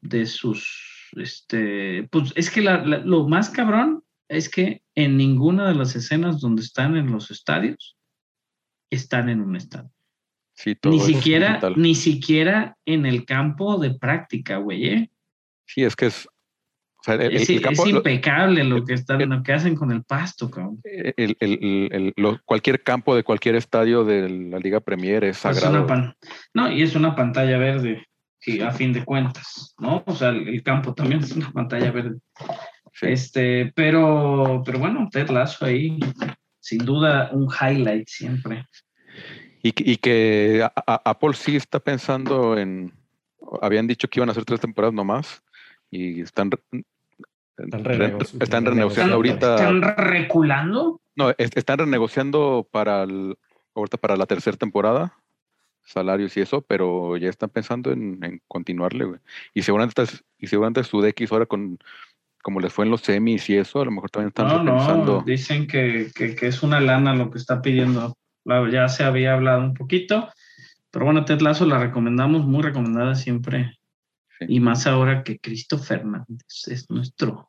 [0.00, 5.68] de sus, este, pues es que la- la- lo más cabrón es que en ninguna
[5.68, 7.96] de las escenas donde están en los estadios,
[8.90, 9.90] están en un estadio.
[10.56, 14.86] Sí, todo Ni es siquiera, ni siquiera en el campo de práctica, güey.
[14.86, 15.10] ¿eh?
[15.66, 16.26] Sí, es que es.
[16.26, 19.52] O sea, el, el- Es, el es campo, lo- impecable lo que están, lo que
[19.52, 20.80] hacen con el pasto, cabrón.
[20.84, 25.36] el- el- el- el- lo- cualquier campo de cualquier estadio de la Liga Premier es
[25.36, 25.70] Es sagrado.
[25.78, 26.14] una pan-
[26.54, 28.06] no, y es una pantalla verde,
[28.38, 30.02] sí, a fin de cuentas, ¿no?
[30.06, 32.20] O sea, el, el campo también es una pantalla verde.
[32.94, 33.06] Sí.
[33.08, 35.98] Este, pero, pero bueno, Ted Lasso ahí,
[36.60, 38.66] sin duda, un highlight siempre.
[39.62, 42.92] Y, que- y que a- a- Apple sí está pensando en.
[43.60, 45.42] Habían dicho que iban a hacer tres temporadas nomás
[45.90, 46.50] y están.
[47.56, 49.54] Están re- renego- están renegociando ahorita.
[49.56, 51.00] ¿Están reculando?
[51.16, 53.36] No, es- están renegociando para el,
[53.74, 55.14] ahorita para la tercera temporada,
[55.84, 59.20] salarios y eso, pero ya están pensando en, en continuarle, güey.
[59.52, 60.02] Y seguramente,
[60.38, 61.78] y seguramente su DX ahora con
[62.44, 65.22] como les fue en los semis y eso, a lo mejor también están No, no,
[65.22, 68.14] dicen que, que- que es una lana lo que está pidiendo.
[68.44, 70.28] La- Ya se había hablado un poquito,
[70.90, 73.78] pero bueno, Ted Lasso la recomendamos, muy recomendada siempre.
[74.38, 74.44] Sí.
[74.48, 77.48] Y más ahora que Cristo Fernández es nuestro.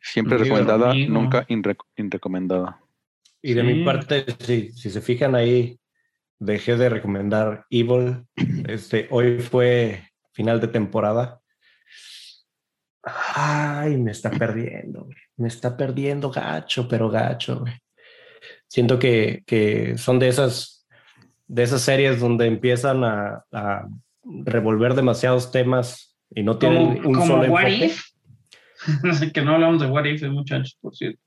[0.00, 1.12] Siempre Amigo, recomendada, amigo.
[1.12, 2.78] nunca inre- inrecomendada.
[3.42, 3.66] Y de Sí.
[3.66, 5.80] mi parte, sí, si se fijan ahí,
[6.38, 8.24] dejé de recomendar Evil.
[8.68, 11.40] Este, hoy fue final de temporada.
[13.34, 15.16] Ay, me está perdiendo, güey.
[15.36, 17.60] me está perdiendo gacho, pero gacho.
[17.60, 17.72] güey.
[18.68, 20.86] Siento que, que son de esas,
[21.46, 23.86] de esas series donde empiezan a, a
[24.24, 27.84] revolver demasiados temas y no tienen Como, un como solo What enfoque.
[27.86, 28.04] If.
[29.32, 31.20] que no hablamos de What If, eh, muchachos, por cierto.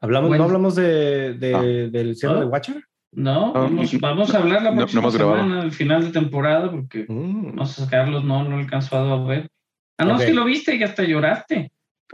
[0.00, 0.42] Hablamos, Bueno.
[0.44, 1.62] ¿No hablamos de, de- Ah.
[1.62, 2.40] del cierre Ah.
[2.40, 2.82] de Watcher?
[3.12, 5.36] No, Ah, vamos, no, vamos a hablar la no- no próxima hemos grabado.
[5.42, 7.54] semana, al final de temporada, porque Mm.
[7.54, 9.48] no sé, Carlos no, no alcanzó a ver.
[9.98, 10.22] Ah, no, Ok.
[10.22, 11.70] sí lo viste y hasta lloraste.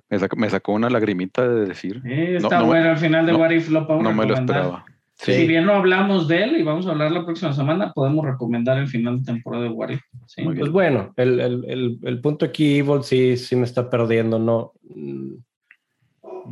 [0.08, 2.02] Me sacó, me sacó una lagrimita de decir.
[2.04, 4.14] Eh, No, está no me- bueno, al final de no- What If lo podemos No
[4.22, 4.84] me lo esperaba.
[5.14, 5.46] Si Sí.
[5.46, 8.88] bien no hablamos de él y vamos a hablar la próxima semana, podemos recomendar el
[8.88, 10.00] final de temporada de What If.
[10.26, 10.42] Sí.
[10.42, 10.60] Muy bien.
[10.60, 14.72] Pues bueno, el, el- el- el punto aquí, Evil, sí, sí me está perdiendo, no.
[14.82, 15.34] mm,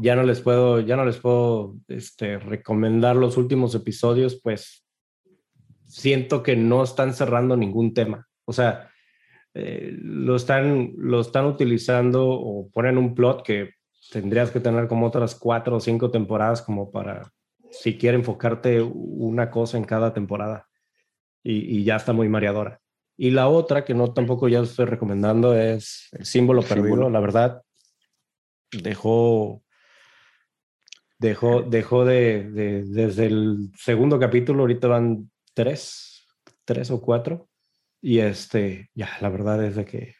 [0.00, 4.84] Ya no les puedo, ya no les puedo este, recomendar los últimos episodios, pues
[5.86, 8.28] siento que no están cerrando ningún tema.
[8.44, 8.90] O sea,
[9.60, 13.70] eh, lo, están, lo están utilizando o ponen un plot que
[14.10, 17.30] tendrías que tener como otras cuatro o cinco temporadas como para
[17.70, 20.66] siquiera enfocarte una cosa en cada temporada.
[21.42, 22.80] Y, y ya está muy mareadora.
[23.16, 26.86] Y la otra, que no tampoco ya estoy recomendando, es el símbolo El perdido.
[26.88, 27.10] símbolo.
[27.10, 27.62] La verdad,
[28.70, 29.62] dejó,
[31.18, 36.26] dejó, dejó de, de- desde el segundo capítulo, ahorita van tres,
[36.64, 37.48] tres o cuatro.
[38.00, 40.14] Y este, ya, la verdad es de que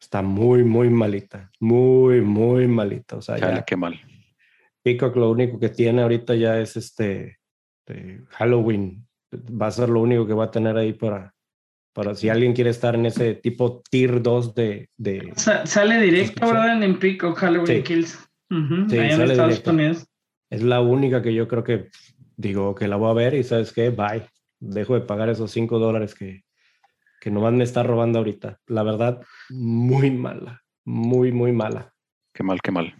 [0.00, 3.16] está muy, muy malita, muy, muy malita.
[3.16, 4.00] O sea, Chale, ya qué mal.
[4.82, 7.38] Peacock lo único que tiene ahorita ya es este,
[7.86, 9.06] de Halloween.
[9.32, 11.34] Va a ser lo único que va a tener ahí para,
[11.92, 16.46] para si alguien quiere estar en ese tipo tier 2 de, de Sa- sale directo.
[16.46, 16.82] ¿verdad?
[16.82, 17.82] En Peacock Halloween Sí.
[17.82, 18.18] Kills.
[18.88, 19.70] Sí, allá en Estados directo.
[19.70, 20.06] Unidos.
[20.50, 21.88] es la única que yo creo que
[22.36, 24.26] digo que la voy a ver y sabes qué, bye.
[24.58, 26.42] Dejo de pagar esos 5 dólares que,
[27.20, 28.58] que nomás me está robando ahorita.
[28.66, 29.20] La verdad,
[29.50, 31.92] muy mala, muy, muy mala.
[32.32, 32.94] Qué mal, qué mal.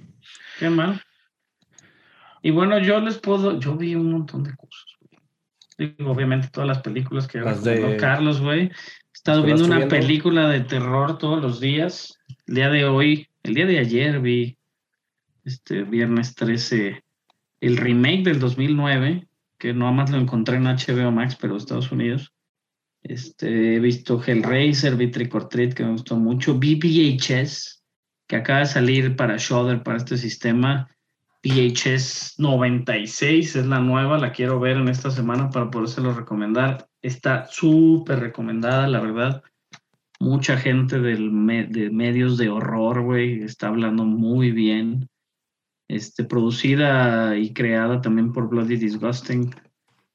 [0.59, 1.03] Qué mal.
[2.43, 4.85] Y bueno, yo les puedo, yo vi un montón de cosas.
[5.01, 5.91] güey.
[5.97, 8.67] Digo, obviamente todas las películas que Las de- Carlos, güey.
[8.67, 8.73] He
[9.15, 12.19] estado viendo una película de terror todos los días.
[12.47, 14.57] El día de hoy, el día de ayer vi,
[15.45, 17.03] este viernes 13,
[17.61, 19.27] el remake del 2009,
[19.59, 22.33] que no más lo encontré en HBO Max, pero de Estados Unidos.
[23.03, 26.59] Este, he visto Hellraiser, vi Trick que me gustó mucho.
[26.59, 26.79] Vi
[28.27, 30.89] que acaba de salir para Shudder, para este sistema.
[31.43, 36.87] VHS 96 es la nueva, la quiero ver en esta semana para podérselo recomendar.
[37.01, 39.43] Está súper recomendada, la verdad.
[40.19, 41.31] Mucha gente del
[41.71, 45.09] de medios de horror, güey, está hablando muy bien.
[45.89, 49.51] Este, producida y creada también por Bloody Disgusting,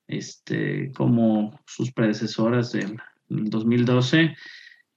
[0.08, 2.98] este, como sus predecesoras del,
[3.30, 4.36] del 2012.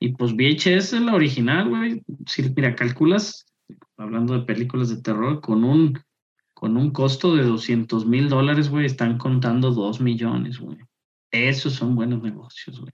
[0.00, 2.02] Y pues VHS es la original, güey.
[2.26, 3.46] Si, mira, calculas,
[3.96, 5.98] hablando de películas de terror, con un,
[6.54, 10.78] con un costo de 200 mil dólares, güey, están contando 2 millones, güey.
[11.30, 12.92] Esos son buenos negocios, güey.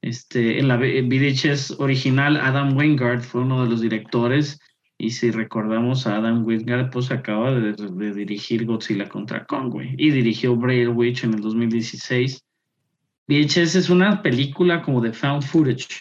[0.00, 4.60] Este, en la VHS original, Adam Wingard fue uno de los directores.
[5.00, 9.94] Y si recordamos a Adam Wingard, pues acaba de, dirigir Godzilla contra Kong, güey.
[9.96, 12.44] Y dirigió Blair Witch en el 2016.
[13.28, 16.00] VHS es una película como de found footage,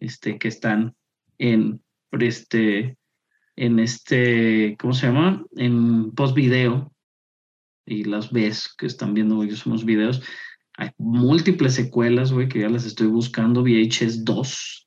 [0.00, 0.94] este, que están
[1.38, 1.82] en
[2.12, 2.96] este,
[3.56, 5.44] en este, ¿cómo se llama?
[5.56, 6.90] En post video
[7.84, 10.22] y las ves que están viendo ellos unos videos.
[10.78, 13.62] Hay múltiples secuelas, güey, que ya las estoy buscando.
[13.62, 14.85] VHS 2,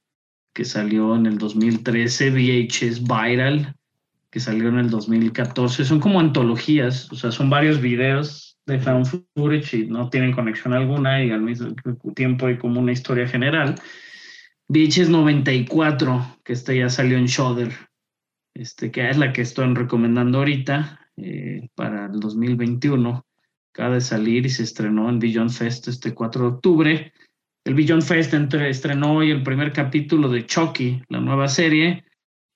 [0.59, 2.31] que salió en el 2013.
[2.31, 3.77] VHS Viral,
[4.29, 5.85] que salió en el 2014.
[5.85, 9.05] Son como antologías, o sea, son varios videos de found
[9.37, 11.73] footage y no tienen conexión alguna y al mismo
[12.13, 13.75] tiempo hay como una historia general.
[14.67, 17.71] VHS 94, que este ya salió en Shudder,
[18.53, 23.25] este, que es la que estoy recomendando ahorita eh, para el 2021.
[23.71, 27.13] Acaba de salir y se estrenó en Beyond Fest este 4 de octubre.
[27.69, 32.03] El Beyond Fest estrenó hoy el primer capítulo de Chucky, la nueva serie,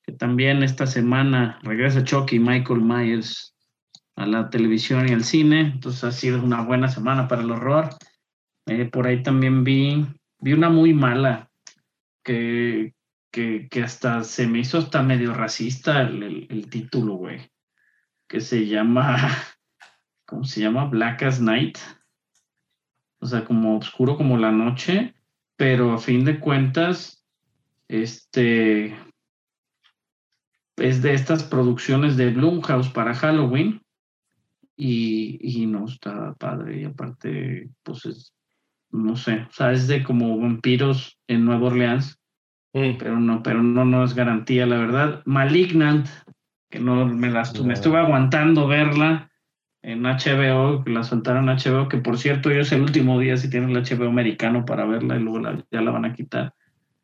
[0.01, 3.55] que también esta semana regresa Chucky, Michael Myers,
[4.15, 5.59] a la televisión y al cine.
[5.59, 7.89] Entonces ha sido una buena semana para el horror.
[8.65, 10.03] Eh, por ahí también vi,
[10.39, 11.47] vi una muy mala
[12.23, 12.95] que,
[13.31, 17.51] que, que hasta se me hizo hasta medio racista el, el- el título, güey.
[18.27, 19.15] Que se llama,
[20.25, 20.85] ¿cómo se llama?
[20.85, 21.77] Black as Night.
[23.23, 25.13] O sea, como oscuro como la noche,
[25.55, 27.25] pero a fin de cuentas,
[27.87, 28.95] este
[30.77, 33.81] es de estas producciones de Blumhouse para Halloween.
[34.75, 36.81] Y, y no está padre.
[36.81, 38.33] Y aparte, pues es,
[38.91, 42.19] no sé, o sea, es de como vampiros en Nueva Orleans
[42.73, 42.97] Mm.
[42.97, 45.21] pero no, pero no, no es garantía, la verdad.
[45.25, 46.07] Malignant,
[46.69, 47.65] que no me las No.
[47.65, 49.31] me estuve aguantando verla
[49.83, 53.37] en HBO, que la soltaron en HBO, que por cierto, hoy es el último día
[53.37, 56.53] si tienes el HBO americano para verla y luego la- ya la van a quitar.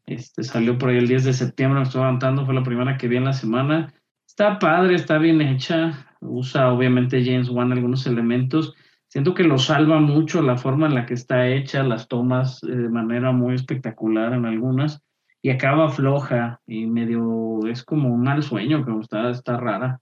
[0.06, 3.08] Este salió por ahí el 10 de septiembre, me estuve aguantando, fue la primera que
[3.08, 3.94] vi en la semana.
[4.26, 8.74] Está padre, está bien hecha, usa obviamente James Wan algunos elementos.
[9.08, 12.68] Siento que lo salva mucho la forma en la que está hecha, las tomas eh,
[12.68, 15.02] de manera muy espectacular en algunas
[15.42, 20.00] y acaba floja y medio es como un mal sueño, como está, está rara.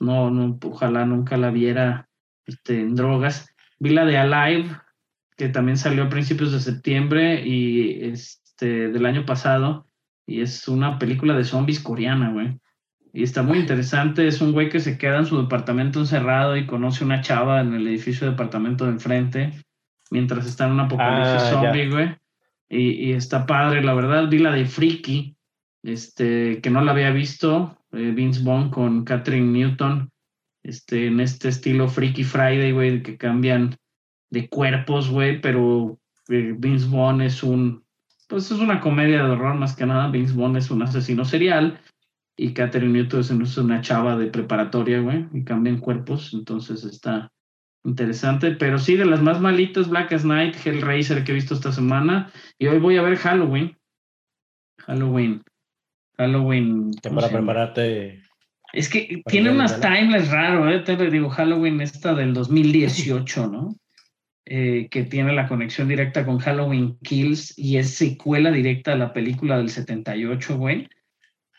[0.00, 2.08] No, no, ojalá nunca la viera
[2.46, 3.48] este, en drogas.
[3.78, 4.70] Vi la de Alive,
[5.36, 9.86] que también salió a principios de septiembre y este del año pasado,
[10.26, 12.58] y es una película de zombies coreana, güey.
[13.12, 16.66] Y está muy interesante, es un güey que se queda en su departamento encerrado y
[16.66, 19.52] conoce una chava en el edificio de departamento de enfrente,
[20.10, 21.50] mientras está en un apocalipsis Ah, ya.
[21.62, 22.16] zombie, güey.
[22.68, 25.36] Y, y está padre, la verdad, vi la de Freaky,
[25.84, 30.10] este, que no la había visto, eh, Vince Vaughn con Catherine Newton,
[30.62, 33.76] este, en este estilo Freaky Friday, güey, que cambian
[34.30, 35.98] de cuerpos, güey, pero
[36.28, 37.84] eh, Vince Vaughn es un,
[38.28, 41.80] pues es una comedia de horror más que nada, Vince Vaughn es un asesino serial
[42.36, 47.30] y Catherine Newton es una chava de preparatoria, güey, y cambian cuerpos, entonces está
[47.84, 51.70] interesante, pero sí, de las más malitas, Black as Night, Hellraiser que he visto esta
[51.70, 53.76] semana, y hoy voy a ver Halloween.
[54.78, 55.42] Halloween.
[56.16, 56.92] Halloween.
[57.02, 58.22] Que ¿cómo para prepararte.
[58.72, 60.80] Es que tiene unas timelines raro, ¿eh?
[60.80, 63.76] Te digo, Halloween esta del 2018, ¿no?
[64.46, 69.12] Eh, que tiene la conexión directa con Halloween Kills y es secuela directa a la
[69.12, 70.88] película del 78, güey.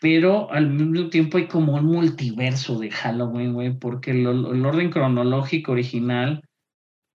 [0.00, 4.90] Pero al mismo tiempo hay como un multiverso de Halloween, güey, porque el, el orden
[4.90, 6.45] cronológico original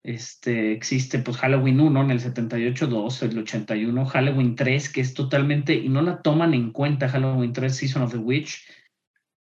[0.04, 5.14] este, existe, pues Halloween 1 en el 78, 2, el 81, Halloween 3, que es
[5.14, 8.66] totalmente, y no la toman en cuenta Halloween 3, Season of the Witch,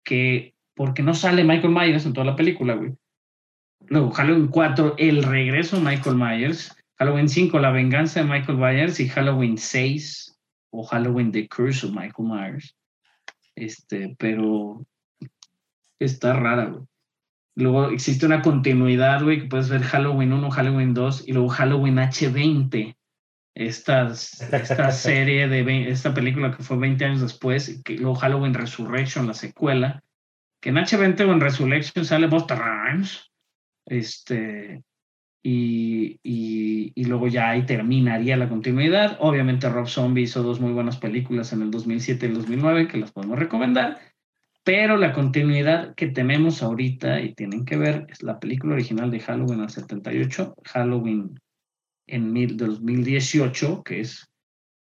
[0.05, 2.95] que porque no sale Michael Myers en toda la película, güey.
[3.87, 6.75] Luego, Halloween 4, el regreso de Michael Myers.
[6.97, 8.99] Halloween 5, la venganza de Michael Myers.
[8.99, 10.41] Y Halloween 6,
[10.71, 12.77] o Halloween The Curse of Michael Myers.
[13.55, 14.85] Este, pero
[15.99, 16.85] está rara, güey.
[17.57, 21.97] Luego existe una continuidad, güey, que puedes ver Halloween 1, Halloween 2 y luego Halloween
[21.99, 22.97] H20.
[23.57, 28.17] Estas, esta serie de ve- esta película que fue 20 años después, y que luego
[28.17, 30.03] Halloween Resurrection, la secuela,
[30.61, 33.31] que en H20 o en Resurrection sale Busta Rhymes,
[33.87, 34.83] este,
[35.45, 39.19] y, y, y luego ya ahí terminaría la continuidad.
[39.21, 42.99] Obviamente Rob Zombie hizo dos muy buenas películas en el 2007 y el 2009 que
[42.99, 44.01] las podemos recomendar,
[44.65, 49.21] pero la continuidad que tenemos ahorita y tienen que ver es la película original de
[49.21, 51.39] Halloween al 78, Halloween
[52.07, 54.27] en mil, 2018, que es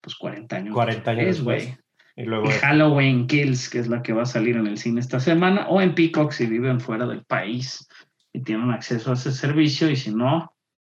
[0.01, 1.65] pues 40 años 40 años después.
[1.65, 1.77] güey.
[2.17, 2.49] Y luego.
[2.49, 5.67] Y Halloween Kills, que es la que va a salir en el cine esta semana,
[5.69, 7.87] o en Peacock si viven fuera del país
[8.33, 10.53] y tienen acceso a ese servicio, y si no,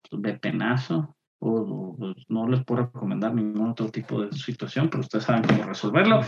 [0.09, 1.15] pues ve penazo.
[1.41, 5.63] o- o no les puedo recomendar ningún otro tipo de situación, pero ustedes saben cómo
[5.63, 6.21] resolverlo.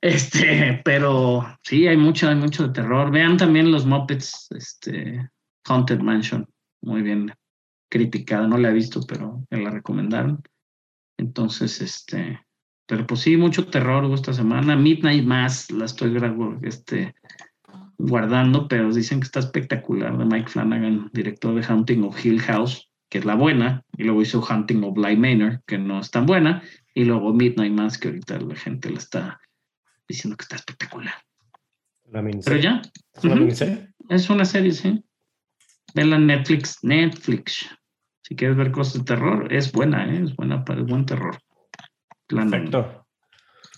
[0.00, 3.10] Este, pero sí, hay mucho, hay mucho de terror.
[3.10, 5.28] Vean también los Muppets, este,
[5.66, 6.46] Haunted Mansion,
[6.82, 7.32] muy bien
[7.90, 10.42] criticada, no la he visto, pero me la recomendaron.
[11.18, 12.40] Entonces, este,
[12.86, 14.76] pero pues sí, mucho terror esta semana.
[14.76, 16.16] Midnight Mass la estoy
[16.62, 17.14] este,
[17.98, 22.88] guardando, pero dicen que está espectacular de Mike Flanagan, director de Haunting of Hill House,
[23.10, 26.26] que es la buena, y luego hizo Hunting of Bly Manor, que no es tan
[26.26, 26.62] buena,
[26.94, 29.40] y luego Midnight Mass, que ahorita la gente la está
[30.08, 31.14] diciendo que está espectacular.
[32.10, 32.80] La Pero ya,
[33.14, 33.42] ¿Es una Ujú.
[33.44, 33.88] miniserie?
[34.08, 35.04] es una serie, sí.
[35.94, 37.68] Vela Netflix, Netflix.
[38.22, 40.22] Si quieres ver cosas de terror, es buena, ¿eh?
[40.24, 41.38] es buena para es buen terror.
[42.26, 43.06] Plan- Perfecto.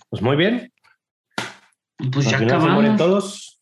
[0.09, 0.73] Pues muy bien.
[2.13, 2.97] Pues ya Al acabamos.
[2.97, 3.61] todos.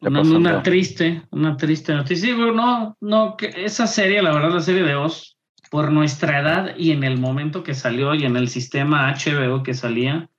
[0.00, 2.28] Una, triste, una triste noticia.
[2.28, 5.36] Sí, bueno, no, no, que esa serie, la verdad, la serie de Oz,
[5.70, 9.74] por nuestra edad y en el momento que salió y en el sistema HBO que
[9.74, 10.30] salía,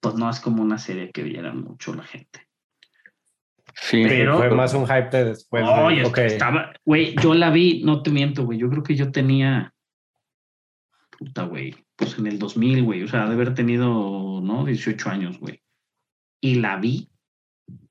[0.00, 2.46] pues no es como una serie que viera mucho la gente.
[3.74, 5.62] Sí, Pero- Fue más un hype de después.
[5.64, 6.18] de- ok.
[6.18, 9.72] estaba, güey, yo la vi, no te miento, güey, yo creo que yo tenía,
[11.16, 14.64] puta, güey, pues en el 2000, güey, o sea, de haber tenido, ¿no?
[14.64, 15.62] 18 años, güey.
[16.40, 17.08] Y la vi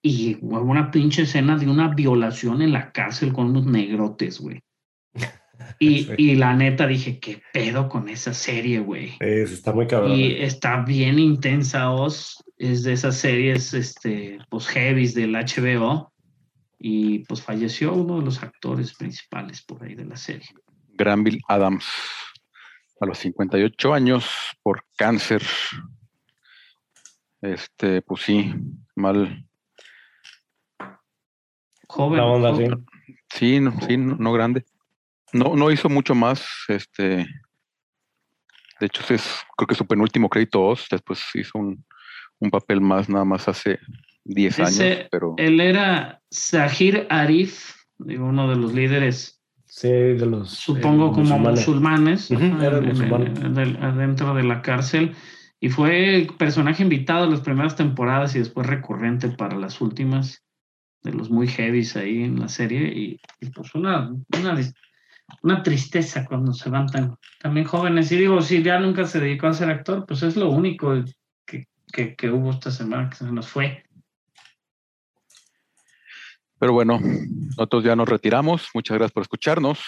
[0.02, 4.62] y hubo una pinche escena de una violación en la cárcel con unos negrotes, güey.
[5.80, 6.12] Y, Sí.
[6.18, 9.14] y la neta dije, ¿qué pedo con esa serie, güey?
[9.20, 10.12] Es- está muy cabrón.
[10.14, 16.12] Y está bien intensa Oz, es de esas series, este, pues heavies del HBO.
[16.80, 20.48] Y pues falleció uno de los actores principales por ahí de la serie.
[20.94, 21.86] Granville Adams,
[23.00, 24.26] a los 58 años,
[24.64, 25.42] por cáncer.
[27.42, 28.54] Este, pues sí,
[28.96, 29.46] mal.
[31.88, 32.18] Joven.
[32.18, 32.86] La onda, joven.
[33.30, 34.66] Sí, no, sí, no, no grande.
[35.34, 36.46] No, no hizo mucho más.
[36.68, 37.26] Este,
[38.80, 39.24] de hecho, es
[39.56, 40.74] creo que su penúltimo crédito.
[40.90, 41.86] Después hizo un,
[42.40, 43.80] un papel más, nada más hace
[44.24, 45.08] 10 años.
[45.12, 50.50] Pero Él era Zahir Arif, digo, uno de los líderes, Sí, de los.
[50.50, 52.30] supongo eh, como musulmanes.
[52.32, 55.16] musulmanes, era en- en- en- adentro de la cárcel.
[55.60, 60.44] Y fue personaje invitado en las primeras temporadas y después recurrente para las últimas,
[61.04, 62.88] de los muy heavies ahí en la serie.
[62.96, 64.56] Y, y pues una, una,
[65.44, 68.12] una tristeza cuando se van tan, también jóvenes.
[68.12, 70.94] Y digo, si ya nunca se dedicó a ser actor, pues es lo único
[71.46, 73.84] que, que, que hubo esta semana que se nos fue.
[76.60, 78.70] Pero bueno, nosotros ya nos retiramos.
[78.74, 79.80] Muchas gracias por escucharnos.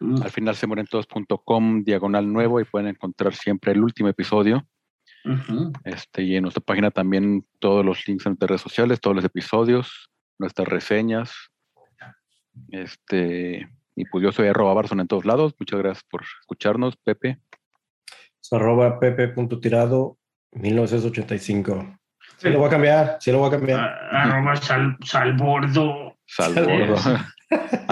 [0.00, 4.66] Mm, Al final se todos.com diagonal nuevo y pueden encontrar siempre el último episodio.
[5.84, 9.24] Este, y en nuestra página también todos los links en nuestras redes sociales, todos los
[9.24, 11.32] episodios, nuestras reseñas.
[12.70, 13.68] Este,
[14.00, 15.54] y pues yo soy arroba Barson en todos lados.
[15.58, 17.38] Muchas gracias por escucharnos, Pepe.
[18.40, 20.16] Es arroba pepe.tirado
[20.52, 21.98] 1985.
[22.38, 23.16] Sí, lo voy a cambiar.
[23.20, 23.80] Sí, lo voy a cambiar.
[23.80, 26.16] A- Arroba sal, salbordo.
[26.26, 26.66] Salvo.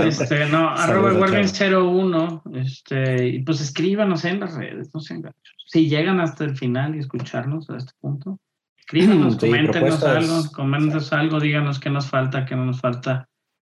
[0.05, 1.91] Este, no, arroba Saludos, Wargen chao.
[1.91, 2.43] 01.
[2.57, 5.57] Este, y pues escríbanos en las redes, no sean gachos.
[5.67, 8.39] Si llegan hasta el final y escucharnos a este punto,
[8.77, 10.31] escríbanos, Sí, coméntenos propuestas.
[10.31, 13.31] algo, coméntenos algo, díganos qué nos falta, qué no nos falta.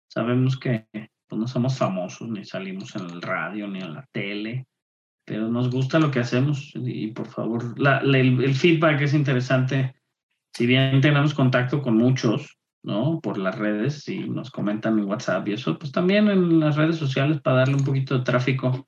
[0.07, 0.87] Sabemos que
[1.33, 4.67] pues, no somos famosos, ni salimos en el radio, ni en la tele,
[5.25, 9.13] pero nos gusta lo que hacemos y por favor, la- la- el, el feedback es
[9.13, 9.95] interesante.
[10.53, 13.19] Si bien tenemos contacto con muchos, ¿no?
[13.21, 16.97] Por las redes y nos comentan en WhatsApp y eso, pues también en las redes
[16.97, 18.87] sociales para darle un poquito de tráfico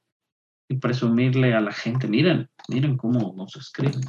[0.70, 4.02] y presumirle a la gente, miren, miren cómo nos escriben.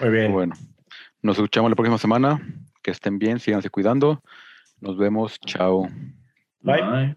[0.00, 0.32] Muy bien.
[0.32, 0.54] Bueno,
[1.22, 2.40] nos escuchamos la próxima semana.
[2.82, 4.22] Que estén bien, síganse cuidando.
[4.80, 5.88] Nos vemos, chao.
[6.62, 6.82] Bye.
[6.82, 7.16] Bye.